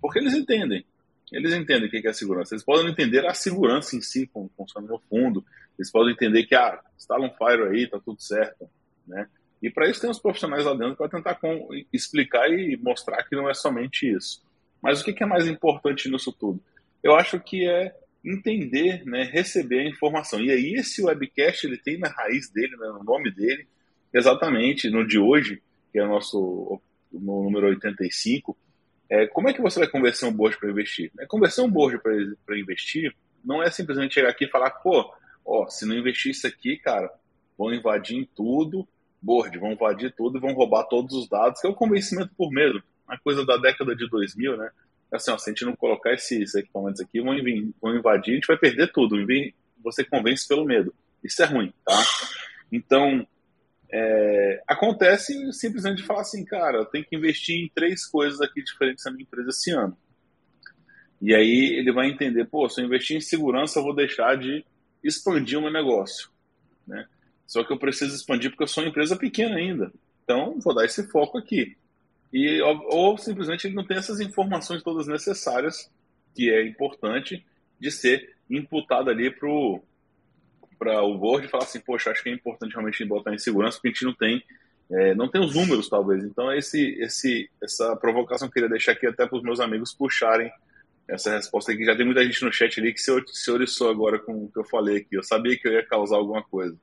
Porque 0.00 0.18
eles 0.18 0.34
entendem. 0.34 0.84
Eles 1.32 1.52
entendem 1.52 1.88
o 1.88 1.90
que 1.90 2.06
é 2.06 2.12
segurança. 2.12 2.54
Eles 2.54 2.64
podem 2.64 2.90
entender 2.90 3.26
a 3.26 3.34
segurança 3.34 3.96
em 3.96 4.00
si, 4.00 4.26
como 4.26 4.50
funciona 4.56 4.86
no 4.86 4.98
fundo. 4.98 5.44
Eles 5.78 5.90
podem 5.90 6.12
entender 6.12 6.44
que, 6.44 6.54
ah, 6.54 6.80
instala 6.96 7.26
um 7.26 7.30
fire 7.30 7.68
aí, 7.68 7.86
tá 7.86 7.98
tudo 7.98 8.20
certo. 8.20 8.68
Né? 9.06 9.28
E 9.62 9.70
para 9.70 9.88
isso 9.88 10.00
tem 10.00 10.10
os 10.10 10.18
profissionais 10.18 10.64
lá 10.64 10.74
dentro 10.74 10.96
para 10.96 11.08
tentar 11.08 11.34
com, 11.36 11.68
explicar 11.92 12.50
e 12.50 12.76
mostrar 12.76 13.22
que 13.24 13.36
não 13.36 13.48
é 13.48 13.54
somente 13.54 14.10
isso. 14.10 14.42
Mas 14.82 15.00
o 15.00 15.04
que 15.04 15.22
é 15.22 15.26
mais 15.26 15.46
importante 15.46 16.10
nisso 16.10 16.32
tudo? 16.32 16.60
Eu 17.02 17.14
acho 17.14 17.38
que 17.38 17.68
é 17.68 17.94
entender, 18.24 19.04
né, 19.04 19.24
receber 19.24 19.80
a 19.80 19.88
informação. 19.88 20.40
E 20.40 20.50
aí 20.50 20.74
esse 20.74 21.02
webcast 21.02 21.66
ele 21.66 21.78
tem 21.78 21.98
na 21.98 22.08
raiz 22.08 22.50
dele, 22.50 22.76
né, 22.76 22.88
no 22.88 23.04
nome 23.04 23.30
dele, 23.30 23.66
exatamente 24.12 24.90
no 24.90 25.06
de 25.06 25.18
hoje, 25.18 25.62
que 25.92 25.98
é 25.98 26.04
o 26.04 26.08
nosso 26.08 26.80
no 27.12 27.42
número 27.42 27.66
85, 27.68 28.56
é, 29.10 29.26
como 29.26 29.48
é 29.48 29.52
que 29.52 29.60
você 29.60 29.80
vai 29.80 29.88
conversar 29.88 30.28
um 30.28 30.32
board 30.32 30.56
para 30.58 30.70
investir? 30.70 31.10
É, 31.18 31.26
conversar 31.26 31.62
um 31.62 31.70
board 31.70 32.00
para 32.00 32.58
investir 32.58 33.14
não 33.44 33.62
é 33.62 33.70
simplesmente 33.70 34.14
chegar 34.14 34.28
aqui 34.28 34.44
e 34.44 34.50
falar, 34.50 34.70
pô, 34.70 35.12
ó, 35.44 35.66
se 35.68 35.84
não 35.84 35.96
investir 35.96 36.30
isso 36.30 36.46
aqui, 36.46 36.76
cara, 36.76 37.12
vão 37.58 37.74
invadir 37.74 38.16
em 38.16 38.24
tudo, 38.36 38.86
board, 39.20 39.58
vão 39.58 39.72
invadir 39.72 40.14
tudo 40.16 40.38
e 40.38 40.40
vão 40.40 40.52
roubar 40.52 40.84
todos 40.84 41.14
os 41.16 41.28
dados, 41.28 41.60
que 41.60 41.66
é 41.66 41.70
o 41.70 41.74
convencimento 41.74 42.30
por 42.36 42.50
medo. 42.50 42.82
Uma 43.08 43.18
coisa 43.18 43.44
da 43.44 43.56
década 43.56 43.96
de 43.96 44.08
2000, 44.08 44.56
né? 44.56 44.70
Assim, 45.12 45.32
ó, 45.32 45.38
se 45.38 45.50
a 45.50 45.52
gente 45.52 45.64
não 45.64 45.74
colocar 45.74 46.12
esses 46.12 46.54
equipamentos 46.54 47.00
aqui, 47.00 47.20
vão, 47.20 47.34
vão 47.82 47.96
invadir, 47.96 48.32
a 48.32 48.34
gente 48.36 48.46
vai 48.46 48.56
perder 48.56 48.92
tudo. 48.92 49.16
Você 49.82 50.04
convence 50.04 50.46
pelo 50.46 50.64
medo. 50.64 50.94
Isso 51.24 51.42
é 51.42 51.46
ruim, 51.46 51.72
tá? 51.84 52.00
Então, 52.70 53.26
é, 53.92 54.62
acontece 54.66 55.52
simplesmente 55.52 55.98
de 55.98 56.06
falar 56.06 56.20
assim, 56.20 56.44
cara, 56.44 56.78
eu 56.78 56.84
tenho 56.84 57.04
que 57.04 57.16
investir 57.16 57.56
em 57.56 57.70
três 57.74 58.06
coisas 58.06 58.40
aqui 58.40 58.62
diferentes 58.62 59.04
na 59.04 59.10
minha 59.10 59.22
empresa 59.22 59.50
esse 59.50 59.70
ano. 59.70 59.96
E 61.20 61.34
aí 61.34 61.76
ele 61.76 61.92
vai 61.92 62.08
entender, 62.08 62.46
pô, 62.46 62.68
se 62.68 62.80
eu 62.80 62.86
investir 62.86 63.16
em 63.16 63.20
segurança, 63.20 63.78
eu 63.78 63.82
vou 63.82 63.94
deixar 63.94 64.36
de 64.36 64.64
expandir 65.02 65.58
o 65.58 65.62
meu 65.62 65.72
negócio. 65.72 66.30
Né? 66.86 67.06
Só 67.46 67.62
que 67.62 67.72
eu 67.72 67.78
preciso 67.78 68.14
expandir 68.14 68.50
porque 68.50 68.62
eu 68.62 68.68
sou 68.68 68.82
uma 68.82 68.90
empresa 68.90 69.16
pequena 69.16 69.56
ainda. 69.56 69.92
Então, 70.24 70.58
vou 70.60 70.74
dar 70.74 70.84
esse 70.84 71.06
foco 71.08 71.36
aqui. 71.36 71.76
E, 72.32 72.60
ou, 72.62 73.10
ou 73.10 73.18
simplesmente 73.18 73.66
ele 73.66 73.74
não 73.74 73.86
tem 73.86 73.98
essas 73.98 74.20
informações 74.20 74.82
todas 74.82 75.08
necessárias, 75.08 75.90
que 76.34 76.48
é 76.48 76.66
importante, 76.66 77.44
de 77.78 77.90
ser 77.90 78.36
imputado 78.48 79.10
ali 79.10 79.30
para 79.30 79.48
o 79.48 79.82
para 80.80 81.02
o 81.02 81.18
Word 81.18 81.46
e 81.46 81.50
falar 81.50 81.64
assim, 81.64 81.78
poxa, 81.78 82.10
acho 82.10 82.22
que 82.22 82.30
é 82.30 82.32
importante 82.32 82.72
realmente 82.72 83.04
botar 83.04 83.34
em 83.34 83.38
segurança, 83.38 83.76
porque 83.76 83.88
a 83.88 83.90
gente 83.92 84.06
não 84.06 84.14
tem, 84.14 84.42
é, 84.90 85.14
não 85.14 85.28
tem 85.28 85.44
os 85.44 85.54
números, 85.54 85.90
talvez. 85.90 86.24
Então, 86.24 86.50
esse, 86.50 86.98
esse, 86.98 87.50
essa 87.62 87.94
provocação 87.96 88.48
eu 88.48 88.52
queria 88.52 88.68
deixar 88.68 88.92
aqui 88.92 89.06
até 89.06 89.26
para 89.26 89.36
os 89.36 89.42
meus 89.42 89.60
amigos 89.60 89.92
puxarem 89.92 90.50
essa 91.06 91.36
resposta 91.36 91.70
aqui. 91.70 91.84
Já 91.84 91.94
tem 91.94 92.06
muita 92.06 92.24
gente 92.24 92.42
no 92.42 92.50
chat 92.50 92.80
ali 92.80 92.94
que 92.94 93.00
se, 93.00 93.12
se 93.26 93.50
oriçou 93.50 93.90
agora 93.90 94.18
com 94.18 94.44
o 94.44 94.50
que 94.50 94.58
eu 94.58 94.64
falei 94.64 94.98
aqui. 94.98 95.16
Eu 95.16 95.22
sabia 95.22 95.58
que 95.58 95.68
eu 95.68 95.72
ia 95.72 95.84
causar 95.84 96.16
alguma 96.16 96.42
coisa. 96.42 96.74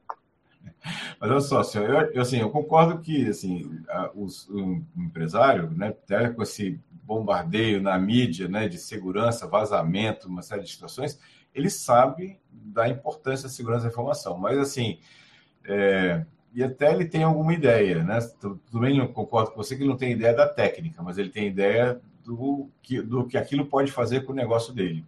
Mas 1.20 1.32
olha 1.32 1.40
só, 1.40 1.64
senhor, 1.64 2.12
eu, 2.14 2.22
assim, 2.22 2.40
eu 2.40 2.52
concordo 2.52 3.02
que 3.02 3.28
assim, 3.28 3.82
a, 3.90 4.12
os, 4.14 4.48
o 4.50 4.84
empresário, 4.96 5.72
né, 5.72 5.88
até 5.88 6.30
com 6.30 6.44
esse 6.44 6.80
bombardeio 6.92 7.82
na 7.82 7.98
mídia 7.98 8.48
né, 8.48 8.68
de 8.68 8.78
segurança, 8.78 9.48
vazamento, 9.48 10.28
uma 10.28 10.42
série 10.42 10.64
de 10.64 10.72
situações, 10.72 11.18
ele 11.54 11.70
sabe 11.70 12.40
da 12.52 12.88
importância 12.88 13.48
da 13.48 13.54
segurança 13.54 13.84
da 13.84 13.90
informação. 13.90 14.38
Mas, 14.38 14.58
assim, 14.58 15.00
é, 15.66 16.26
e 16.54 16.64
até 16.64 16.92
ele 16.92 17.06
tem 17.06 17.24
alguma 17.24 17.54
ideia, 17.54 18.04
né? 18.04 18.20
Tudo 18.40 18.80
bem, 18.80 18.98
eu 18.98 19.10
concordo 19.10 19.52
com 19.52 19.58
você 19.58 19.76
que 19.76 19.84
ele 19.84 19.90
não 19.90 19.98
tem 19.98 20.12
ideia 20.12 20.34
da 20.34 20.48
técnica, 20.48 21.04
mas 21.04 21.18
ele 21.18 21.30
tem 21.30 21.48
ideia 21.48 22.02
do 22.24 22.70
que, 22.82 23.02
do 23.02 23.26
que 23.26 23.38
aquilo 23.38 23.66
pode 23.66 23.92
fazer 23.92 24.22
com 24.22 24.32
o 24.32 24.36
negócio 24.36 24.74
dele. 24.74 25.06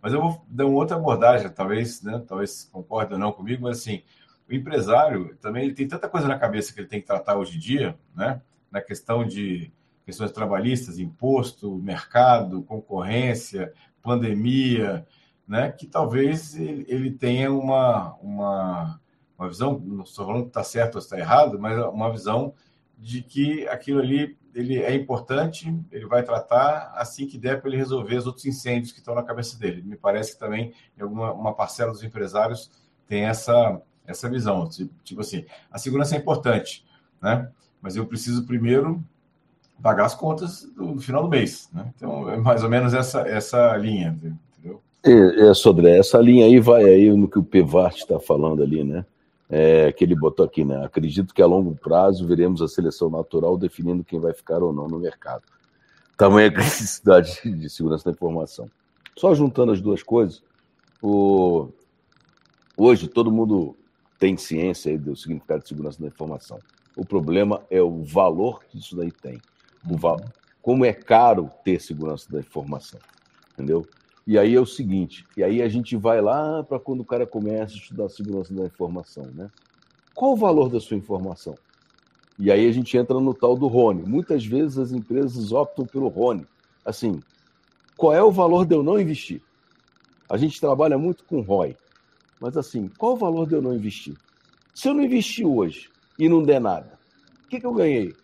Mas 0.00 0.12
eu 0.12 0.20
vou 0.20 0.44
dar 0.48 0.66
uma 0.66 0.76
outra 0.76 0.96
abordagem, 0.96 1.48
talvez, 1.50 2.02
né? 2.02 2.22
Talvez 2.26 2.68
concorde 2.72 3.12
ou 3.12 3.18
não 3.18 3.32
comigo, 3.32 3.62
mas 3.62 3.78
assim, 3.78 4.02
o 4.48 4.54
empresário 4.54 5.36
também 5.40 5.64
ele 5.64 5.74
tem 5.74 5.88
tanta 5.88 6.08
coisa 6.08 6.28
na 6.28 6.38
cabeça 6.38 6.72
que 6.72 6.80
ele 6.80 6.88
tem 6.88 7.00
que 7.00 7.06
tratar 7.06 7.36
hoje 7.36 7.56
em 7.56 7.60
dia, 7.60 7.98
né? 8.14 8.40
Na 8.70 8.80
questão 8.80 9.26
de 9.26 9.72
questões 10.04 10.30
trabalhistas, 10.30 10.98
imposto, 10.98 11.76
mercado, 11.76 12.62
concorrência, 12.62 13.72
pandemia, 14.02 15.04
né, 15.46 15.70
que 15.70 15.86
talvez 15.86 16.54
ele, 16.56 17.10
tenha 17.12 17.52
uma, 17.52 18.14
uma, 18.16 19.00
uma 19.38 19.48
visão, 19.48 19.78
não 19.78 20.02
estou 20.02 20.26
falando 20.26 20.42
que 20.42 20.48
está 20.48 20.64
certo 20.64 20.96
ou 20.96 21.00
está 21.00 21.18
errado, 21.18 21.58
mas 21.58 21.78
uma 21.86 22.10
visão 22.10 22.52
de 22.98 23.22
que 23.22 23.66
aquilo 23.68 24.00
ali 24.00 24.36
ele 24.54 24.82
é 24.82 24.94
importante, 24.94 25.70
ele 25.92 26.06
vai 26.06 26.22
tratar 26.22 26.90
assim 26.94 27.26
que 27.26 27.36
der 27.36 27.60
para 27.60 27.68
ele 27.68 27.76
resolver 27.76 28.16
os 28.16 28.26
outros 28.26 28.46
incêndios 28.46 28.90
que 28.90 29.00
estão 29.00 29.14
na 29.14 29.22
cabeça 29.22 29.58
dele. 29.58 29.82
Me 29.82 29.96
parece 29.96 30.32
que 30.32 30.38
também 30.38 30.72
alguma 30.98 31.30
uma 31.32 31.54
parcela 31.54 31.92
dos 31.92 32.02
empresários 32.02 32.70
tem 33.06 33.24
essa 33.24 33.80
essa 34.06 34.30
visão, 34.30 34.68
tipo 35.02 35.20
assim, 35.20 35.44
a 35.68 35.78
segurança 35.78 36.14
é 36.14 36.18
importante, 36.18 36.86
né? 37.20 37.50
Mas 37.82 37.96
eu 37.96 38.06
preciso 38.06 38.46
primeiro 38.46 39.04
pagar 39.82 40.06
as 40.06 40.14
contas 40.14 40.62
do, 40.62 40.94
do 40.94 41.00
final 41.02 41.22
do 41.22 41.28
mês, 41.28 41.68
né? 41.72 41.92
Então 41.94 42.30
é 42.30 42.36
mais 42.36 42.62
ou 42.62 42.70
menos 42.70 42.94
essa 42.94 43.28
essa 43.28 43.76
linha. 43.76 44.16
É, 45.06 45.48
é, 45.48 45.54
Sodré, 45.54 45.98
essa 45.98 46.18
linha 46.18 46.46
aí 46.46 46.58
vai 46.58 46.84
aí 46.84 47.08
no 47.12 47.28
que 47.28 47.38
o 47.38 47.44
Pevart 47.44 47.98
está 47.98 48.18
falando 48.18 48.60
ali, 48.60 48.82
né? 48.82 49.06
É, 49.48 49.92
que 49.92 50.02
ele 50.02 50.16
botou 50.16 50.44
aqui, 50.44 50.64
né? 50.64 50.84
Acredito 50.84 51.32
que 51.32 51.40
a 51.40 51.46
longo 51.46 51.76
prazo 51.76 52.26
veremos 52.26 52.60
a 52.60 52.66
seleção 52.66 53.08
natural 53.08 53.56
definindo 53.56 54.02
quem 54.02 54.18
vai 54.18 54.34
ficar 54.34 54.60
ou 54.64 54.72
não 54.72 54.88
no 54.88 54.98
mercado. 54.98 55.44
Tamanha 56.16 56.50
necessidade 56.50 57.40
de 57.44 57.70
segurança 57.70 58.06
da 58.06 58.10
informação. 58.10 58.68
Só 59.16 59.32
juntando 59.32 59.70
as 59.70 59.80
duas 59.80 60.02
coisas, 60.02 60.42
o... 61.00 61.68
hoje 62.76 63.06
todo 63.06 63.30
mundo 63.30 63.76
tem 64.18 64.36
ciência 64.36 64.98
do 64.98 65.14
significado 65.14 65.62
de 65.62 65.68
segurança 65.68 66.00
da 66.00 66.08
informação. 66.08 66.58
O 66.96 67.04
problema 67.04 67.62
é 67.70 67.80
o 67.80 68.02
valor 68.02 68.64
que 68.64 68.78
isso 68.78 68.96
daí 68.96 69.12
tem. 69.12 69.40
O 69.88 69.96
val... 69.96 70.20
Como 70.60 70.84
é 70.84 70.92
caro 70.92 71.48
ter 71.62 71.80
segurança 71.80 72.26
da 72.28 72.40
informação, 72.40 72.98
entendeu? 73.52 73.86
E 74.26 74.36
aí 74.36 74.56
é 74.56 74.60
o 74.60 74.66
seguinte, 74.66 75.24
e 75.36 75.44
aí 75.44 75.62
a 75.62 75.68
gente 75.68 75.96
vai 75.96 76.20
lá 76.20 76.64
para 76.64 76.80
quando 76.80 77.00
o 77.00 77.04
cara 77.04 77.24
começa 77.24 77.74
a 77.74 77.76
estudar 77.76 78.06
a 78.06 78.08
segurança 78.08 78.52
da 78.52 78.64
informação, 78.64 79.24
né? 79.32 79.48
Qual 80.14 80.32
o 80.32 80.36
valor 80.36 80.68
da 80.68 80.80
sua 80.80 80.96
informação? 80.96 81.54
E 82.38 82.50
aí 82.50 82.68
a 82.68 82.72
gente 82.72 82.96
entra 82.96 83.20
no 83.20 83.32
tal 83.32 83.56
do 83.56 83.66
Rony. 83.66 84.02
Muitas 84.02 84.44
vezes 84.44 84.78
as 84.78 84.92
empresas 84.92 85.52
optam 85.52 85.86
pelo 85.86 86.08
Rony. 86.08 86.46
Assim, 86.84 87.22
qual 87.96 88.12
é 88.12 88.22
o 88.22 88.30
valor 88.30 88.66
de 88.66 88.74
eu 88.74 88.82
não 88.82 89.00
investir? 89.00 89.40
A 90.28 90.36
gente 90.36 90.60
trabalha 90.60 90.98
muito 90.98 91.24
com 91.24 91.40
ROI. 91.40 91.76
Mas 92.40 92.56
assim, 92.56 92.88
qual 92.98 93.12
o 93.12 93.16
valor 93.16 93.46
de 93.46 93.54
eu 93.54 93.62
não 93.62 93.74
investir? 93.74 94.14
Se 94.74 94.88
eu 94.88 94.94
não 94.94 95.02
investir 95.02 95.46
hoje 95.46 95.88
e 96.18 96.28
não 96.28 96.42
der 96.42 96.60
nada, 96.60 96.98
o 97.44 97.48
que, 97.48 97.60
que 97.60 97.66
eu 97.66 97.72
ganhei? 97.72 98.14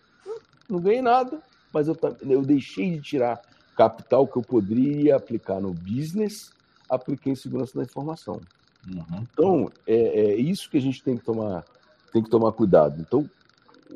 Não 0.68 0.80
ganhei 0.80 1.00
nada, 1.00 1.40
mas 1.72 1.88
eu, 1.88 1.96
eu 2.22 2.42
deixei 2.42 2.90
de 2.90 3.00
tirar 3.00 3.40
capital 3.76 4.26
que 4.26 4.36
eu 4.36 4.42
poderia 4.42 5.16
aplicar 5.16 5.60
no 5.60 5.72
business, 5.72 6.50
apliquei 6.88 7.32
em 7.32 7.36
segurança 7.36 7.76
da 7.76 7.84
informação. 7.84 8.40
Uhum. 8.88 9.26
Então, 9.32 9.72
é, 9.86 9.94
é, 9.94 10.34
isso 10.36 10.68
que 10.68 10.76
a 10.76 10.80
gente 10.80 11.02
tem 11.02 11.16
que 11.16 11.24
tomar, 11.24 11.64
tem 12.12 12.22
que 12.22 12.30
tomar 12.30 12.52
cuidado. 12.52 13.00
Então, 13.00 13.28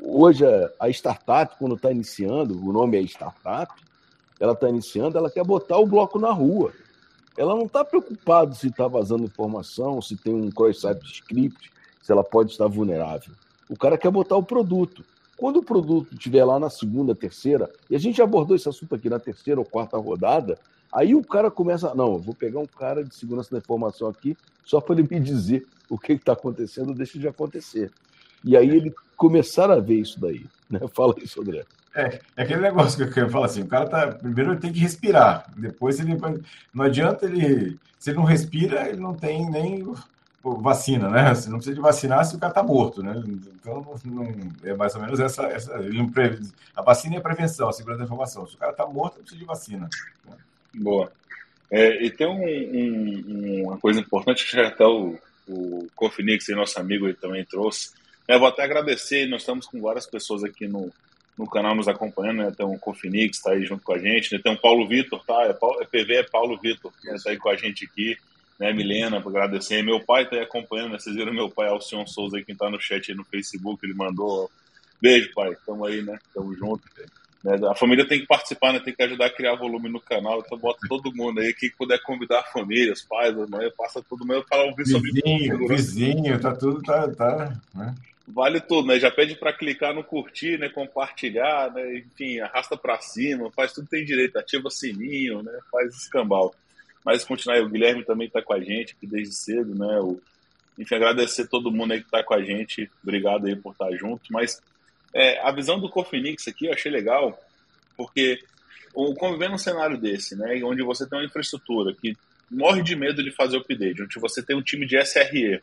hoje 0.01 0.43
a 0.79 0.89
startup, 0.89 1.55
quando 1.57 1.75
está 1.75 1.91
iniciando, 1.91 2.57
o 2.65 2.71
nome 2.71 2.97
é 2.97 3.01
startup, 3.01 3.73
ela 4.39 4.53
está 4.53 4.69
iniciando, 4.69 5.17
ela 5.17 5.29
quer 5.29 5.43
botar 5.43 5.77
o 5.77 5.87
bloco 5.87 6.19
na 6.19 6.31
rua. 6.31 6.71
ela 7.37 7.55
não 7.55 7.65
está 7.65 7.85
preocupada 7.85 8.53
se 8.55 8.67
está 8.67 8.87
vazando 8.87 9.25
informação, 9.25 10.01
se 10.01 10.15
tem 10.15 10.33
um 10.33 10.49
cross-site 10.49 11.05
script, 11.05 11.71
se 12.01 12.11
ela 12.11 12.23
pode 12.23 12.51
estar 12.51 12.67
vulnerável. 12.67 13.33
O 13.69 13.77
cara 13.77 13.97
quer 13.97 14.09
botar 14.09 14.37
o 14.37 14.43
produto. 14.43 15.03
Quando 15.37 15.57
o 15.57 15.63
produto 15.63 16.13
estiver 16.13 16.43
lá 16.43 16.59
na 16.59 16.69
segunda, 16.69 17.13
terceira, 17.13 17.69
e 17.89 17.95
a 17.95 17.99
gente 17.99 18.21
abordou 18.21 18.55
esse 18.55 18.67
assunto 18.67 18.95
aqui 18.95 19.07
na 19.07 19.19
terceira 19.19 19.61
ou 19.61 19.65
quarta 19.65 19.95
rodada, 19.95 20.57
aí 20.91 21.13
o 21.13 21.23
cara 21.23 21.51
começa, 21.51 21.93
não, 21.93 22.17
vou 22.17 22.33
pegar 22.33 22.59
um 22.59 22.65
cara 22.65 23.03
de 23.03 23.13
segurança 23.15 23.51
da 23.51 23.59
informação 23.59 24.07
aqui 24.07 24.35
só 24.65 24.81
para 24.81 24.95
ele 24.95 25.07
me 25.09 25.19
dizer 25.19 25.65
o 25.89 25.97
que 25.97 26.13
está 26.13 26.33
acontecendo, 26.33 26.93
deixa 26.93 27.19
de 27.19 27.27
acontecer. 27.27 27.91
E 28.43 28.57
aí 28.57 28.69
ele 28.69 28.93
começar 29.15 29.69
a 29.71 29.79
ver 29.79 29.99
isso 29.99 30.19
daí. 30.19 30.45
Né? 30.69 30.79
Fala 30.93 31.13
isso, 31.21 31.39
André. 31.41 31.63
É, 31.95 32.19
é 32.35 32.43
aquele 32.43 32.61
negócio 32.61 33.11
que 33.11 33.19
eu 33.19 33.29
falo 33.29 33.45
assim, 33.45 33.61
o 33.61 33.67
cara 33.67 33.87
tá. 33.87 34.07
Primeiro 34.11 34.51
ele 34.51 34.59
tem 34.59 34.71
que 34.71 34.79
respirar. 34.79 35.51
Depois 35.57 35.99
ele. 35.99 36.15
Não 36.71 36.85
adianta 36.85 37.25
ele. 37.25 37.79
Se 37.97 38.11
ele 38.11 38.17
não 38.17 38.25
respira, 38.25 38.87
ele 38.87 39.01
não 39.01 39.15
tem 39.15 39.49
nem 39.49 39.83
vacina, 40.55 41.09
né? 41.09 41.33
Você 41.33 41.49
não 41.49 41.57
precisa 41.57 41.75
de 41.75 41.81
vacinar 41.81 42.23
se 42.25 42.35
o 42.35 42.39
cara 42.39 42.53
tá 42.53 42.63
morto, 42.63 43.03
né? 43.03 43.21
Então 43.59 43.85
não, 44.05 44.27
é 44.63 44.73
mais 44.73 44.95
ou 44.95 45.01
menos 45.01 45.19
essa. 45.19 45.43
essa 45.47 45.73
a 46.75 46.81
vacina 46.81 47.15
é 47.15 47.17
a 47.17 47.21
prevenção, 47.21 47.69
a 47.69 47.73
segurança 47.73 47.99
da 47.99 48.05
informação. 48.05 48.47
Se 48.47 48.55
o 48.55 48.57
cara 48.57 48.73
tá 48.73 48.85
morto, 48.85 49.15
não 49.15 49.21
precisa 49.21 49.39
de 49.39 49.45
vacina. 49.45 49.89
Boa. 50.73 51.11
É, 51.69 52.03
e 52.03 52.09
tem 52.09 52.27
um, 52.27 52.43
um, 52.43 53.63
uma 53.65 53.77
coisa 53.77 53.99
importante 53.99 54.49
que 54.49 54.59
até 54.59 54.85
o, 54.85 55.17
o 55.47 55.87
Cofinix, 55.95 56.47
nosso 56.49 56.79
amigo, 56.79 57.05
ele 57.05 57.15
também 57.15 57.43
trouxe. 57.43 57.91
Eu 58.27 58.39
vou 58.39 58.47
até 58.47 58.63
agradecer, 58.63 59.27
nós 59.27 59.41
estamos 59.41 59.65
com 59.65 59.81
várias 59.81 60.05
pessoas 60.05 60.43
aqui 60.43 60.67
no, 60.67 60.91
no 61.37 61.49
canal 61.49 61.75
nos 61.75 61.87
acompanhando, 61.87 62.37
né? 62.37 62.51
Tem 62.55 62.65
um 62.65 62.77
Cofinix, 62.77 63.37
está 63.37 63.51
aí 63.51 63.63
junto 63.63 63.83
com 63.83 63.93
a 63.93 63.99
gente, 63.99 64.33
né? 64.33 64.41
Tem 64.43 64.51
um 64.51 64.57
Paulo 64.57 64.87
Vitor, 64.87 65.23
tá? 65.25 65.43
É, 65.43 65.53
Paulo, 65.53 65.81
é 65.81 65.85
PV 65.85 66.15
é 66.15 66.23
Paulo 66.23 66.57
Vitor, 66.57 66.91
está 67.03 67.29
aí 67.29 67.37
com 67.37 67.49
a 67.49 67.55
gente 67.55 67.85
aqui, 67.85 68.17
né? 68.59 68.73
Milena, 68.73 69.21
para 69.21 69.29
agradecer. 69.29 69.83
Meu 69.83 69.99
pai 69.99 70.23
está 70.23 70.35
aí 70.35 70.41
acompanhando, 70.41 70.91
né? 70.91 70.99
Vocês 70.99 71.15
viram 71.15 71.33
meu 71.33 71.49
pai, 71.49 71.67
Alcion 71.67 72.05
Souza, 72.05 72.41
que 72.41 72.51
está 72.51 72.69
no 72.69 72.79
chat 72.79 73.11
aí 73.11 73.17
no 73.17 73.23
Facebook, 73.23 73.85
ele 73.85 73.93
mandou. 73.93 74.49
Beijo, 75.01 75.31
pai. 75.33 75.55
Tamo 75.65 75.85
aí, 75.85 76.01
né? 76.01 76.17
Tamo 76.33 76.53
junto. 76.55 76.83
Né? 77.43 77.55
A 77.69 77.75
família 77.75 78.07
tem 78.07 78.19
que 78.19 78.25
participar, 78.25 78.73
né? 78.73 78.79
Tem 78.79 78.93
que 78.93 79.03
ajudar 79.03 79.27
a 79.27 79.33
criar 79.33 79.55
volume 79.55 79.89
no 79.89 80.01
canal. 80.01 80.43
Então 80.45 80.57
bota 80.57 80.79
todo 80.87 81.13
mundo 81.13 81.39
aí. 81.39 81.53
Quem 81.53 81.69
puder 81.71 82.01
convidar 82.01 82.39
a 82.39 82.51
família, 82.51 82.93
os 82.93 83.03
pais, 83.03 83.37
as 83.37 83.49
mães, 83.49 83.71
passa 83.77 84.01
todo 84.01 84.25
mundo 84.25 84.45
para 84.49 84.63
ouvir 84.63 84.83
vizinho, 84.83 84.99
sobre 84.99 85.11
Vizinho, 85.11 85.67
vizinho, 85.67 86.39
tá 86.41 86.55
tudo, 86.55 86.81
tá, 86.81 87.07
tá, 87.09 87.53
né? 87.75 87.95
vale 88.27 88.59
tudo, 88.59 88.87
né? 88.87 88.99
Já 88.99 89.09
pede 89.09 89.35
para 89.35 89.53
clicar 89.53 89.93
no 89.93 90.03
curtir, 90.03 90.57
né? 90.59 90.67
Compartilhar, 90.69 91.71
né? 91.73 91.99
Enfim, 91.99 92.39
arrasta 92.39 92.75
para 92.75 92.99
cima, 92.99 93.51
faz 93.51 93.71
tudo 93.71 93.85
que 93.85 93.91
tem 93.91 94.03
direito, 94.05 94.37
ativa 94.37 94.69
sininho, 94.69 95.41
né? 95.41 95.57
Faz 95.71 95.95
escambau. 95.95 96.53
Mas 97.07 97.23
continuar 97.23 97.61
o 97.61 97.69
Guilherme 97.69 98.03
também 98.03 98.27
está 98.27 98.41
com 98.41 98.51
a 98.51 98.59
gente 98.59 98.93
aqui 98.93 99.07
desde 99.07 99.33
cedo, 99.33 99.73
né? 99.73 99.97
O, 100.01 100.19
enfim, 100.77 100.95
agradecer 100.95 101.47
todo 101.47 101.71
mundo 101.71 101.93
aí 101.93 102.01
que 102.01 102.07
está 102.07 102.21
com 102.21 102.33
a 102.33 102.43
gente. 102.43 102.91
Obrigado 103.01 103.47
aí 103.47 103.55
por 103.55 103.71
estar 103.71 103.89
junto. 103.95 104.23
Mas 104.29 104.61
é, 105.13 105.39
a 105.39 105.49
visão 105.49 105.79
do 105.79 105.89
Cofinix 105.89 106.49
aqui 106.49 106.65
eu 106.65 106.73
achei 106.73 106.91
legal, 106.91 107.39
porque 107.95 108.43
o 108.93 109.15
conviver 109.15 109.49
num 109.49 109.57
cenário 109.57 109.97
desse, 109.97 110.35
né? 110.35 110.61
Onde 110.65 110.83
você 110.83 111.07
tem 111.07 111.17
uma 111.17 111.23
infraestrutura 111.23 111.95
que 111.95 112.13
morre 112.51 112.83
de 112.83 112.93
medo 112.93 113.23
de 113.23 113.31
fazer 113.31 113.55
update, 113.55 114.03
onde 114.03 114.19
você 114.19 114.43
tem 114.43 114.57
um 114.57 114.61
time 114.61 114.85
de 114.85 114.97
SRE 114.97 115.61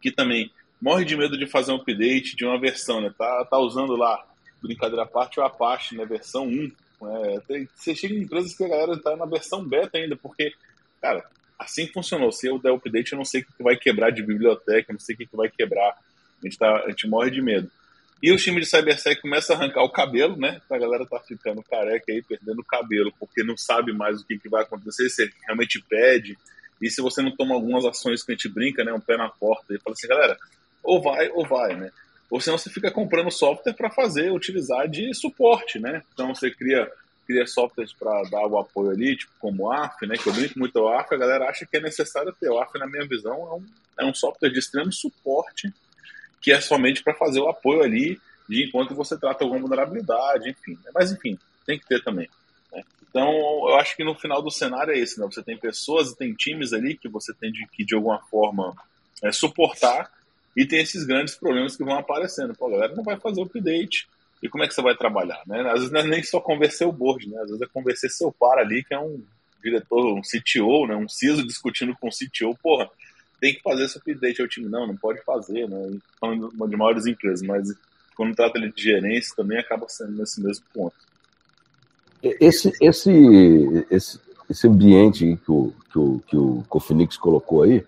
que 0.00 0.10
também 0.10 0.50
morre 0.80 1.04
de 1.04 1.16
medo 1.16 1.38
de 1.38 1.46
fazer 1.46 1.70
um 1.70 1.76
update 1.76 2.34
de 2.34 2.44
uma 2.44 2.60
versão, 2.60 3.00
né? 3.00 3.14
Tá, 3.16 3.46
tá 3.48 3.56
usando 3.56 3.94
lá, 3.94 4.20
brincadeira 4.60 5.04
à 5.04 5.06
parte, 5.06 5.38
o 5.38 5.44
Apache, 5.44 5.96
né? 5.96 6.04
Versão 6.04 6.48
1. 6.48 6.72
Né? 7.02 7.40
Tem, 7.46 7.68
você 7.72 7.94
chega 7.94 8.14
em 8.14 8.22
empresas 8.22 8.52
que 8.56 8.64
a 8.64 8.68
galera 8.68 9.00
tá 9.00 9.16
na 9.16 9.26
versão 9.26 9.64
beta 9.64 9.96
ainda, 9.96 10.16
porque, 10.16 10.52
cara, 11.02 11.24
assim 11.58 11.86
funcionou. 11.88 12.32
Se 12.32 12.46
eu 12.46 12.58
der 12.58 12.72
update, 12.72 13.12
eu 13.12 13.18
não 13.18 13.24
sei 13.24 13.42
o 13.42 13.44
que 13.44 13.62
vai 13.62 13.76
quebrar 13.76 14.10
de 14.10 14.22
biblioteca, 14.22 14.92
não 14.92 15.00
sei 15.00 15.14
o 15.14 15.18
que 15.18 15.28
vai 15.32 15.50
quebrar. 15.50 15.90
A 15.90 16.46
gente, 16.46 16.56
tá, 16.56 16.84
a 16.84 16.88
gente 16.88 17.08
morre 17.08 17.30
de 17.30 17.42
medo. 17.42 17.70
E 18.22 18.30
o 18.30 18.36
time 18.36 18.60
de 18.60 18.66
CyberSec 18.66 19.20
começa 19.20 19.52
a 19.52 19.56
arrancar 19.56 19.82
o 19.82 19.90
cabelo, 19.90 20.36
né? 20.36 20.60
A 20.70 20.78
galera 20.78 21.04
tá 21.04 21.18
ficando 21.18 21.60
careca 21.62 22.12
aí, 22.12 22.22
perdendo 22.22 22.60
o 22.60 22.64
cabelo, 22.64 23.12
porque 23.18 23.42
não 23.42 23.56
sabe 23.56 23.92
mais 23.92 24.20
o 24.20 24.24
que, 24.24 24.38
que 24.38 24.48
vai 24.48 24.62
acontecer, 24.62 25.10
se 25.10 25.28
realmente 25.44 25.82
pede. 25.88 26.38
E 26.80 26.88
se 26.88 27.02
você 27.02 27.20
não 27.20 27.34
toma 27.34 27.54
algumas 27.54 27.84
ações 27.84 28.22
que 28.22 28.30
a 28.30 28.34
gente 28.36 28.48
brinca, 28.48 28.84
né? 28.84 28.92
Um 28.92 29.00
pé 29.00 29.16
na 29.16 29.28
porta 29.28 29.74
e 29.74 29.80
fala 29.80 29.94
assim, 29.94 30.06
galera, 30.06 30.38
ou 30.84 31.02
vai 31.02 31.28
ou 31.30 31.44
vai, 31.44 31.76
né? 31.76 31.90
Ou 32.30 32.40
senão 32.40 32.56
você 32.56 32.70
fica 32.70 32.90
comprando 32.90 33.30
software 33.30 33.74
para 33.74 33.90
fazer, 33.90 34.30
utilizar 34.30 34.88
de 34.88 35.12
suporte, 35.14 35.80
né? 35.80 36.02
Então 36.14 36.32
você 36.32 36.50
cria, 36.50 36.90
cria 37.32 37.46
softwares 37.46 37.92
para 37.92 38.22
dar 38.24 38.46
o 38.46 38.58
apoio 38.58 38.90
ali, 38.90 39.16
tipo 39.16 39.32
como 39.38 39.64
o 39.64 39.72
AF, 39.72 40.06
né? 40.06 40.16
Que 40.16 40.28
eu 40.28 40.32
brinco 40.34 40.58
muito 40.58 40.78
o 40.78 40.88
AF, 40.88 41.14
a 41.14 41.18
galera 41.18 41.48
acha 41.48 41.64
que 41.64 41.76
é 41.76 41.80
necessário 41.80 42.34
ter. 42.38 42.50
O 42.50 42.60
AF, 42.60 42.78
na 42.78 42.86
minha 42.86 43.06
visão, 43.06 43.32
é 43.32 43.54
um, 43.54 43.66
é 44.06 44.10
um 44.10 44.14
software 44.14 44.50
de 44.50 44.58
extremo 44.58 44.92
suporte 44.92 45.72
que 46.40 46.52
é 46.52 46.60
somente 46.60 47.02
para 47.02 47.14
fazer 47.14 47.40
o 47.40 47.48
apoio 47.48 47.82
ali 47.82 48.20
de 48.48 48.66
enquanto 48.66 48.94
você 48.94 49.16
trata 49.16 49.44
alguma 49.44 49.60
vulnerabilidade, 49.60 50.50
enfim. 50.50 50.72
Né? 50.84 50.90
Mas 50.94 51.12
enfim, 51.12 51.38
tem 51.64 51.78
que 51.78 51.86
ter 51.86 52.02
também. 52.02 52.28
Né? 52.72 52.82
Então, 53.08 53.30
eu 53.68 53.76
acho 53.76 53.96
que 53.96 54.04
no 54.04 54.14
final 54.14 54.42
do 54.42 54.50
cenário 54.50 54.92
é 54.92 54.98
esse, 54.98 55.18
né? 55.18 55.26
Você 55.26 55.42
tem 55.42 55.56
pessoas 55.56 56.10
e 56.10 56.16
tem 56.16 56.34
times 56.34 56.72
ali 56.72 56.96
que 56.96 57.08
você 57.08 57.32
tem 57.32 57.50
de, 57.50 57.66
que 57.68 57.84
de 57.84 57.94
alguma 57.94 58.18
forma 58.18 58.74
é, 59.22 59.32
suportar 59.32 60.10
e 60.56 60.66
tem 60.66 60.80
esses 60.80 61.04
grandes 61.04 61.34
problemas 61.34 61.76
que 61.76 61.84
vão 61.84 61.96
aparecendo. 61.96 62.54
Pô, 62.54 62.66
a 62.66 62.70
galera 62.72 62.94
não 62.94 63.04
vai 63.04 63.18
fazer 63.18 63.40
o 63.40 63.44
update. 63.44 64.08
E 64.42 64.48
como 64.48 64.64
é 64.64 64.68
que 64.68 64.74
você 64.74 64.82
vai 64.82 64.96
trabalhar? 64.96 65.40
Né? 65.46 65.60
Às 65.68 65.74
vezes 65.74 65.90
não 65.92 66.00
é 66.00 66.04
nem 66.04 66.22
só 66.22 66.40
convencer 66.40 66.86
o 66.86 66.92
board, 66.92 67.28
né? 67.28 67.38
Às 67.40 67.46
vezes 67.46 67.62
é 67.62 67.66
convencer 67.66 68.10
seu 68.10 68.32
par 68.32 68.58
ali, 68.58 68.82
que 68.82 68.92
é 68.92 68.98
um 68.98 69.22
diretor, 69.62 70.14
um 70.14 70.20
CTO, 70.20 70.88
né? 70.88 70.96
um 70.96 71.08
CISO 71.08 71.46
discutindo 71.46 71.94
com 72.00 72.08
o 72.08 72.10
CTO, 72.10 72.58
porra, 72.60 72.90
tem 73.40 73.54
que 73.54 73.62
fazer 73.62 73.84
esse 73.84 73.98
update 73.98 74.42
ao 74.42 74.48
time. 74.48 74.68
Não, 74.68 74.86
não 74.86 74.96
pode 74.96 75.22
fazer, 75.22 75.68
né? 75.68 75.96
Falando 76.20 76.50
de 76.68 76.76
maiores 76.76 77.06
empresas, 77.06 77.42
mas 77.42 77.68
quando 78.16 78.34
trata 78.34 78.60
de 78.60 78.72
gerência 78.76 79.34
também 79.36 79.58
acaba 79.58 79.88
sendo 79.88 80.12
nesse 80.12 80.42
mesmo 80.42 80.64
ponto. 80.74 80.96
Esse, 82.22 82.72
esse, 82.80 83.86
esse, 83.90 84.20
esse 84.48 84.68
ambiente 84.68 85.38
que 85.44 85.50
o, 85.50 85.74
que 85.90 85.98
o, 85.98 86.22
que 86.26 86.36
o 86.36 86.64
Cofinix 86.68 87.16
colocou 87.16 87.62
aí, 87.62 87.84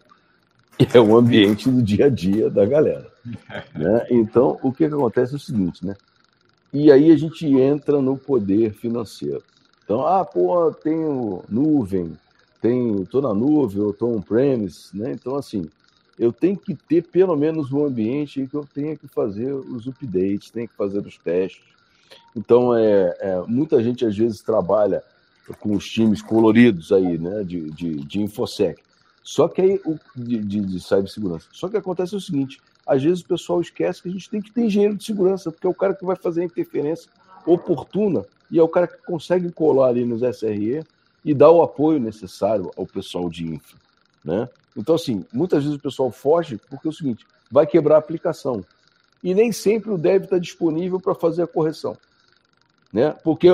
é 0.93 1.01
o 1.01 1.17
ambiente 1.17 1.71
do 1.71 1.83
dia 1.83 2.07
a 2.07 2.09
dia 2.09 2.51
da 2.51 2.67
galera. 2.67 3.13
Né? 3.25 4.07
Então, 4.11 4.59
o 4.63 4.73
que, 4.73 4.89
que 4.89 4.95
acontece 4.95 5.35
é 5.35 5.37
o 5.37 5.41
seguinte, 5.41 5.87
né? 5.87 5.95
E 6.75 6.91
aí 6.91 7.13
a 7.13 7.17
gente 7.17 7.47
entra 7.47 8.03
no 8.03 8.19
poder 8.19 8.73
financeiro. 8.73 9.45
Então, 9.85 10.05
ah, 10.05 10.25
pô, 10.25 10.73
tenho 10.73 11.45
nuvem, 11.49 12.19
tenho, 12.61 13.07
tô 13.07 13.21
na 13.21 13.33
nuvem, 13.33 13.81
eu 13.81 13.93
tô 13.93 14.09
on-premise, 14.09 14.89
né? 14.93 15.13
Então, 15.13 15.37
assim, 15.37 15.71
eu 16.19 16.33
tenho 16.33 16.57
que 16.57 16.75
ter 16.75 17.05
pelo 17.05 17.37
menos 17.37 17.71
um 17.73 17.85
ambiente 17.85 18.45
que 18.49 18.57
eu 18.57 18.67
tenha 18.75 18.97
que 18.97 19.07
fazer 19.07 19.53
os 19.53 19.87
updates, 19.87 20.51
tenho 20.51 20.67
que 20.67 20.75
fazer 20.75 20.99
os 20.99 21.17
testes. 21.17 21.63
Então, 22.35 22.77
é, 22.77 23.17
é, 23.21 23.41
muita 23.47 23.81
gente 23.81 24.05
às 24.05 24.17
vezes 24.17 24.41
trabalha 24.41 25.01
com 25.61 25.77
os 25.77 25.89
times 25.89 26.21
coloridos 26.21 26.91
aí, 26.91 27.19
né, 27.19 27.45
de, 27.45 27.71
de, 27.71 27.95
de 28.05 28.21
InfoSec. 28.21 28.83
Só 29.23 29.47
que 29.47 29.63
aí, 29.63 29.81
de, 30.17 30.39
de, 30.39 30.61
de 30.61 30.81
cibersegurança. 30.81 31.47
Só 31.53 31.69
que 31.69 31.77
acontece 31.77 32.17
o 32.17 32.21
seguinte: 32.21 32.61
às 32.87 33.03
vezes 33.03 33.21
o 33.21 33.27
pessoal 33.27 33.61
esquece 33.61 34.03
que 34.03 34.09
a 34.09 34.13
gente 34.13 34.29
tem 34.29 34.41
que 34.41 34.51
ter 34.51 34.63
engenheiro 34.63 34.97
de 34.97 35.05
segurança, 35.05 35.51
porque 35.51 35.67
é 35.67 35.71
o 35.71 35.75
cara 35.75 35.95
que 35.95 36.05
vai 36.05 36.17
fazer 36.17 36.43
a 36.43 36.45
interferência 36.45 37.11
oportuna 37.47 38.25
e 38.51 38.59
é 38.59 38.63
o 38.63 38.69
cara 38.69 38.87
que 38.87 38.99
consegue 39.05 39.51
colar 39.51 39.89
ali 39.89 40.05
nos 40.05 40.23
SRE 40.23 40.85
e 41.25 41.35
dar 41.35 41.51
o 41.51 41.63
apoio 41.63 41.99
necessário 41.99 42.71
ao 42.77 42.87
pessoal 42.87 43.29
de 43.29 43.47
infra. 43.47 43.77
Né? 44.25 44.49
Então, 44.77 44.95
assim, 44.95 45.25
muitas 45.33 45.63
vezes 45.63 45.79
o 45.79 45.83
pessoal 45.83 46.11
foge 46.11 46.59
porque 46.69 46.87
é 46.87 46.91
o 46.91 46.95
seguinte: 46.95 47.27
vai 47.51 47.67
quebrar 47.67 47.97
a 47.97 47.99
aplicação. 47.99 48.65
E 49.23 49.35
nem 49.35 49.53
sempre 49.53 49.91
o 49.91 49.99
dev 49.99 50.25
está 50.25 50.39
disponível 50.39 51.01
para 51.01 51.15
fazer 51.15 51.43
a 51.43 51.47
correção. 51.47 51.97
Né? 52.93 53.11
Porque 53.25 53.51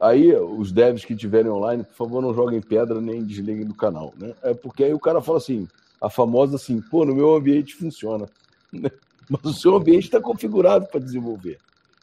Aí, 0.00 0.32
os 0.36 0.70
devs 0.70 1.04
que 1.04 1.12
estiverem 1.12 1.50
online, 1.50 1.82
por 1.82 1.94
favor, 1.94 2.22
não 2.22 2.32
joguem 2.32 2.60
pedra 2.60 3.00
nem 3.00 3.24
desliguem 3.24 3.64
do 3.64 3.74
canal, 3.74 4.14
né? 4.16 4.32
É 4.42 4.54
porque 4.54 4.84
aí 4.84 4.94
o 4.94 5.00
cara 5.00 5.20
fala 5.20 5.38
assim, 5.38 5.66
a 6.00 6.08
famosa 6.08 6.56
assim, 6.56 6.80
pô, 6.80 7.04
no 7.04 7.14
meu 7.14 7.34
ambiente 7.34 7.74
funciona. 7.74 8.26
Mas 8.72 9.44
o 9.44 9.52
seu 9.52 9.74
ambiente 9.76 10.04
está 10.04 10.20
configurado 10.20 10.86
para 10.86 11.00
desenvolver, 11.00 11.58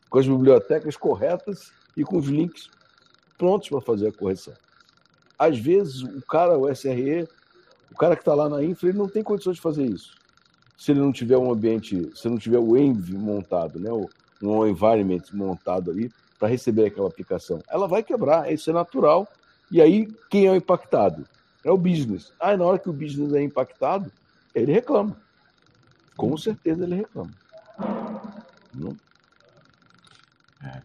com 0.09 0.19
as 0.19 0.27
bibliotecas 0.27 0.95
corretas 0.95 1.71
e 1.97 2.03
com 2.03 2.17
os 2.17 2.27
links 2.27 2.69
prontos 3.37 3.69
para 3.69 3.81
fazer 3.81 4.07
a 4.07 4.11
correção. 4.11 4.53
Às 5.37 5.57
vezes, 5.57 6.01
o 6.03 6.21
cara, 6.21 6.57
o 6.57 6.69
SRE, 6.73 7.27
o 7.91 7.95
cara 7.95 8.15
que 8.15 8.21
está 8.21 8.33
lá 8.33 8.47
na 8.47 8.63
infra, 8.63 8.89
ele 8.89 8.97
não 8.97 9.07
tem 9.07 9.23
condições 9.23 9.55
de 9.55 9.61
fazer 9.61 9.85
isso. 9.85 10.15
Se 10.77 10.91
ele 10.91 10.99
não 10.99 11.11
tiver 11.11 11.37
um 11.37 11.51
ambiente, 11.51 12.11
se 12.15 12.29
não 12.29 12.37
tiver 12.37 12.59
o 12.59 12.77
Env 12.77 13.09
montado, 13.13 13.79
né? 13.79 13.89
um 14.41 14.67
environment 14.67 15.23
montado 15.33 15.91
ali 15.91 16.11
para 16.37 16.47
receber 16.47 16.85
aquela 16.85 17.07
aplicação. 17.07 17.59
Ela 17.69 17.87
vai 17.87 18.03
quebrar, 18.03 18.51
isso 18.51 18.69
é 18.69 18.73
natural. 18.73 19.27
E 19.71 19.81
aí, 19.81 20.07
quem 20.29 20.45
é 20.45 20.51
o 20.51 20.55
impactado? 20.55 21.25
É 21.65 21.71
o 21.71 21.77
business. 21.77 22.31
Ah, 22.39 22.55
na 22.55 22.63
hora 22.63 22.77
que 22.77 22.87
o 22.87 22.93
business 22.93 23.33
é 23.33 23.41
impactado, 23.41 24.11
ele 24.53 24.71
reclama. 24.71 25.17
Com 26.15 26.37
certeza 26.37 26.83
ele 26.83 26.95
reclama. 26.95 27.31
Não? 28.71 28.95
É. 30.63 30.81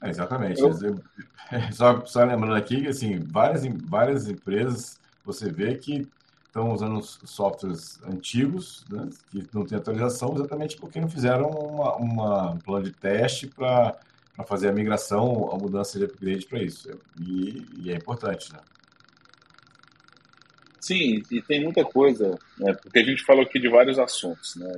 É, 0.00 0.08
exatamente. 0.08 0.60
Eu... 0.60 0.72
Só, 1.72 2.04
só 2.04 2.24
lembrando 2.24 2.56
aqui 2.56 2.82
que 2.82 2.88
assim, 2.88 3.20
várias, 3.20 3.64
várias 3.88 4.28
empresas 4.28 5.00
você 5.24 5.50
vê 5.50 5.78
que 5.78 6.06
estão 6.44 6.72
usando 6.74 7.00
softwares 7.02 7.98
antigos, 8.04 8.84
né, 8.90 9.08
que 9.30 9.48
não 9.54 9.64
tem 9.64 9.78
atualização, 9.78 10.34
exatamente 10.34 10.76
porque 10.76 11.00
não 11.00 11.08
fizeram 11.08 11.48
uma, 11.48 11.96
uma 11.96 12.50
um 12.50 12.58
plano 12.58 12.84
de 12.84 12.92
teste 12.92 13.46
para 13.46 13.98
fazer 14.44 14.68
a 14.68 14.72
migração, 14.72 15.50
a 15.52 15.58
mudança 15.58 15.98
de 15.98 16.04
upgrade 16.04 16.46
para 16.46 16.62
isso. 16.62 16.90
E, 17.20 17.66
e, 17.82 17.92
é 17.92 17.96
importante, 17.96 18.52
né? 18.52 18.60
Sim, 20.80 21.22
e 21.30 21.42
tem 21.42 21.62
muita 21.62 21.84
coisa, 21.84 22.38
né? 22.58 22.72
Porque 22.74 23.00
a 23.00 23.04
gente 23.04 23.24
falou 23.24 23.42
aqui 23.42 23.58
de 23.58 23.68
vários 23.68 23.98
assuntos, 23.98 24.54
né? 24.56 24.72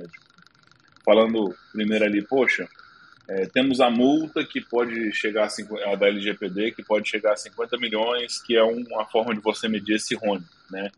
Falando 1.05 1.55
primeiro 1.71 2.05
ali, 2.05 2.21
poxa, 2.25 2.67
é, 3.29 3.45
temos 3.45 3.79
a 3.79 3.89
multa 3.89 4.43
que 4.43 4.59
pode 4.59 5.13
chegar 5.13 5.47
a, 5.47 5.91
a 5.91 5.95
da 5.95 6.07
LGPD, 6.07 6.71
que 6.71 6.83
pode 6.83 7.07
chegar 7.07 7.33
a 7.33 7.37
50 7.37 7.77
milhões, 7.77 8.41
que 8.41 8.57
é 8.57 8.63
uma 8.63 9.05
forma 9.05 9.33
de 9.33 9.41
você 9.41 9.69
medir 9.69 9.95
esse 9.95 10.15
RONE, 10.15 10.43
né? 10.69 10.89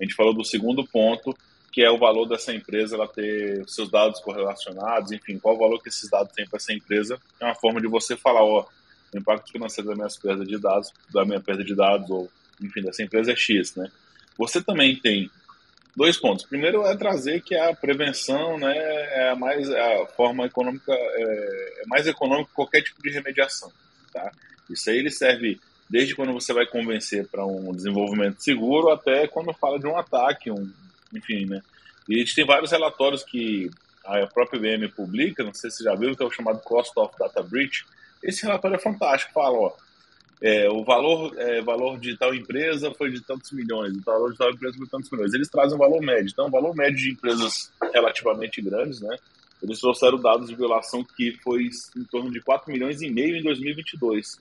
A 0.00 0.04
gente 0.04 0.14
falou 0.14 0.34
do 0.34 0.44
segundo 0.44 0.84
ponto, 0.86 1.36
que 1.76 1.84
é 1.84 1.90
o 1.90 1.98
valor 1.98 2.26
dessa 2.26 2.54
empresa 2.54 2.96
ela 2.96 3.06
ter 3.06 3.68
seus 3.68 3.90
dados 3.90 4.18
correlacionados, 4.20 5.12
enfim, 5.12 5.38
qual 5.38 5.56
o 5.56 5.58
valor 5.58 5.82
que 5.82 5.90
esses 5.90 6.08
dados 6.08 6.32
têm 6.32 6.48
para 6.48 6.56
essa 6.56 6.72
empresa. 6.72 7.20
É 7.38 7.44
uma 7.44 7.54
forma 7.54 7.82
de 7.82 7.86
você 7.86 8.16
falar, 8.16 8.42
ó, 8.42 8.66
o 9.14 9.18
impacto 9.18 9.52
financeiro 9.52 9.90
da 9.90 9.94
minha 9.94 10.08
perda 10.08 10.46
de 10.46 10.58
dados, 10.58 10.90
da 11.12 11.22
minha 11.26 11.38
perda 11.38 11.62
de 11.62 11.74
dados, 11.74 12.08
ou 12.08 12.30
enfim, 12.62 12.80
dessa 12.80 13.02
empresa 13.02 13.30
é 13.30 13.36
X, 13.36 13.74
né? 13.74 13.90
Você 14.38 14.62
também 14.62 14.96
tem 14.96 15.30
dois 15.94 16.16
pontos. 16.16 16.46
Primeiro 16.46 16.82
é 16.86 16.96
trazer 16.96 17.42
que 17.42 17.54
a 17.54 17.74
prevenção 17.74 18.56
né, 18.56 18.74
é 18.74 19.28
a, 19.28 19.36
mais, 19.36 19.68
é 19.68 20.02
a 20.02 20.06
forma 20.06 20.46
econômica, 20.46 20.94
é, 20.94 21.82
é 21.82 21.86
mais 21.88 22.06
econômica 22.06 22.48
que 22.48 22.54
qualquer 22.54 22.80
tipo 22.80 23.02
de 23.02 23.10
remediação. 23.10 23.70
Tá? 24.14 24.32
Isso 24.70 24.88
aí 24.88 24.96
ele 24.96 25.10
serve 25.10 25.60
desde 25.90 26.16
quando 26.16 26.32
você 26.32 26.54
vai 26.54 26.64
convencer 26.64 27.28
para 27.28 27.44
um 27.44 27.70
desenvolvimento 27.70 28.42
seguro 28.42 28.88
até 28.88 29.28
quando 29.28 29.52
fala 29.52 29.78
de 29.78 29.86
um 29.86 29.98
ataque, 29.98 30.50
um, 30.50 30.72
enfim, 31.14 31.46
né? 31.46 31.62
E 32.08 32.16
a 32.16 32.18
gente 32.18 32.34
tem 32.34 32.46
vários 32.46 32.70
relatórios 32.70 33.24
que 33.24 33.70
a 34.04 34.26
própria 34.26 34.58
IBM 34.58 34.88
publica, 34.88 35.42
não 35.42 35.52
sei 35.52 35.70
se 35.70 35.82
já 35.82 35.94
viu, 35.94 36.16
que 36.16 36.22
é 36.22 36.26
o 36.26 36.30
chamado 36.30 36.60
Cost 36.60 36.92
of 36.96 37.14
Data 37.18 37.42
Breach. 37.42 37.84
Esse 38.22 38.42
relatório 38.42 38.76
é 38.76 38.78
fantástico, 38.78 39.32
fala, 39.32 39.58
ó, 39.58 39.72
é, 40.40 40.68
o 40.68 40.84
valor, 40.84 41.34
é, 41.38 41.62
valor 41.62 41.98
de 41.98 42.16
tal 42.16 42.34
empresa 42.34 42.92
foi 42.92 43.10
de 43.10 43.20
tantos 43.20 43.50
milhões, 43.52 43.96
o 43.96 44.02
valor 44.02 44.32
de 44.32 44.38
tal 44.38 44.50
empresa 44.50 44.76
foi 44.76 44.84
de 44.84 44.90
tantos 44.90 45.10
milhões. 45.10 45.34
Eles 45.34 45.48
trazem 45.48 45.74
um 45.74 45.78
valor 45.78 46.00
médio. 46.00 46.30
Então, 46.30 46.46
o 46.46 46.50
valor 46.50 46.74
médio 46.74 46.98
de 46.98 47.12
empresas 47.12 47.72
relativamente 47.92 48.60
grandes, 48.60 49.00
né? 49.00 49.16
Eles 49.62 49.80
trouxeram 49.80 50.20
dados 50.20 50.48
de 50.48 50.54
violação 50.54 51.02
que 51.02 51.32
foi 51.42 51.70
em 51.96 52.04
torno 52.04 52.30
de 52.30 52.40
4 52.40 52.70
milhões 52.70 53.00
e 53.00 53.10
meio 53.10 53.36
em 53.36 53.42
2022. 53.42 54.38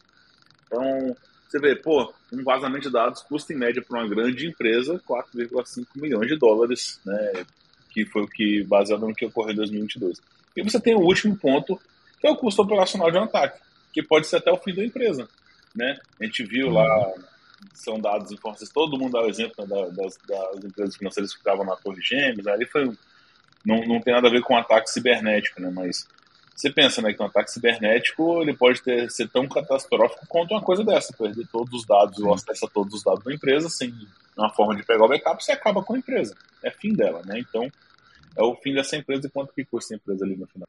Então, 0.67 1.15
você 1.57 1.59
vê, 1.59 1.75
pô, 1.75 2.13
um 2.31 2.43
vazamento 2.43 2.87
de 2.87 2.93
dados 2.93 3.21
custa 3.21 3.53
em 3.53 3.57
média 3.57 3.81
para 3.81 3.99
uma 3.99 4.07
grande 4.07 4.47
empresa 4.47 5.01
4,5 5.07 5.85
milhões 5.95 6.27
de 6.27 6.37
dólares, 6.37 6.99
né? 7.05 7.45
Que 7.91 8.05
foi 8.05 8.23
o 8.23 8.27
que, 8.27 8.63
baseado 8.63 9.07
no 9.07 9.15
que 9.15 9.25
ocorreu 9.25 9.53
em 9.53 9.57
2022. 9.57 10.21
E 10.55 10.63
você 10.63 10.79
tem 10.79 10.95
o 10.95 10.99
último 11.01 11.35
ponto, 11.37 11.79
que 12.19 12.27
é 12.27 12.31
o 12.31 12.35
custo 12.35 12.61
operacional 12.61 13.11
de 13.11 13.17
um 13.17 13.23
ataque, 13.23 13.59
que 13.93 14.03
pode 14.03 14.27
ser 14.27 14.37
até 14.37 14.51
o 14.51 14.57
fim 14.57 14.73
da 14.73 14.83
empresa 14.83 15.27
né? 15.75 15.99
A 16.19 16.25
gente 16.25 16.43
viu 16.43 16.69
lá, 16.69 17.13
são 17.73 17.99
dados 17.99 18.31
informações, 18.31 18.69
todo 18.69 18.97
mundo 18.97 19.11
dá 19.11 19.21
o 19.21 19.29
exemplo 19.29 19.67
né, 19.67 19.89
das, 19.91 20.17
das, 20.27 20.63
empresas 20.63 20.95
financeiras 20.95 21.31
que 21.31 21.39
ficavam 21.39 21.65
na 21.65 21.75
Torre 21.75 22.01
Gêmeas, 22.01 22.47
ali 22.47 22.65
foi, 22.65 22.85
não, 23.65 23.81
não 23.85 23.99
tem 23.99 24.13
nada 24.13 24.27
a 24.27 24.31
ver 24.31 24.41
com 24.41 24.57
ataque 24.57 24.89
cibernético, 24.89 25.61
né? 25.61 25.69
Mas 25.69 26.07
você 26.55 26.69
pensa, 26.71 27.01
né, 27.01 27.13
que 27.13 27.21
um 27.21 27.25
ataque 27.25 27.51
cibernético 27.51 28.41
ele 28.41 28.55
pode 28.55 28.81
ter, 28.81 29.11
ser 29.11 29.27
tão 29.27 29.45
catastrófico 29.47 30.25
quanto 30.27 30.51
uma 30.53 30.61
coisa 30.61 30.85
dessa, 30.85 31.13
perder 31.13 31.45
todos 31.51 31.81
os 31.81 31.85
dados, 31.85 32.17
o 32.19 32.33
acesso 32.33 32.65
a 32.65 32.69
todos 32.69 32.93
os 32.93 33.03
dados 33.03 33.25
da 33.25 33.33
empresa, 33.33 33.69
sem 33.69 33.93
uma 34.37 34.49
forma 34.49 34.73
de 34.73 34.83
pegar 34.83 35.03
o 35.03 35.09
backup, 35.09 35.43
você 35.43 35.51
acaba 35.51 35.83
com 35.83 35.93
a 35.93 35.97
empresa. 35.97 36.33
É 36.63 36.71
fim 36.71 36.93
dela, 36.93 37.21
né? 37.25 37.39
Então, 37.39 37.69
é 38.37 38.41
o 38.41 38.55
fim 38.55 38.73
dessa 38.73 38.95
empresa 38.95 39.27
e 39.27 39.29
quanto 39.29 39.53
que 39.53 39.65
custa 39.65 39.93
a 39.93 39.97
empresa 39.97 40.23
ali 40.23 40.37
no 40.37 40.47
final. 40.47 40.65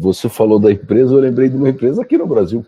Você 0.00 0.28
falou 0.28 0.58
da 0.58 0.72
empresa, 0.72 1.14
eu 1.14 1.20
lembrei 1.20 1.50
de 1.50 1.56
uma 1.56 1.68
empresa 1.68 2.02
aqui 2.02 2.16
no 2.16 2.26
Brasil. 2.26 2.66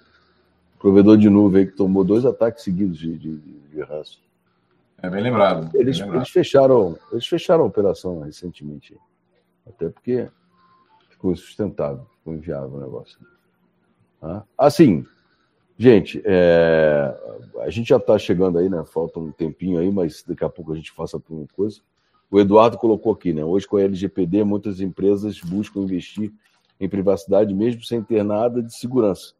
Provedor 0.79 1.17
de 1.17 1.31
nuvem 1.31 1.67
que 1.67 1.73
tomou 1.73 2.05
dois 2.05 2.27
ataques 2.27 2.63
seguidos 2.63 2.99
de, 2.99 3.17
de, 3.17 3.39
de 3.39 3.81
raça. 3.83 4.17
É 5.03 5.09
bem 5.09 5.23
lembrado. 5.23 5.71
Eles, 5.75 5.99
bem 5.99 6.07
lembrado. 6.07 6.23
eles, 6.23 6.31
fecharam, 6.31 6.99
eles 7.11 7.27
fecharam 7.27 7.65
a 7.65 7.67
operação 7.67 8.21
recentemente. 8.21 8.97
Até 9.67 9.89
porque 9.89 10.29
ficou 11.23 11.37
sustentável, 11.37 12.05
ficou 12.18 12.35
inviável 12.35 12.75
o 12.75 12.81
negócio. 12.81 13.16
Assim, 14.59 15.07
gente, 15.79 16.20
é, 16.25 17.16
a 17.61 17.70
gente 17.70 17.89
já 17.89 17.97
está 17.97 18.18
chegando 18.18 18.59
aí, 18.59 18.68
né? 18.68 18.85
Falta 18.85 19.20
um 19.20 19.31
tempinho 19.31 19.79
aí, 19.79 19.91
mas 19.91 20.25
daqui 20.27 20.45
a 20.45 20.49
pouco 20.49 20.73
a 20.73 20.77
gente 20.77 20.91
faça 20.91 21.20
uma 21.31 21.47
coisa. 21.55 21.81
O 22.29 22.41
Eduardo 22.41 22.77
colocou 22.77 23.12
aqui, 23.12 23.33
né? 23.33 23.45
Hoje 23.45 23.66
com 23.66 23.77
a 23.77 23.83
LGPD, 23.83 24.43
muitas 24.43 24.81
empresas 24.81 25.41
buscam 25.41 25.81
investir 25.81 26.33
em 26.81 26.89
privacidade, 26.89 27.55
mesmo 27.55 27.85
sem 27.85 28.03
ter 28.03 28.25
nada 28.25 28.61
de 28.61 28.75
segurança. 28.77 29.35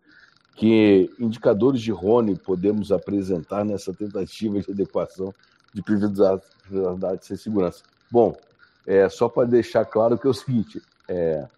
Que 0.55 1.11
indicadores 1.19 1.81
de 1.81 1.91
Rony 1.91 2.39
podemos 2.39 2.93
apresentar 2.93 3.65
nessa 3.65 3.93
tentativa 3.93 4.61
de 4.61 4.71
adequação 4.71 5.35
de 5.73 5.83
privacidade 5.83 7.25
sem 7.25 7.37
segurança? 7.37 7.83
Bom, 8.11 8.37
é, 8.87 9.09
só 9.09 9.29
para 9.29 9.49
deixar 9.49 9.85
claro 9.85 10.19
que 10.19 10.27
é 10.27 10.31
o 10.31 10.35
seguinte: 10.35 10.83
é, 11.09 11.49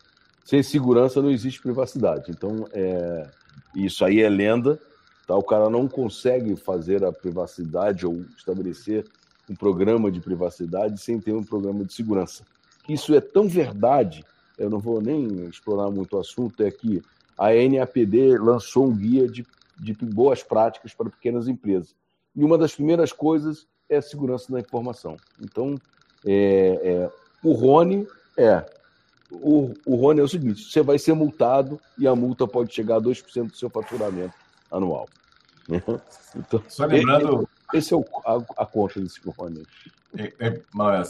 sem 0.45 0.63
segurança 0.63 1.23
não 1.23 1.31
existe 1.31 1.61
privacidade. 1.61 2.31
Então, 2.31 2.67
é, 2.73 3.27
isso 3.75 4.05
aí 4.05 4.21
é 4.21 4.29
lenda. 4.29 4.79
Tá? 5.27 5.35
O 5.35 5.43
cara 5.43 5.71
não 5.71 5.89
consegue 5.89 6.55
fazer 6.55 7.05
a 7.05 7.13
privacidade 7.13 8.07
ou 8.07 8.25
estabelecer 8.37 9.05
um 9.49 9.55
programa 9.55 10.11
de 10.11 10.21
privacidade 10.21 11.01
sem 11.01 11.19
ter 11.19 11.33
um 11.33 11.43
programa 11.43 11.85
de 11.85 11.93
segurança. 11.93 12.45
Isso 12.89 13.15
é 13.15 13.21
tão 13.21 13.49
verdade 13.49 14.25
eu 14.59 14.71
não 14.71 14.79
vou 14.79 15.01
nem 15.01 15.47
explorar 15.47 15.91
muito 15.91 16.17
o 16.17 16.21
assunto, 16.21 16.63
é 16.63 16.71
que 16.71 17.03
a 17.37 17.49
NAPD 17.53 18.39
lançou 18.39 18.87
um 18.87 18.97
guia 18.97 19.29
de, 19.29 19.45
de 19.79 19.93
boas 19.95 20.43
práticas 20.43 20.95
para 20.95 21.11
pequenas 21.11 21.49
empresas. 21.49 21.95
E 22.35 22.45
uma 22.45 22.57
das 22.57 22.75
primeiras 22.75 23.13
coisas 23.13 23.67
é 23.89 23.97
a 23.97 24.03
segurança 24.03 24.53
da 24.53 24.61
informação. 24.61 25.17
Então, 25.41 25.75
é, 26.25 26.81
é, 26.83 27.11
o 27.43 27.53
Rony 27.53 28.07
é. 28.37 28.65
O, 29.31 29.75
o 29.87 29.97
Rony 29.97 30.21
é 30.21 30.23
o 30.23 30.29
seguinte: 30.29 30.71
você 30.71 30.83
vai 30.83 30.99
ser 30.99 31.15
multado 31.15 31.81
e 31.99 32.07
a 32.07 32.15
multa 32.15 32.47
pode 32.47 32.75
chegar 32.75 32.97
a 32.97 33.01
2% 33.01 33.51
do 33.51 33.57
seu 33.57 33.71
faturamento 33.71 34.35
anual. 34.71 35.09
Então, 36.37 36.61
Só 36.69 36.85
lembrando. 36.85 37.49
Esse 37.73 37.95
é 37.95 37.97
o, 37.97 38.05
a, 38.27 38.63
a 38.63 38.67
conta 38.67 39.01
desse 39.01 39.21
Rony. 39.25 39.65
É, 40.19 40.33
é, 40.39 40.63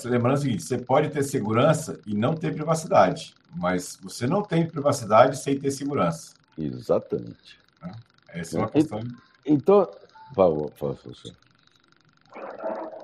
lembrando 0.05 0.35
o 0.35 0.41
seguinte: 0.41 0.63
você 0.63 0.79
pode 0.79 1.11
ter 1.11 1.23
segurança 1.23 1.99
e 2.07 2.15
não 2.15 2.35
ter 2.35 2.55
privacidade, 2.55 3.35
mas 3.57 3.99
você 4.03 4.27
não 4.27 4.43
tem 4.43 4.67
privacidade 4.67 5.39
sem 5.39 5.59
ter 5.59 5.71
segurança. 5.71 6.35
Exatamente. 6.59 7.59
É, 7.83 8.41
essa 8.41 8.57
é 8.57 8.61
uma 8.61 8.69
questão. 8.69 9.01
Então, 9.45 9.91
fala, 10.35 10.69
fala, 10.77 10.97
você. 11.05 11.33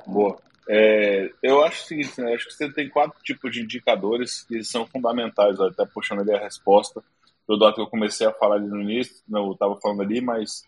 Boa. 0.07 0.39
É, 0.73 1.33
eu 1.43 1.65
acho 1.65 1.83
o 1.83 1.87
seguinte, 1.89 2.21
né? 2.21 2.33
acho 2.33 2.47
que 2.47 2.55
você 2.55 2.73
tem 2.73 2.89
quatro 2.89 3.21
tipos 3.25 3.51
de 3.51 3.61
indicadores 3.61 4.45
que 4.45 4.63
são 4.63 4.87
fundamentais, 4.87 5.59
até 5.61 5.85
puxando 5.85 6.21
ali 6.21 6.33
a 6.33 6.39
resposta 6.39 7.03
do 7.49 7.59
dado 7.59 7.75
que 7.75 7.81
eu 7.81 7.89
comecei 7.89 8.25
a 8.25 8.33
falar 8.33 8.55
ali 8.55 8.69
no 8.69 8.81
início, 8.81 9.17
não, 9.29 9.47
eu 9.47 9.53
estava 9.55 9.75
falando 9.81 10.03
ali, 10.03 10.21
mas 10.21 10.63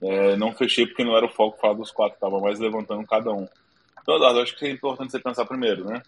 é, 0.00 0.36
não 0.36 0.52
fechei 0.52 0.86
porque 0.86 1.02
não 1.02 1.16
era 1.16 1.26
o 1.26 1.30
foco 1.32 1.58
falar 1.60 1.74
dos 1.74 1.90
quatro, 1.90 2.14
estava 2.14 2.38
mais 2.38 2.60
levantando 2.60 3.04
cada 3.04 3.32
um. 3.32 3.48
Então, 4.00 4.14
Eduardo, 4.14 4.38
acho 4.38 4.56
que 4.56 4.66
é 4.66 4.70
importante 4.70 5.10
você 5.10 5.18
pensar 5.18 5.44
primeiro, 5.44 5.84
né? 5.84 6.00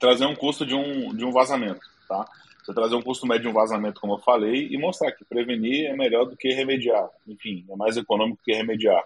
Trazer 0.00 0.24
um 0.24 0.34
custo 0.34 0.64
de 0.64 0.74
um, 0.74 1.14
de 1.14 1.26
um 1.26 1.32
vazamento, 1.32 1.80
tá? 2.08 2.24
Você 2.64 2.72
trazer 2.72 2.94
um 2.94 3.02
custo 3.02 3.26
médio 3.26 3.42
de 3.42 3.48
um 3.48 3.52
vazamento, 3.52 4.00
como 4.00 4.14
eu 4.14 4.18
falei, 4.18 4.68
e 4.70 4.78
mostrar 4.78 5.12
que 5.12 5.26
prevenir 5.26 5.90
é 5.90 5.94
melhor 5.94 6.24
do 6.24 6.34
que 6.34 6.48
remediar. 6.54 7.06
Enfim, 7.28 7.66
é 7.68 7.76
mais 7.76 7.98
econômico 7.98 8.40
que 8.42 8.54
remediar. 8.54 9.04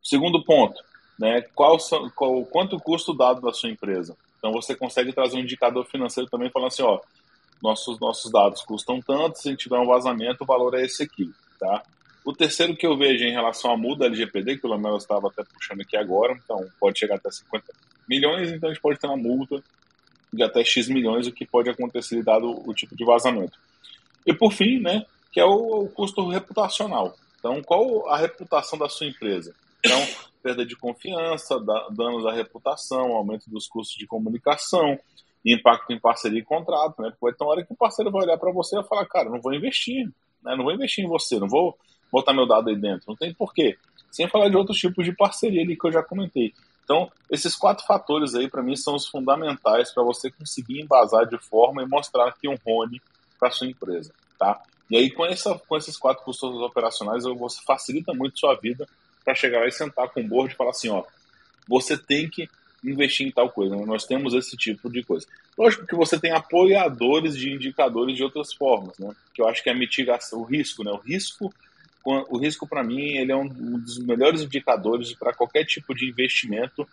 Segundo 0.00 0.44
ponto, 0.44 0.80
né? 1.18 1.42
Qual, 1.54 1.78
qual, 2.14 2.44
quanto 2.44 2.78
custa 2.78 3.12
o 3.12 3.16
dado 3.16 3.40
da 3.40 3.52
sua 3.52 3.70
empresa? 3.70 4.16
Então 4.38 4.52
você 4.52 4.74
consegue 4.74 5.12
trazer 5.12 5.36
um 5.36 5.40
indicador 5.40 5.84
financeiro 5.86 6.28
também 6.28 6.50
falando 6.50 6.68
assim, 6.68 6.82
ó, 6.82 7.00
nossos, 7.62 7.98
nossos 7.98 8.30
dados 8.30 8.62
custam 8.62 9.00
tanto, 9.00 9.38
se 9.38 9.48
a 9.48 9.50
gente 9.50 9.62
tiver 9.62 9.78
um 9.78 9.86
vazamento, 9.86 10.44
o 10.44 10.46
valor 10.46 10.74
é 10.74 10.84
esse 10.84 11.02
aqui, 11.02 11.32
tá? 11.58 11.82
O 12.24 12.32
terceiro 12.32 12.76
que 12.76 12.86
eu 12.86 12.96
vejo 12.96 13.24
em 13.24 13.32
relação 13.32 13.70
à 13.70 13.76
muda 13.76 14.06
LGPD, 14.06 14.58
que 14.58 14.66
o 14.66 14.70
Lamelo 14.70 14.96
estava 14.96 15.28
até 15.28 15.44
puxando 15.44 15.80
aqui 15.80 15.96
agora, 15.96 16.32
então 16.32 16.66
pode 16.78 16.98
chegar 16.98 17.16
até 17.16 17.30
50 17.30 17.64
milhões, 18.08 18.50
então 18.50 18.68
a 18.68 18.72
gente 18.72 18.82
pode 18.82 18.98
ter 18.98 19.06
uma 19.06 19.16
multa 19.16 19.62
de 20.32 20.42
até 20.42 20.64
X 20.64 20.88
milhões, 20.88 21.26
o 21.26 21.32
que 21.32 21.46
pode 21.46 21.70
acontecer 21.70 22.22
dado 22.22 22.62
o 22.68 22.74
tipo 22.74 22.96
de 22.96 23.04
vazamento. 23.04 23.58
E 24.26 24.34
por 24.34 24.52
fim, 24.52 24.80
né, 24.80 25.06
que 25.30 25.40
é 25.40 25.44
o, 25.44 25.84
o 25.84 25.88
custo 25.88 26.28
reputacional. 26.28 27.16
Então, 27.38 27.62
qual 27.62 28.08
a 28.08 28.16
reputação 28.16 28.78
da 28.78 28.88
sua 28.88 29.06
empresa? 29.06 29.54
Então, 29.86 30.06
perda 30.42 30.66
de 30.66 30.76
confiança, 30.76 31.58
danos 31.90 32.26
à 32.26 32.32
reputação, 32.32 33.12
aumento 33.12 33.48
dos 33.48 33.68
custos 33.68 33.96
de 33.96 34.06
comunicação, 34.06 34.98
impacto 35.44 35.92
em 35.92 36.00
parceria 36.00 36.40
e 36.40 36.44
contrato, 36.44 37.00
né? 37.00 37.12
Porque 37.18 37.36
ter 37.36 37.44
uma 37.44 37.52
hora 37.52 37.64
que 37.64 37.72
o 37.72 37.76
parceiro 37.76 38.10
vai 38.10 38.22
olhar 38.24 38.36
para 38.36 38.52
você 38.52 38.74
e 38.74 38.80
vai 38.80 38.88
falar, 38.88 39.06
cara, 39.06 39.30
não 39.30 39.40
vou 39.40 39.54
investir, 39.54 40.06
Né? 40.42 40.56
Não 40.56 40.64
vou 40.64 40.72
investir 40.72 41.04
em 41.04 41.08
você, 41.08 41.38
não 41.38 41.48
vou 41.48 41.78
botar 42.10 42.32
meu 42.32 42.46
dado 42.46 42.68
aí 42.68 42.76
dentro. 42.76 43.04
Não 43.08 43.16
tem 43.16 43.32
porquê. 43.32 43.76
Sem 44.10 44.28
falar 44.28 44.48
de 44.48 44.56
outros 44.56 44.78
tipos 44.78 45.04
de 45.04 45.12
parceria 45.12 45.62
ali 45.62 45.76
que 45.76 45.86
eu 45.86 45.92
já 45.92 46.02
comentei. 46.02 46.52
Então, 46.82 47.10
esses 47.30 47.54
quatro 47.56 47.84
fatores 47.84 48.34
aí, 48.34 48.48
para 48.48 48.62
mim, 48.62 48.76
são 48.76 48.94
os 48.94 49.06
fundamentais 49.06 49.92
para 49.92 50.02
você 50.02 50.30
conseguir 50.30 50.80
embasar 50.80 51.26
de 51.26 51.38
forma 51.38 51.82
e 51.82 51.86
mostrar 51.86 52.28
aqui 52.28 52.48
um 52.48 52.56
Rony 52.64 53.00
para 53.38 53.50
sua 53.50 53.66
empresa, 53.66 54.14
tá? 54.38 54.62
E 54.88 54.96
aí, 54.96 55.10
com, 55.10 55.26
essa, 55.26 55.58
com 55.68 55.76
esses 55.76 55.96
quatro 55.96 56.24
custos 56.24 56.60
operacionais, 56.60 57.24
você 57.24 57.60
facilita 57.64 58.14
muito 58.14 58.38
sua 58.38 58.54
vida 58.54 58.86
para 59.26 59.34
chegar 59.34 59.58
lá 59.58 59.66
e 59.66 59.72
sentar 59.72 60.08
com 60.08 60.20
o 60.20 60.26
board 60.26 60.54
e 60.54 60.56
falar 60.56 60.70
assim, 60.70 60.88
ó, 60.88 61.04
você 61.68 61.98
tem 61.98 62.30
que 62.30 62.48
investir 62.84 63.26
em 63.26 63.32
tal 63.32 63.50
coisa, 63.50 63.74
né? 63.74 63.84
nós 63.84 64.06
temos 64.06 64.32
esse 64.32 64.56
tipo 64.56 64.88
de 64.88 65.02
coisa. 65.02 65.26
Lógico 65.58 65.84
que 65.84 65.96
você 65.96 66.18
tem 66.18 66.30
apoiadores 66.30 67.36
de 67.36 67.52
indicadores 67.52 68.16
de 68.16 68.22
outras 68.22 68.54
formas, 68.54 68.96
né? 68.98 69.10
Que 69.34 69.42
eu 69.42 69.48
acho 69.48 69.62
que 69.62 69.68
é 69.68 69.72
a 69.72 69.76
mitigação, 69.76 70.40
o 70.40 70.44
risco, 70.44 70.84
né? 70.84 70.92
O 70.92 70.98
risco 70.98 71.52
o 72.28 72.38
risco 72.38 72.68
para 72.68 72.84
mim 72.84 73.16
ele 73.16 73.32
é 73.32 73.36
um 73.36 73.48
dos 73.48 73.98
melhores 73.98 74.42
indicadores 74.42 75.12
para 75.12 75.34
qualquer 75.34 75.64
tipo 75.64 75.92
de 75.92 76.08
investimento, 76.08 76.88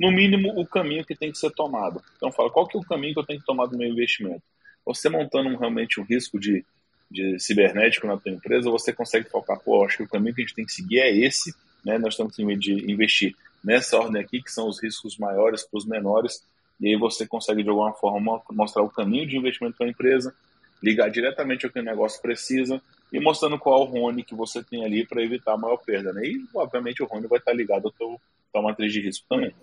no 0.00 0.10
mínimo 0.10 0.58
o 0.58 0.66
caminho 0.66 1.04
que 1.04 1.14
tem 1.14 1.30
que 1.30 1.38
ser 1.38 1.50
tomado. 1.50 2.02
Então 2.16 2.32
fala, 2.32 2.50
qual 2.50 2.66
que 2.66 2.76
é 2.76 2.80
o 2.80 2.84
caminho 2.84 3.12
que 3.12 3.20
eu 3.20 3.26
tenho 3.26 3.40
que 3.40 3.46
tomar 3.46 3.66
do 3.66 3.76
meu 3.76 3.88
investimento? 3.88 4.42
Você 4.84 5.08
montando 5.08 5.50
um, 5.50 5.56
realmente 5.56 6.00
um 6.00 6.04
risco 6.04 6.38
de, 6.38 6.64
de 7.10 7.38
cibernético 7.38 8.06
na 8.06 8.16
tua 8.16 8.32
empresa, 8.32 8.70
você 8.70 8.92
consegue 8.92 9.28
focar, 9.28 9.58
pô, 9.60 9.84
acho 9.84 9.98
que 9.98 10.02
o 10.04 10.08
caminho 10.08 10.34
que 10.34 10.42
a 10.42 10.44
gente 10.46 10.54
tem 10.54 10.64
que 10.64 10.72
seguir 10.72 11.00
é 11.00 11.14
esse, 11.14 11.54
né? 11.86 11.98
Nós 11.98 12.16
temos 12.16 12.34
que 12.34 12.42
investir 12.42 13.36
nessa 13.62 13.96
ordem 13.96 14.20
aqui, 14.20 14.42
que 14.42 14.50
são 14.50 14.68
os 14.68 14.82
riscos 14.82 15.16
maiores 15.16 15.62
para 15.62 15.78
os 15.78 15.86
menores, 15.86 16.44
e 16.80 16.88
aí 16.88 16.96
você 16.96 17.24
consegue 17.26 17.62
de 17.62 17.68
alguma 17.70 17.92
forma 17.92 18.42
mostrar 18.50 18.82
o 18.82 18.90
caminho 18.90 19.26
de 19.26 19.36
investimento 19.36 19.76
para 19.78 19.86
a 19.86 19.90
empresa, 19.90 20.34
ligar 20.82 21.08
diretamente 21.08 21.64
ao 21.64 21.72
que 21.72 21.78
o 21.78 21.84
negócio 21.84 22.20
precisa 22.20 22.82
e 23.12 23.20
mostrando 23.20 23.58
qual 23.58 23.82
o 23.82 23.84
Rony 23.84 24.24
que 24.24 24.34
você 24.34 24.62
tem 24.62 24.84
ali 24.84 25.06
para 25.06 25.22
evitar 25.22 25.54
a 25.54 25.56
maior 25.56 25.78
perda. 25.78 26.12
Né? 26.12 26.26
E, 26.26 26.44
obviamente, 26.54 27.02
o 27.02 27.06
Rony 27.06 27.28
vai 27.28 27.38
estar 27.38 27.52
ligado 27.52 27.94
teu, 27.96 28.20
tua 28.52 28.62
matriz 28.62 28.92
de 28.92 29.00
risco 29.00 29.24
também. 29.28 29.54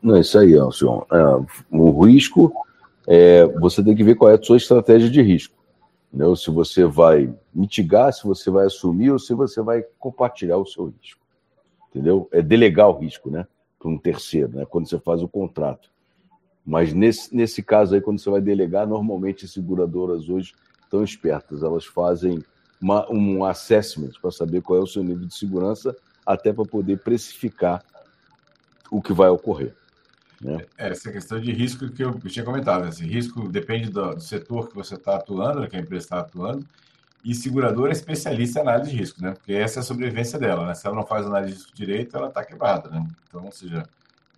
Não, 0.00 0.18
isso 0.18 0.38
aí, 0.38 0.56
Alcion. 0.56 1.02
É, 1.12 1.22
o 1.70 2.04
risco, 2.06 2.54
é, 3.06 3.44
você 3.44 3.82
tem 3.82 3.94
que 3.94 4.04
ver 4.04 4.14
qual 4.14 4.30
é 4.30 4.36
a 4.36 4.42
sua 4.42 4.56
estratégia 4.56 5.10
de 5.10 5.20
risco. 5.20 5.54
Né? 6.12 6.24
Se 6.36 6.50
você 6.50 6.84
vai 6.84 7.32
mitigar, 7.52 8.12
se 8.12 8.24
você 8.24 8.50
vai 8.50 8.66
assumir 8.66 9.10
ou 9.10 9.18
se 9.18 9.34
você 9.34 9.60
vai 9.60 9.84
compartilhar 9.98 10.56
o 10.56 10.66
seu 10.66 10.86
risco. 10.86 11.19
Entendeu? 11.90 12.28
É 12.32 12.40
delegar 12.40 12.88
o 12.88 12.98
risco, 12.98 13.30
né? 13.30 13.46
Para 13.78 13.90
um 13.90 13.98
terceiro, 13.98 14.56
né? 14.56 14.64
Quando 14.64 14.88
você 14.88 14.98
faz 14.98 15.22
o 15.22 15.28
contrato. 15.28 15.90
Mas 16.64 16.92
nesse, 16.92 17.34
nesse 17.34 17.62
caso 17.62 17.94
aí, 17.94 18.00
quando 18.00 18.20
você 18.20 18.30
vai 18.30 18.40
delegar, 18.40 18.86
normalmente 18.86 19.44
as 19.44 19.50
seguradoras 19.52 20.28
hoje 20.28 20.54
estão 20.84 21.02
espertas. 21.02 21.62
Elas 21.62 21.84
fazem 21.84 22.42
uma, 22.80 23.10
um 23.10 23.44
assessment 23.44 24.12
para 24.20 24.30
saber 24.30 24.62
qual 24.62 24.78
é 24.78 24.82
o 24.82 24.86
seu 24.86 25.02
nível 25.02 25.26
de 25.26 25.34
segurança, 25.34 25.96
até 26.24 26.52
para 26.52 26.64
poder 26.64 26.98
precificar 27.00 27.82
o 28.90 29.02
que 29.02 29.12
vai 29.12 29.28
ocorrer. 29.28 29.74
Né? 30.40 30.64
É, 30.78 30.88
essa 30.88 31.12
questão 31.12 31.38
de 31.40 31.52
risco 31.52 31.88
que 31.90 32.02
eu 32.02 32.18
tinha 32.20 32.44
comentado. 32.44 32.82
Né? 32.82 32.88
Esse 32.88 33.04
risco 33.04 33.48
depende 33.48 33.90
do, 33.90 34.14
do 34.14 34.20
setor 34.20 34.68
que 34.68 34.74
você 34.74 34.94
está 34.94 35.16
atuando, 35.16 35.68
que 35.68 35.76
a 35.76 35.80
empresa 35.80 36.04
está 36.04 36.20
atuando, 36.20 36.66
e 37.24 37.34
seguradora 37.34 37.90
é 37.90 37.92
especialista 37.92 38.58
em 38.58 38.62
análise 38.62 38.90
de 38.90 38.96
risco, 38.96 39.22
né? 39.22 39.32
Porque 39.32 39.52
essa 39.52 39.78
é 39.78 39.80
a 39.80 39.84
sobrevivência 39.84 40.38
dela, 40.38 40.66
né? 40.66 40.74
Se 40.74 40.86
ela 40.86 40.96
não 40.96 41.06
faz 41.06 41.26
análise 41.26 41.52
de 41.52 41.58
risco 41.58 41.76
direito, 41.76 42.16
ela 42.16 42.28
está 42.28 42.44
quebrada, 42.44 42.88
né? 42.88 43.06
Então, 43.28 43.44
ou 43.44 43.52
seja, 43.52 43.82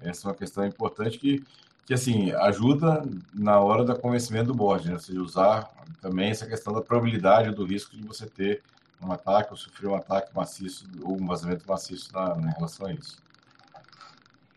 essa 0.01 0.27
é 0.27 0.31
uma 0.31 0.37
questão 0.37 0.67
importante 0.67 1.19
que 1.19 1.45
que 1.85 1.95
assim 1.95 2.33
ajuda 2.33 3.05
na 3.35 3.61
hora 3.61 3.85
do 3.85 3.99
convencimento 3.99 4.47
do 4.47 4.55
board, 4.55 4.87
né? 4.87 4.95
Ou 4.95 5.01
seja, 5.01 5.21
usar 5.21 5.71
também 6.01 6.31
essa 6.31 6.47
questão 6.47 6.73
da 6.73 6.81
probabilidade 6.81 7.55
do 7.55 7.65
risco 7.65 7.97
de 7.97 8.03
você 8.03 8.27
ter 8.27 8.63
um 9.03 9.11
ataque 9.13 9.51
ou 9.51 9.57
sofrer 9.57 9.89
um 9.89 9.97
ataque 9.97 10.35
maciço 10.35 10.87
ou 11.03 11.21
um 11.21 11.27
vazamento 11.27 11.65
maciço 11.67 12.13
na, 12.13 12.37
na 12.37 12.51
relação 12.53 12.87
a 12.87 12.93
isso. 12.93 13.21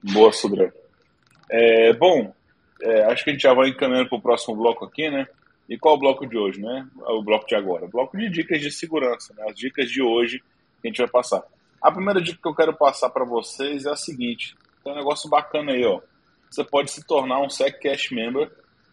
Boa, 0.03 0.31
Sudré. 0.31 0.71
É, 1.49 1.93
bom, 1.93 2.31
é, 2.81 3.05
acho 3.05 3.23
que 3.23 3.31
a 3.31 3.33
gente 3.33 3.41
já 3.41 3.53
vai 3.53 3.69
encaminhando 3.69 4.07
para 4.07 4.17
o 4.17 4.21
próximo 4.21 4.55
bloco 4.55 4.85
aqui, 4.85 5.09
né? 5.09 5.27
E 5.69 5.77
qual 5.77 5.95
o 5.95 5.99
bloco 5.99 6.27
de 6.27 6.37
hoje, 6.37 6.61
né? 6.61 6.87
O 7.07 7.23
bloco 7.23 7.47
de 7.47 7.55
agora. 7.55 7.85
O 7.85 7.89
bloco 7.89 8.17
de 8.17 8.29
dicas 8.29 8.61
de 8.61 8.71
segurança, 8.71 9.33
né? 9.35 9.45
As 9.49 9.55
dicas 9.55 9.89
de 9.89 10.01
hoje 10.01 10.39
que 10.81 10.87
a 10.87 10.87
gente 10.87 10.97
vai 10.97 11.07
passar. 11.07 11.43
A 11.81 11.91
primeira 11.91 12.21
dica 12.21 12.39
que 12.41 12.47
eu 12.47 12.55
quero 12.55 12.75
passar 12.75 13.09
para 13.09 13.25
vocês 13.25 13.85
é 13.85 13.91
a 13.91 13.95
seguinte: 13.95 14.55
tem 14.83 14.93
um 14.93 14.95
negócio 14.95 15.29
bacana 15.29 15.71
aí, 15.71 15.85
ó 15.85 16.01
você 16.55 16.63
pode 16.63 16.91
se 16.91 17.05
tornar 17.05 17.41
um 17.41 17.49
SecCash 17.49 18.11
member. 18.11 18.49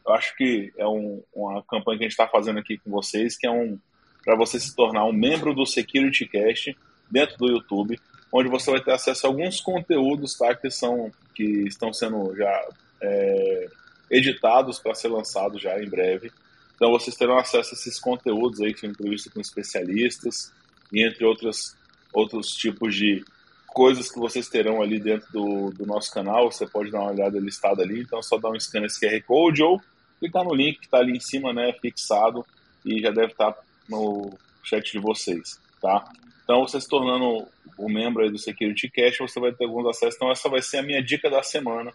Eu 0.06 0.14
acho 0.14 0.36
que 0.36 0.72
é 0.76 0.86
um, 0.86 1.22
uma 1.34 1.62
campanha 1.62 1.98
que 1.98 2.04
a 2.04 2.08
gente 2.08 2.12
está 2.12 2.26
fazendo 2.26 2.58
aqui 2.58 2.76
com 2.78 2.90
vocês, 2.90 3.36
que 3.36 3.46
é 3.46 3.50
um 3.50 3.78
para 4.24 4.36
você 4.36 4.58
se 4.58 4.74
tornar 4.74 5.04
um 5.04 5.12
membro 5.12 5.52
do 5.52 5.66
Security 5.66 6.26
Cast 6.26 6.76
dentro 7.10 7.36
do 7.38 7.48
YouTube, 7.48 7.98
onde 8.32 8.48
você 8.48 8.70
vai 8.70 8.80
ter 8.80 8.92
acesso 8.92 9.26
a 9.26 9.30
alguns 9.30 9.60
conteúdos 9.60 10.38
tá, 10.38 10.54
que, 10.54 10.70
são, 10.70 11.10
que 11.34 11.66
estão 11.66 11.92
sendo 11.92 12.32
já 12.36 12.68
é, 13.02 13.66
editados 14.08 14.78
para 14.78 14.94
ser 14.94 15.08
lançados 15.08 15.60
já 15.60 15.76
em 15.82 15.88
breve. 15.88 16.30
Então 16.74 16.90
vocês 16.90 17.16
terão 17.16 17.38
acesso 17.38 17.70
a 17.70 17.72
esses 17.74 17.98
conteúdos 18.00 18.60
aí, 18.60 18.72
que 18.74 18.80
são 18.80 18.90
entrevistas 18.90 19.32
com 19.32 19.40
especialistas, 19.40 20.52
e 20.92 21.06
entre 21.06 21.24
outros, 21.24 21.76
outros 22.12 22.48
tipos 22.48 22.94
de 22.94 23.24
coisas 23.68 24.10
que 24.10 24.18
vocês 24.18 24.48
terão 24.48 24.82
ali 24.82 25.00
dentro 25.00 25.30
do, 25.32 25.70
do 25.70 25.86
nosso 25.86 26.12
canal. 26.12 26.50
Você 26.50 26.66
pode 26.66 26.90
dar 26.90 27.00
uma 27.00 27.12
olhada 27.12 27.38
listada 27.38 27.82
ali. 27.82 28.02
Então, 28.02 28.18
é 28.18 28.22
só 28.22 28.38
dar 28.38 28.50
um 28.50 28.60
scan 28.60 28.80
nesse 28.80 29.00
QR 29.00 29.20
Code 29.26 29.62
ou 29.62 29.80
clicar 30.20 30.44
no 30.44 30.54
link 30.54 30.78
que 30.78 30.84
está 30.84 30.98
ali 30.98 31.16
em 31.16 31.20
cima, 31.20 31.52
né, 31.52 31.72
fixado 31.80 32.44
e 32.84 33.00
já 33.00 33.10
deve 33.10 33.32
estar 33.32 33.52
tá 33.52 33.62
no 33.88 34.30
chat 34.62 34.92
de 34.92 34.98
vocês, 34.98 35.60
tá? 35.80 36.04
Então, 36.44 36.60
você 36.60 36.80
se 36.80 36.88
tornando 36.88 37.46
um 37.78 37.88
membro 37.88 38.22
aí 38.22 38.30
do 38.30 38.38
Security 38.38 38.88
Cash, 38.88 39.18
você 39.18 39.40
vai 39.40 39.52
ter 39.52 39.64
alguns 39.64 39.86
acessos. 39.86 40.16
Então, 40.16 40.30
essa 40.30 40.48
vai 40.48 40.60
ser 40.60 40.78
a 40.78 40.82
minha 40.82 41.02
dica 41.02 41.30
da 41.30 41.42
semana 41.42 41.92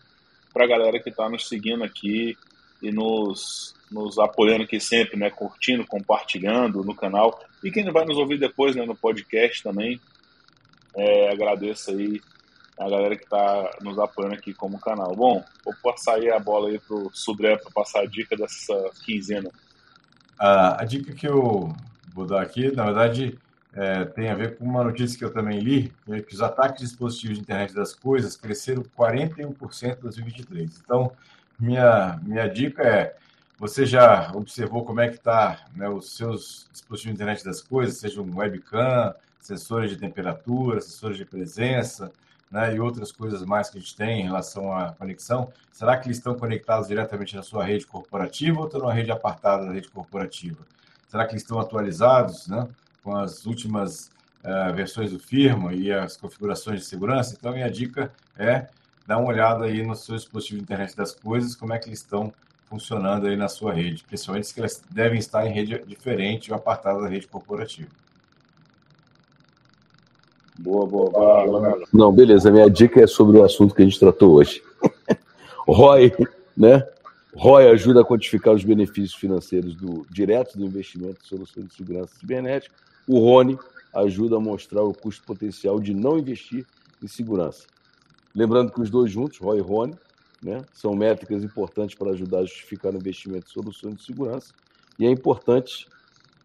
para 0.54 0.66
a 0.66 0.68
galera 0.68 1.00
que 1.00 1.10
está 1.10 1.30
nos 1.30 1.48
seguindo 1.48 1.84
aqui 1.84 2.36
e 2.82 2.92
nos, 2.92 3.74
nos 3.90 4.20
apoiando 4.20 4.64
aqui 4.64 4.80
sempre, 4.80 5.18
né? 5.18 5.30
Curtindo, 5.30 5.86
compartilhando 5.86 6.84
no 6.84 6.96
canal. 6.96 7.40
E 7.64 7.72
quem 7.72 7.90
vai 7.92 8.06
nos 8.06 8.18
ouvir 8.18 8.40
depois 8.40 8.76
né, 8.76 8.86
no 8.86 8.96
podcast 8.96 9.64
também, 9.64 10.00
é, 10.96 11.32
agradeço 11.32 11.92
aí 11.92 12.22
a 12.80 12.90
galera 12.90 13.16
que 13.16 13.24
está 13.24 13.72
nos 13.82 13.98
apoiando 13.98 14.36
aqui 14.36 14.54
como 14.54 14.80
canal. 14.80 15.16
Bom, 15.16 15.44
vou 15.66 15.74
passar 15.82 16.16
aí 16.16 16.30
a 16.30 16.40
bola 16.40 16.70
aí 16.70 16.80
para 16.80 16.96
o 16.96 17.10
Sudré 17.12 17.58
para 17.58 17.72
passar 17.72 18.02
a 18.02 18.06
dica 18.06 18.36
dessa 18.36 18.92
quinzena. 19.04 19.50
A, 20.38 20.82
a, 20.82 20.86
dica 20.86 21.14
que 21.14 21.28
eu 21.28 21.74
vou 22.14 22.26
dar 22.26 22.42
aqui, 22.42 22.72
na 22.76 22.86
verdade, 22.86 23.38
é, 23.74 24.06
tem 24.06 24.30
a 24.30 24.36
ver 24.36 24.58
com 24.58 24.66
uma 24.66 24.84
notícia 24.84 25.18
que 25.18 25.26
eu 25.26 25.34
também 25.34 25.60
li, 25.60 25.92
é 26.10 26.22
que 26.22 26.36
os 26.36 26.42
ataques 26.42 26.82
de 26.82 26.88
dispositivos 26.88 27.38
de 27.38 27.44
internet 27.44 27.74
das 27.74 27.96
coisas 27.96 28.36
cresceram 28.36 28.84
41% 28.98 29.98
em 29.98 30.02
2023. 30.02 30.82
Então, 30.84 31.12
minha, 31.60 32.20
minha 32.22 32.48
dica 32.48 32.84
é, 32.84 33.16
você 33.60 33.86
já 33.86 34.32
observou 34.36 34.86
como 34.86 35.02
é 35.02 35.08
que 35.08 35.16
está 35.16 35.66
né, 35.76 35.90
os 35.90 36.16
seus 36.16 36.68
dispositivos 36.72 37.18
de 37.18 37.24
internet 37.24 37.44
das 37.44 37.62
coisas, 37.62 37.98
seja 37.98 38.22
um 38.22 38.38
webcam, 38.38 39.14
sensores 39.40 39.90
de 39.90 39.98
temperatura, 39.98 40.80
sensores 40.80 41.18
de 41.18 41.26
presença, 41.26 42.12
né, 42.52 42.76
e 42.76 42.80
outras 42.80 43.12
coisas 43.12 43.44
mais 43.44 43.70
que 43.70 43.78
a 43.78 43.82
gente 43.82 43.96
tem 43.96 44.22
em 44.22 44.24
relação 44.24 44.72
à 44.72 44.94
conexão, 44.94 45.52
será 45.72 45.98
que 45.98 46.08
eles 46.08 46.18
estão 46.18 46.36
conectados 46.36 46.88
diretamente 46.88 47.36
na 47.36 47.44
sua 47.44 47.64
rede 47.66 47.86
corporativa 47.86 48.60
ou 48.60 48.66
estão 48.68 48.80
numa 48.80 48.94
rede 48.94 49.12
apartada 49.12 49.66
da 49.66 49.72
rede 49.72 49.90
corporativa? 49.90 50.60
Será 51.10 51.26
que 51.26 51.34
eles 51.34 51.42
estão 51.42 51.60
atualizados 51.60 52.48
né, 52.48 52.68
com 53.04 53.16
as 53.16 53.46
últimas 53.46 54.12
uh, 54.44 54.74
versões 54.74 55.12
do 55.12 55.20
firmware 55.20 55.78
e 55.78 55.92
as 55.92 56.16
configurações 56.16 56.82
de 56.82 56.86
segurança? 56.86 57.36
Então, 57.38 57.54
minha 57.54 57.72
dica 57.72 58.12
é 58.38 58.68
dar 59.06 59.18
uma 59.18 59.30
olhada 59.30 59.66
aí 59.66 59.86
no 59.86 59.96
seu 59.96 60.16
dispositivo 60.16 60.58
de 60.58 60.64
internet 60.64 60.96
das 60.96 61.14
coisas, 61.14 61.56
como 61.56 61.74
é 61.74 61.80
que 61.80 61.88
eles 61.90 62.00
estão 62.00 62.34
funcionando 62.70 63.28
aí 63.28 63.36
na 63.36 63.48
sua 63.48 63.74
rede, 63.74 64.04
principalmente 64.04 64.48
se 64.48 64.60
eles 64.60 64.84
devem 64.90 65.20
estar 65.20 65.46
em 65.48 65.54
rede 65.54 65.82
diferente 65.88 66.52
ou 66.52 66.58
apartada 66.58 67.02
da 67.02 67.08
rede 67.08 67.28
corporativa. 67.28 67.90
Boa, 70.60 70.86
boa, 70.88 71.12
boa. 71.12 71.80
Não, 71.94 72.12
beleza. 72.12 72.52
Minha 72.52 72.70
dica 72.70 73.02
é 73.02 73.08
sobre 73.08 73.38
o 73.38 73.44
assunto 73.44 73.76
que 73.76 73.82
a 73.82 73.86
gente 73.86 74.00
tratou 74.00 74.34
hoje. 74.34 74.62
ROI, 75.68 76.12
né? 76.56 76.84
ROI 77.36 77.70
ajuda 77.70 78.02
a 78.02 78.06
quantificar 78.06 78.54
os 78.56 78.64
benefícios 78.64 79.14
financeiros 79.14 79.76
do 79.76 80.06
direto 80.10 80.58
do 80.58 80.66
investimento 80.66 81.20
em 81.24 81.28
soluções 81.28 81.68
de 81.68 81.74
segurança 81.76 82.16
cibernética. 82.20 82.74
O 83.08 83.20
RONE 83.20 83.60
ajuda 83.94 84.38
a 84.38 84.40
mostrar 84.40 84.82
o 84.82 84.94
custo 84.94 85.24
potencial 85.24 85.80
de 85.80 85.94
não 85.94 86.18
investir 86.18 86.66
em 87.02 87.08
segurança. 87.08 87.66
Lembrando 88.34 88.72
que 88.72 88.82
os 88.82 88.90
dois 88.90 89.12
juntos, 89.12 89.38
ROI 89.38 89.60
e 89.60 89.62
RONE, 89.62 89.96
né, 90.42 90.64
são 90.74 90.96
métricas 90.96 91.44
importantes 91.44 91.96
para 91.96 92.12
ajudar 92.12 92.40
a 92.40 92.46
justificar 92.46 92.94
o 92.94 92.98
investimento 92.98 93.48
em 93.48 93.54
soluções 93.54 93.96
de 93.96 94.04
segurança. 94.04 94.54
E 95.00 95.06
é 95.06 95.10
importante 95.10 95.88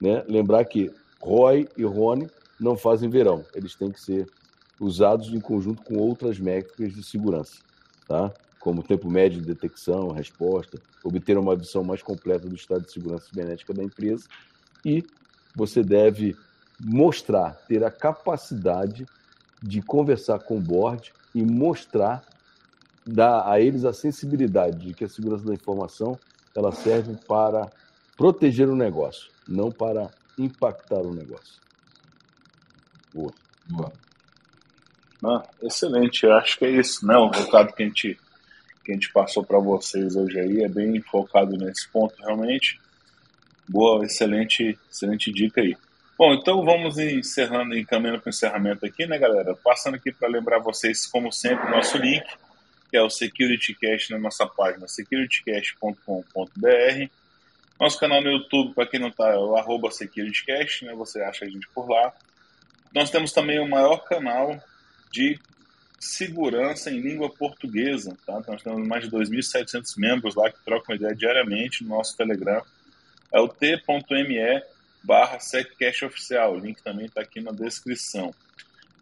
né, 0.01 0.25
lembrar 0.29 0.65
que 0.65 0.91
ROI 1.21 1.69
e 1.77 1.85
RONE 1.85 2.29
não 2.59 2.77
fazem 2.77 3.09
verão. 3.09 3.45
Eles 3.55 3.75
têm 3.75 3.91
que 3.91 4.01
ser 4.01 4.29
usados 4.81 5.29
em 5.29 5.41
conjunto 5.41 5.83
com 5.83 5.97
outras 5.97 6.39
métricas 6.39 6.93
de 6.93 7.03
segurança, 7.03 7.59
tá? 8.09 8.33
como 8.63 8.83
tempo 8.83 9.11
médio 9.11 9.41
de 9.41 9.47
detecção, 9.47 10.13
resposta, 10.13 10.81
obter 11.03 11.37
uma 11.37 11.57
visão 11.57 11.83
mais 11.83 12.01
completa 12.01 12.49
do 12.49 12.55
estado 12.55 12.83
de 12.83 12.93
segurança 12.93 13.27
cibernética 13.27 13.75
da 13.75 13.83
empresa 13.83 14.25
e 14.85 15.05
você 15.55 15.83
deve 15.83 16.37
mostrar, 16.81 17.55
ter 17.67 17.85
a 17.85 17.91
capacidade 17.91 19.05
de 19.61 19.83
conversar 19.83 20.39
com 20.41 20.59
o 20.59 20.61
board 20.61 21.13
e 21.35 21.43
mostrar, 21.43 22.23
dar 23.07 23.51
a 23.51 23.61
eles 23.61 23.85
a 23.85 23.93
sensibilidade 23.93 24.79
de 24.87 24.95
que 24.95 25.05
a 25.05 25.09
segurança 25.09 25.45
da 25.45 25.55
informação 25.55 26.19
ela 26.55 26.73
serve 26.73 27.17
para 27.27 27.71
proteger 28.17 28.69
o 28.69 28.77
negócio, 28.77 29.31
não 29.49 29.71
para 29.71 30.11
impactar 30.39 31.01
o 31.01 31.15
negócio. 31.15 31.61
Boa. 33.13 33.33
Boa. 33.67 33.93
Ah, 35.25 35.43
excelente, 35.63 36.25
eu 36.25 36.33
acho 36.35 36.59
que 36.59 36.65
é 36.65 36.71
isso, 36.71 37.07
né? 37.07 37.17
O 37.17 37.29
recado 37.29 37.73
que 37.73 37.83
a 37.83 37.87
gente, 37.87 38.19
que 38.85 38.91
a 38.91 38.95
gente 38.95 39.13
passou 39.13 39.45
para 39.45 39.59
vocês 39.59 40.17
hoje 40.17 40.39
aí 40.41 40.63
é 40.63 40.69
bem 40.69 41.01
focado 41.01 41.57
nesse 41.57 41.89
ponto, 41.89 42.15
realmente. 42.21 42.81
Boa, 43.69 44.05
excelente, 44.05 44.77
excelente 44.91 45.33
dica 45.33 45.61
aí. 45.61 45.77
Bom, 46.19 46.35
então 46.35 46.65
vamos 46.65 46.99
encerrando, 46.99 47.77
encaminhando 47.77 48.21
para 48.21 48.29
o 48.29 48.31
encerramento 48.31 48.85
aqui, 48.85 49.07
né, 49.07 49.19
galera? 49.19 49.57
Passando 49.63 49.95
aqui 49.95 50.13
para 50.13 50.29
lembrar 50.29 50.59
vocês, 50.59 51.07
como 51.07 51.33
sempre, 51.33 51.71
nosso 51.71 51.97
link, 51.99 52.25
que 52.93 52.97
é 52.99 53.03
o 53.03 53.09
SecurityCast 53.09 54.11
na 54.11 54.19
nossa 54.19 54.47
página, 54.47 54.87
securitycast.com.br. 54.87 57.09
Nosso 57.81 57.99
canal 57.99 58.21
no 58.21 58.31
YouTube, 58.31 58.75
para 58.75 58.87
quem 58.87 59.01
não 59.01 59.09
está, 59.09 59.31
é 59.31 59.39
o 59.39 59.57
arroba 59.57 59.91
SecurityCast, 59.91 60.85
né? 60.85 60.95
Você 60.97 61.23
acha 61.23 61.47
a 61.47 61.49
gente 61.49 61.67
por 61.71 61.89
lá. 61.89 62.13
Nós 62.95 63.11
temos 63.11 63.33
também 63.33 63.59
o 63.59 63.67
maior 63.67 64.05
canal 64.05 64.63
de 65.11 65.41
segurança 65.99 66.91
em 66.91 67.01
língua 67.01 67.31
portuguesa, 67.31 68.15
tá? 68.27 68.37
Então, 68.39 68.53
nós 68.53 68.63
temos 68.63 68.87
mais 68.87 69.05
de 69.05 69.11
2.700 69.11 69.95
membros 69.97 70.35
lá 70.35 70.51
que 70.51 70.63
trocam 70.63 70.95
ideia 70.95 71.15
diariamente 71.15 71.85
no 71.85 71.97
nosso 71.97 72.15
Telegram. 72.15 72.63
É 73.33 73.41
o 73.41 73.49
t.me 73.49 74.63
barra 75.03 75.39
Oficial. 76.05 76.57
O 76.57 76.59
link 76.59 76.83
também 76.83 77.07
está 77.07 77.23
aqui 77.23 77.41
na 77.41 77.53
descrição. 77.53 78.35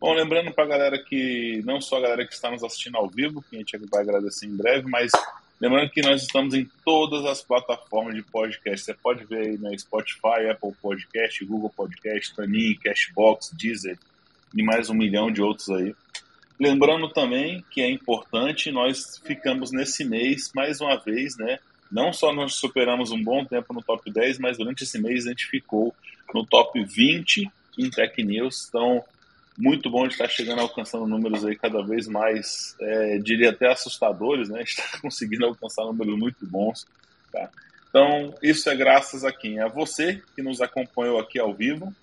Bom, 0.00 0.14
lembrando 0.14 0.50
para 0.50 0.64
a 0.64 0.66
galera 0.66 0.98
que, 0.98 1.60
não 1.66 1.78
só 1.78 1.98
a 1.98 2.00
galera 2.00 2.26
que 2.26 2.32
está 2.32 2.50
nos 2.50 2.64
assistindo 2.64 2.96
ao 2.96 3.06
vivo, 3.06 3.44
que 3.50 3.56
a 3.56 3.58
gente 3.58 3.76
vai 3.76 4.00
agradecer 4.00 4.46
em 4.46 4.56
breve, 4.56 4.88
mas 4.88 5.12
lembrando 5.60 5.90
que 5.90 6.00
nós 6.00 6.22
estamos 6.22 6.54
em 6.54 6.66
todas 6.82 7.26
as 7.26 7.42
plataformas 7.42 8.14
de 8.14 8.22
podcast. 8.22 8.86
Você 8.86 8.94
pode 8.94 9.26
ver 9.26 9.48
aí 9.48 9.58
na 9.58 9.76
Spotify, 9.76 10.48
Apple 10.50 10.72
Podcast, 10.80 11.44
Google 11.44 11.68
Podcast, 11.68 12.34
Tanin, 12.34 12.74
Cashbox, 12.82 13.50
Deezer 13.52 13.98
e 14.54 14.62
mais 14.62 14.88
um 14.88 14.94
milhão 14.94 15.30
de 15.30 15.42
outros 15.42 15.68
aí. 15.68 15.94
Lembrando 16.58 17.10
também 17.10 17.62
que 17.70 17.82
é 17.82 17.90
importante, 17.90 18.72
nós 18.72 19.20
ficamos 19.22 19.70
nesse 19.70 20.02
mês, 20.02 20.50
mais 20.54 20.80
uma 20.80 20.96
vez, 20.96 21.36
né, 21.36 21.58
não 21.92 22.10
só 22.10 22.32
nós 22.32 22.54
superamos 22.54 23.10
um 23.10 23.22
bom 23.22 23.44
tempo 23.44 23.74
no 23.74 23.82
top 23.82 24.10
10, 24.10 24.38
mas 24.38 24.56
durante 24.56 24.84
esse 24.84 24.98
mês 24.98 25.26
a 25.26 25.30
gente 25.30 25.46
ficou 25.46 25.94
no 26.32 26.46
top 26.46 26.82
20 26.82 27.50
em 27.78 27.90
Tech 27.90 28.22
News. 28.22 28.66
Então, 28.68 29.04
muito 29.60 29.90
bom 29.90 30.08
de 30.08 30.14
estar 30.14 30.28
chegando, 30.28 30.60
alcançando 30.60 31.06
números 31.06 31.44
aí 31.44 31.54
cada 31.54 31.82
vez 31.84 32.08
mais, 32.08 32.74
é, 32.80 33.18
diria 33.18 33.50
até 33.50 33.70
assustadores, 33.70 34.48
né? 34.48 34.62
Está 34.64 34.98
conseguindo 35.00 35.44
alcançar 35.44 35.84
números 35.84 36.18
muito 36.18 36.46
bons. 36.46 36.86
Tá? 37.30 37.50
Então, 37.88 38.34
isso 38.42 38.70
é 38.70 38.74
graças 38.74 39.22
a 39.22 39.30
quem? 39.30 39.60
A 39.60 39.68
você 39.68 40.22
que 40.34 40.42
nos 40.42 40.62
acompanhou 40.62 41.20
aqui 41.20 41.38
ao 41.38 41.52
vivo, 41.52 41.94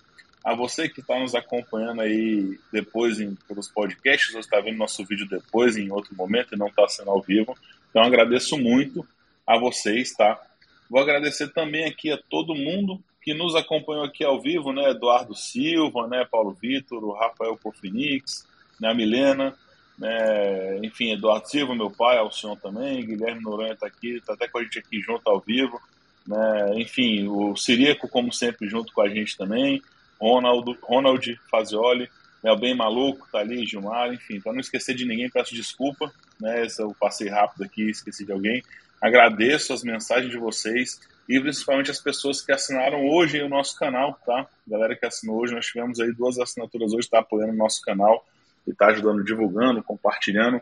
a 0.44 0.54
você 0.54 0.88
que 0.88 1.00
está 1.00 1.18
nos 1.18 1.34
acompanhando 1.34 2.00
aí 2.00 2.58
depois 2.72 3.18
em, 3.18 3.34
pelos 3.48 3.68
podcasts, 3.68 4.32
ou 4.34 4.40
está 4.40 4.60
vendo 4.60 4.78
nosso 4.78 5.04
vídeo 5.04 5.28
depois 5.28 5.76
em 5.76 5.90
outro 5.90 6.14
momento 6.14 6.54
e 6.54 6.58
não 6.58 6.68
está 6.68 6.86
sendo 6.86 7.10
ao 7.10 7.20
vivo. 7.20 7.56
Então, 7.90 8.02
agradeço 8.02 8.56
muito 8.56 9.06
a 9.44 9.58
vocês, 9.58 10.12
tá? 10.12 10.40
Vou 10.88 11.02
agradecer 11.02 11.48
também 11.48 11.84
aqui 11.84 12.12
a 12.12 12.18
todo 12.30 12.54
mundo 12.54 13.02
que 13.28 13.34
nos 13.34 13.54
acompanhou 13.54 14.04
aqui 14.04 14.24
ao 14.24 14.40
vivo, 14.40 14.72
né? 14.72 14.88
Eduardo 14.88 15.34
Silva, 15.34 16.06
né? 16.08 16.24
Paulo 16.24 16.56
Vitor, 16.58 17.04
o 17.04 17.12
Rafael 17.12 17.58
Cofinix, 17.62 18.46
né? 18.80 18.88
a 18.88 18.94
Milena, 18.94 19.54
né? 19.98 20.78
enfim, 20.82 21.12
Eduardo 21.12 21.46
Silva, 21.46 21.74
meu 21.74 21.90
pai, 21.90 22.16
Alcion 22.16 22.56
também, 22.56 23.04
Guilherme 23.04 23.42
Noronha 23.42 23.74
está 23.74 23.86
aqui, 23.86 24.16
está 24.16 24.32
até 24.32 24.48
com 24.48 24.56
a 24.56 24.62
gente 24.62 24.78
aqui 24.78 25.02
junto 25.02 25.28
ao 25.28 25.40
vivo, 25.40 25.78
né? 26.26 26.72
enfim, 26.76 27.28
o 27.28 27.54
Sirico, 27.54 28.08
como 28.08 28.32
sempre, 28.32 28.66
junto 28.66 28.94
com 28.94 29.02
a 29.02 29.10
gente 29.10 29.36
também, 29.36 29.82
Ronaldo, 30.18 30.78
Ronald 30.80 31.38
Fazioli, 31.50 32.08
né? 32.42 32.50
o 32.50 32.56
Bem 32.56 32.74
Maluco 32.74 33.26
está 33.26 33.40
ali, 33.40 33.66
Gilmar, 33.66 34.10
enfim, 34.10 34.40
para 34.40 34.54
não 34.54 34.60
esquecer 34.60 34.94
de 34.94 35.04
ninguém, 35.04 35.28
peço 35.28 35.54
desculpa, 35.54 36.10
né? 36.40 36.66
eu 36.78 36.96
passei 36.98 37.28
rápido 37.28 37.62
aqui, 37.64 37.90
esqueci 37.90 38.24
de 38.24 38.32
alguém. 38.32 38.62
Agradeço 39.02 39.74
as 39.74 39.82
mensagens 39.82 40.30
de 40.30 40.38
vocês 40.38 40.98
e 41.28 41.38
principalmente 41.38 41.90
as 41.90 42.00
pessoas 42.00 42.40
que 42.40 42.50
assinaram 42.50 43.06
hoje 43.06 43.42
o 43.42 43.48
nosso 43.48 43.78
canal, 43.78 44.18
tá? 44.24 44.46
Galera 44.66 44.96
que 44.96 45.04
assinou 45.04 45.40
hoje, 45.40 45.54
nós 45.54 45.66
tivemos 45.66 46.00
aí 46.00 46.10
duas 46.12 46.38
assinaturas 46.38 46.92
hoje, 46.92 47.06
está 47.06 47.18
apoiando 47.18 47.52
o 47.52 47.56
nosso 47.56 47.82
canal 47.82 48.26
e 48.66 48.70
está 48.70 48.86
ajudando, 48.86 49.22
divulgando, 49.22 49.82
compartilhando. 49.82 50.56
A 50.56 50.60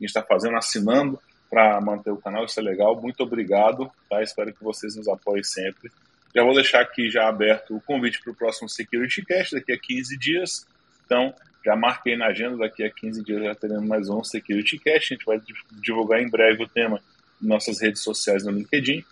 gente 0.00 0.08
está 0.08 0.22
fazendo, 0.22 0.56
assinando 0.56 1.20
para 1.50 1.78
manter 1.82 2.10
o 2.10 2.16
canal, 2.16 2.46
isso 2.46 2.58
é 2.58 2.62
legal. 2.62 2.98
Muito 3.00 3.22
obrigado, 3.22 3.90
tá? 4.08 4.22
Espero 4.22 4.54
que 4.54 4.64
vocês 4.64 4.96
nos 4.96 5.06
apoiem 5.06 5.44
sempre. 5.44 5.92
Já 6.34 6.42
vou 6.42 6.54
deixar 6.54 6.80
aqui 6.80 7.10
já 7.10 7.28
aberto 7.28 7.76
o 7.76 7.80
convite 7.80 8.20
para 8.22 8.32
o 8.32 8.34
próximo 8.34 8.68
Security 8.68 9.22
Cast 9.22 9.54
daqui 9.54 9.72
a 9.72 9.78
15 9.78 10.18
dias. 10.18 10.66
Então, 11.04 11.34
já 11.62 11.76
marquei 11.76 12.16
na 12.16 12.26
agenda, 12.26 12.56
daqui 12.56 12.84
a 12.84 12.90
15 12.90 13.22
dias 13.22 13.42
já 13.42 13.54
teremos 13.54 13.86
mais 13.86 14.08
um 14.08 14.24
Security 14.24 14.78
Cast. 14.78 15.12
A 15.12 15.16
gente 15.16 15.26
vai 15.26 15.40
divulgar 15.72 16.22
em 16.22 16.28
breve 16.28 16.62
o 16.62 16.68
tema 16.68 17.02
nossas 17.40 17.82
redes 17.82 18.02
sociais 18.02 18.44
no 18.44 18.50
LinkedIn. 18.50 19.04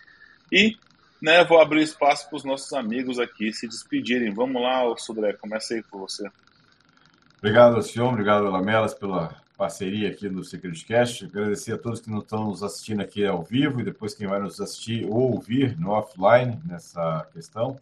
E 0.51 0.75
né, 1.25 1.43
vou 1.43 1.59
abrir 1.59 1.81
espaço 1.81 2.29
para 2.29 2.37
os 2.37 2.43
nossos 2.43 2.71
amigos 2.71 3.17
aqui 3.17 3.51
se 3.51 3.67
despedirem. 3.67 4.31
Vamos 4.31 4.61
lá, 4.61 4.83
Sudré, 4.95 5.33
começa 5.33 5.73
aí 5.73 5.81
por 5.81 6.01
você. 6.01 6.29
Obrigado, 7.39 7.81
Sion, 7.81 8.09
obrigado, 8.09 8.43
Lamelas, 8.43 8.93
pela 8.93 9.35
parceria 9.57 10.09
aqui 10.09 10.29
no 10.29 10.43
SecurityCast. 10.43 11.25
Agradecer 11.25 11.73
a 11.73 11.77
todos 11.79 11.99
que 11.99 12.11
não 12.11 12.19
estão 12.19 12.45
nos 12.45 12.61
assistindo 12.61 13.01
aqui 13.01 13.25
ao 13.25 13.41
vivo 13.41 13.81
e 13.81 13.83
depois 13.83 14.13
quem 14.13 14.27
vai 14.27 14.39
nos 14.39 14.61
assistir 14.61 15.03
ou 15.05 15.33
ouvir 15.33 15.75
no 15.79 15.89
offline 15.89 16.59
nessa 16.63 17.27
questão. 17.33 17.79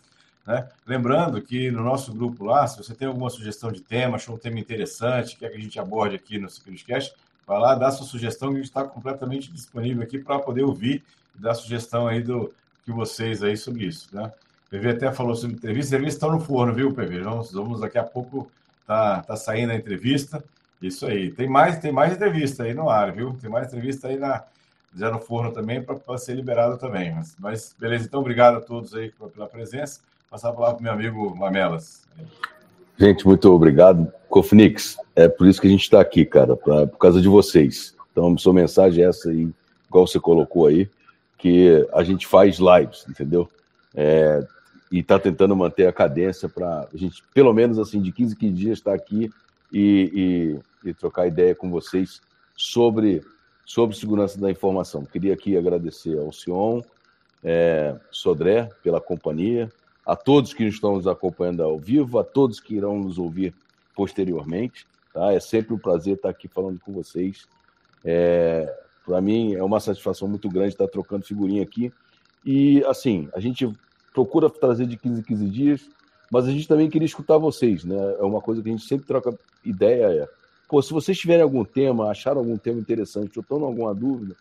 Né? 0.47 0.65
Lembrando 0.87 1.41
que 1.41 1.69
no 1.69 1.83
nosso 1.83 2.13
grupo 2.13 2.45
lá, 2.45 2.65
se 2.65 2.77
você 2.77 2.95
tem 2.95 3.09
alguma 3.09 3.29
sugestão 3.29 3.73
de 3.73 3.81
tema, 3.81 4.15
achou 4.15 4.35
um 4.35 4.39
tema 4.39 4.57
interessante, 4.57 5.35
quer 5.35 5.49
que 5.51 5.57
a 5.57 5.61
gente 5.61 5.77
aborde 5.77 6.15
aqui 6.15 6.39
no 6.39 6.49
SecurityCast, 6.49 7.13
Vai 7.45 7.59
lá, 7.59 7.75
dá 7.75 7.91
sua 7.91 8.07
sugestão, 8.07 8.49
que 8.49 8.55
a 8.55 8.57
gente 8.59 8.69
está 8.69 8.85
completamente 8.85 9.51
disponível 9.51 10.01
aqui 10.01 10.17
para 10.17 10.39
poder 10.39 10.63
ouvir 10.63 11.03
e 11.35 11.41
dar 11.41 11.53
sugestão 11.53 12.07
aí 12.07 12.21
do 12.21 12.53
que 12.85 12.91
vocês 12.91 13.43
aí 13.43 13.55
sobre 13.55 13.85
isso, 13.85 14.09
né? 14.13 14.31
O 14.67 14.69
PV 14.69 14.89
até 14.89 15.11
falou 15.11 15.35
sobre 15.35 15.55
entrevista, 15.55 15.95
entrevistas 15.95 16.15
estão 16.15 16.31
no 16.31 16.39
forno, 16.39 16.73
viu, 16.73 16.93
PV? 16.93 17.21
Vamos, 17.21 17.51
vamos 17.51 17.79
daqui 17.79 17.97
a 17.97 18.03
pouco 18.03 18.49
tá, 18.87 19.21
tá 19.21 19.35
saindo 19.35 19.71
a 19.71 19.75
entrevista. 19.75 20.43
Isso 20.81 21.05
aí. 21.05 21.31
Tem 21.31 21.47
mais, 21.47 21.79
tem 21.79 21.91
mais 21.91 22.13
entrevista 22.13 22.63
aí 22.63 22.73
no 22.73 22.89
ar, 22.89 23.11
viu? 23.11 23.37
Tem 23.39 23.49
mais 23.49 23.67
entrevista 23.67 24.07
aí 24.07 24.17
na, 24.17 24.43
já 24.95 25.09
no 25.09 25.19
forno 25.19 25.51
também 25.51 25.81
para 25.81 26.17
ser 26.17 26.35
liberado 26.35 26.77
também. 26.77 27.13
Mas, 27.13 27.35
mas, 27.39 27.75
beleza, 27.79 28.05
então 28.05 28.19
obrigado 28.19 28.57
a 28.57 28.61
todos 28.61 28.93
aí 28.93 29.11
pela 29.33 29.47
presença. 29.47 30.01
Passar 30.29 30.49
a 30.49 30.53
palavra 30.53 30.75
para 30.75 30.83
meu 30.83 30.93
amigo 30.93 31.35
Mamelas. 31.35 32.03
Gente, 32.97 33.25
muito 33.25 33.51
obrigado. 33.51 34.11
Cofnix, 34.29 34.97
é 35.15 35.27
por 35.27 35.47
isso 35.47 35.61
que 35.61 35.67
a 35.67 35.69
gente 35.69 35.83
está 35.83 36.01
aqui, 36.01 36.25
cara, 36.25 36.55
pra, 36.55 36.87
por 36.87 36.97
causa 36.97 37.21
de 37.21 37.27
vocês. 37.27 37.95
Então, 38.11 38.37
sua 38.37 38.53
mensagem 38.53 39.03
é 39.03 39.07
essa 39.07 39.29
aí, 39.29 39.49
igual 39.87 40.05
você 40.05 40.19
colocou 40.19 40.67
aí, 40.67 40.89
que 41.43 41.85
a 41.91 42.05
gente 42.05 42.25
faz 42.25 42.57
lives, 42.57 43.05
entendeu? 43.09 43.49
É, 43.93 44.47
e 44.89 44.99
está 44.99 45.19
tentando 45.19 45.53
manter 45.53 45.85
a 45.85 45.91
cadência 45.91 46.47
para 46.47 46.87
a 46.87 46.95
gente, 46.97 47.21
pelo 47.33 47.51
menos 47.51 47.77
assim, 47.77 48.01
de 48.01 48.13
15 48.13 48.33
15 48.37 48.53
dias, 48.53 48.77
estar 48.77 48.91
tá 48.91 48.95
aqui 48.95 49.29
e, 49.69 50.57
e, 50.85 50.89
e, 50.89 50.93
trocar 50.93 51.27
ideia 51.27 51.53
com 51.53 51.69
vocês 51.69 52.21
sobre, 52.55 53.21
sobre 53.65 53.93
segurança 53.97 54.39
da 54.39 54.49
informação. 54.49 55.03
Queria 55.03 55.33
aqui 55.33 55.57
agradecer 55.57 56.17
ao 56.17 56.31
Sion, 56.31 56.81
é, 57.43 57.93
Sodré, 58.09 58.69
pela 58.81 59.01
companhia, 59.01 59.69
a 60.05 60.15
todos 60.15 60.53
que 60.53 60.63
estão 60.63 60.95
nos 60.95 61.07
acompanhando 61.07 61.61
ao 61.61 61.77
vivo, 61.77 62.19
a 62.19 62.23
todos 62.23 62.61
que 62.61 62.75
irão 62.75 62.97
nos 62.99 63.17
ouvir 63.17 63.53
posteriormente. 63.93 64.87
Tá? 65.13 65.33
É 65.33 65.41
sempre 65.41 65.73
um 65.73 65.77
prazer 65.77 66.15
estar 66.15 66.29
aqui 66.29 66.47
falando 66.47 66.79
com 66.79 66.93
vocês. 66.93 67.45
É, 68.05 68.73
Para 69.05 69.21
mim 69.21 69.53
é 69.53 69.63
uma 69.63 69.79
satisfação 69.79 70.27
muito 70.27 70.49
grande 70.49 70.69
estar 70.69 70.87
trocando 70.87 71.25
figurinha 71.25 71.63
aqui. 71.63 71.91
E, 72.45 72.83
assim, 72.85 73.29
a 73.33 73.39
gente 73.39 73.71
procura 74.13 74.49
trazer 74.49 74.85
de 74.85 74.97
15 74.97 75.19
em 75.19 75.23
15 75.23 75.49
dias, 75.49 75.89
mas 76.31 76.45
a 76.47 76.51
gente 76.51 76.67
também 76.67 76.89
queria 76.89 77.05
escutar 77.05 77.37
vocês, 77.37 77.83
né? 77.83 77.95
É 78.19 78.23
uma 78.23 78.41
coisa 78.41 78.61
que 78.61 78.69
a 78.69 78.71
gente 78.71 78.85
sempre 78.85 79.05
troca 79.05 79.37
ideia. 79.63 80.23
É, 80.23 80.29
pô, 80.67 80.81
se 80.81 80.91
vocês 80.91 81.17
tiverem 81.17 81.43
algum 81.43 81.63
tema, 81.63 82.09
acharam 82.09 82.39
algum 82.39 82.57
tema 82.57 82.79
interessante 82.79 83.37
ou 83.37 83.41
estão 83.41 83.63
alguma 83.63 83.93
dúvida, 83.93 84.35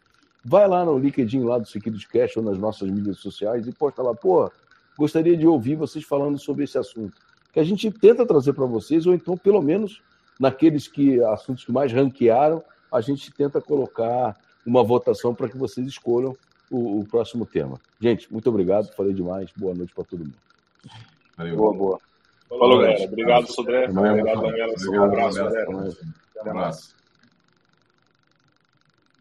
vai 0.45 0.67
lá 0.67 0.85
no 0.85 0.99
LinkedIn 0.99 1.41
lá 1.45 1.59
do 1.59 1.67
Security 1.67 2.09
Cash 2.09 2.37
ou 2.37 2.43
nas 2.43 2.59
nossas 2.59 2.91
mídias 2.91 3.19
sociais 3.19 3.67
e 3.67 3.73
posta 3.73 4.03
lá, 4.03 4.15
pô, 4.15 4.51
gostaria 4.97 5.37
de 5.37 5.47
ouvir 5.47 5.77
vocês 5.77 6.05
falando 6.05 6.39
sobre 6.39 6.65
esse 6.65 6.79
assunto. 6.79 7.15
Que 7.53 7.61
a 7.61 7.65
gente 7.65 7.91
tenta 7.91 8.27
trazer 8.27 8.53
para 8.53 8.65
vocês, 8.65 9.07
ou 9.07 9.15
então, 9.15 9.37
pelo 9.37 9.61
menos, 9.61 10.01
naqueles 10.41 10.89
que 10.89 11.23
assuntos 11.25 11.65
que 11.65 11.73
mais 11.73 11.93
ranquearam, 11.93 12.63
a 12.91 13.01
gente 13.01 13.31
tenta 13.33 13.61
colocar 13.61 14.37
uma 14.65 14.83
votação 14.83 15.35
para 15.35 15.49
que 15.49 15.57
vocês 15.57 15.87
escolham 15.87 16.37
o, 16.71 17.01
o, 17.01 17.05
próximo 17.05 17.45
tema. 17.45 17.81
Gente, 18.01 18.33
muito 18.33 18.49
obrigado, 18.49 18.93
falei 18.95 19.13
demais. 19.13 19.51
Boa 19.57 19.75
noite 19.75 19.95
para 19.95 20.05
todo 20.05 20.21
mundo. 20.21 20.35
Valeu. 21.37 21.57
Boa, 21.57 21.75
boa. 21.75 22.01
Falou, 22.49 22.81
galera. 22.81 23.05
Obrigado, 23.05 23.53
Sodré. 23.53 23.89
Obrigado, 23.89 24.43
Lamelas. 24.43 24.87
Um 24.87 25.03
abraço, 25.03 25.39
galera. 25.39 25.71
Um 25.71 26.51
abraço. 26.51 27.02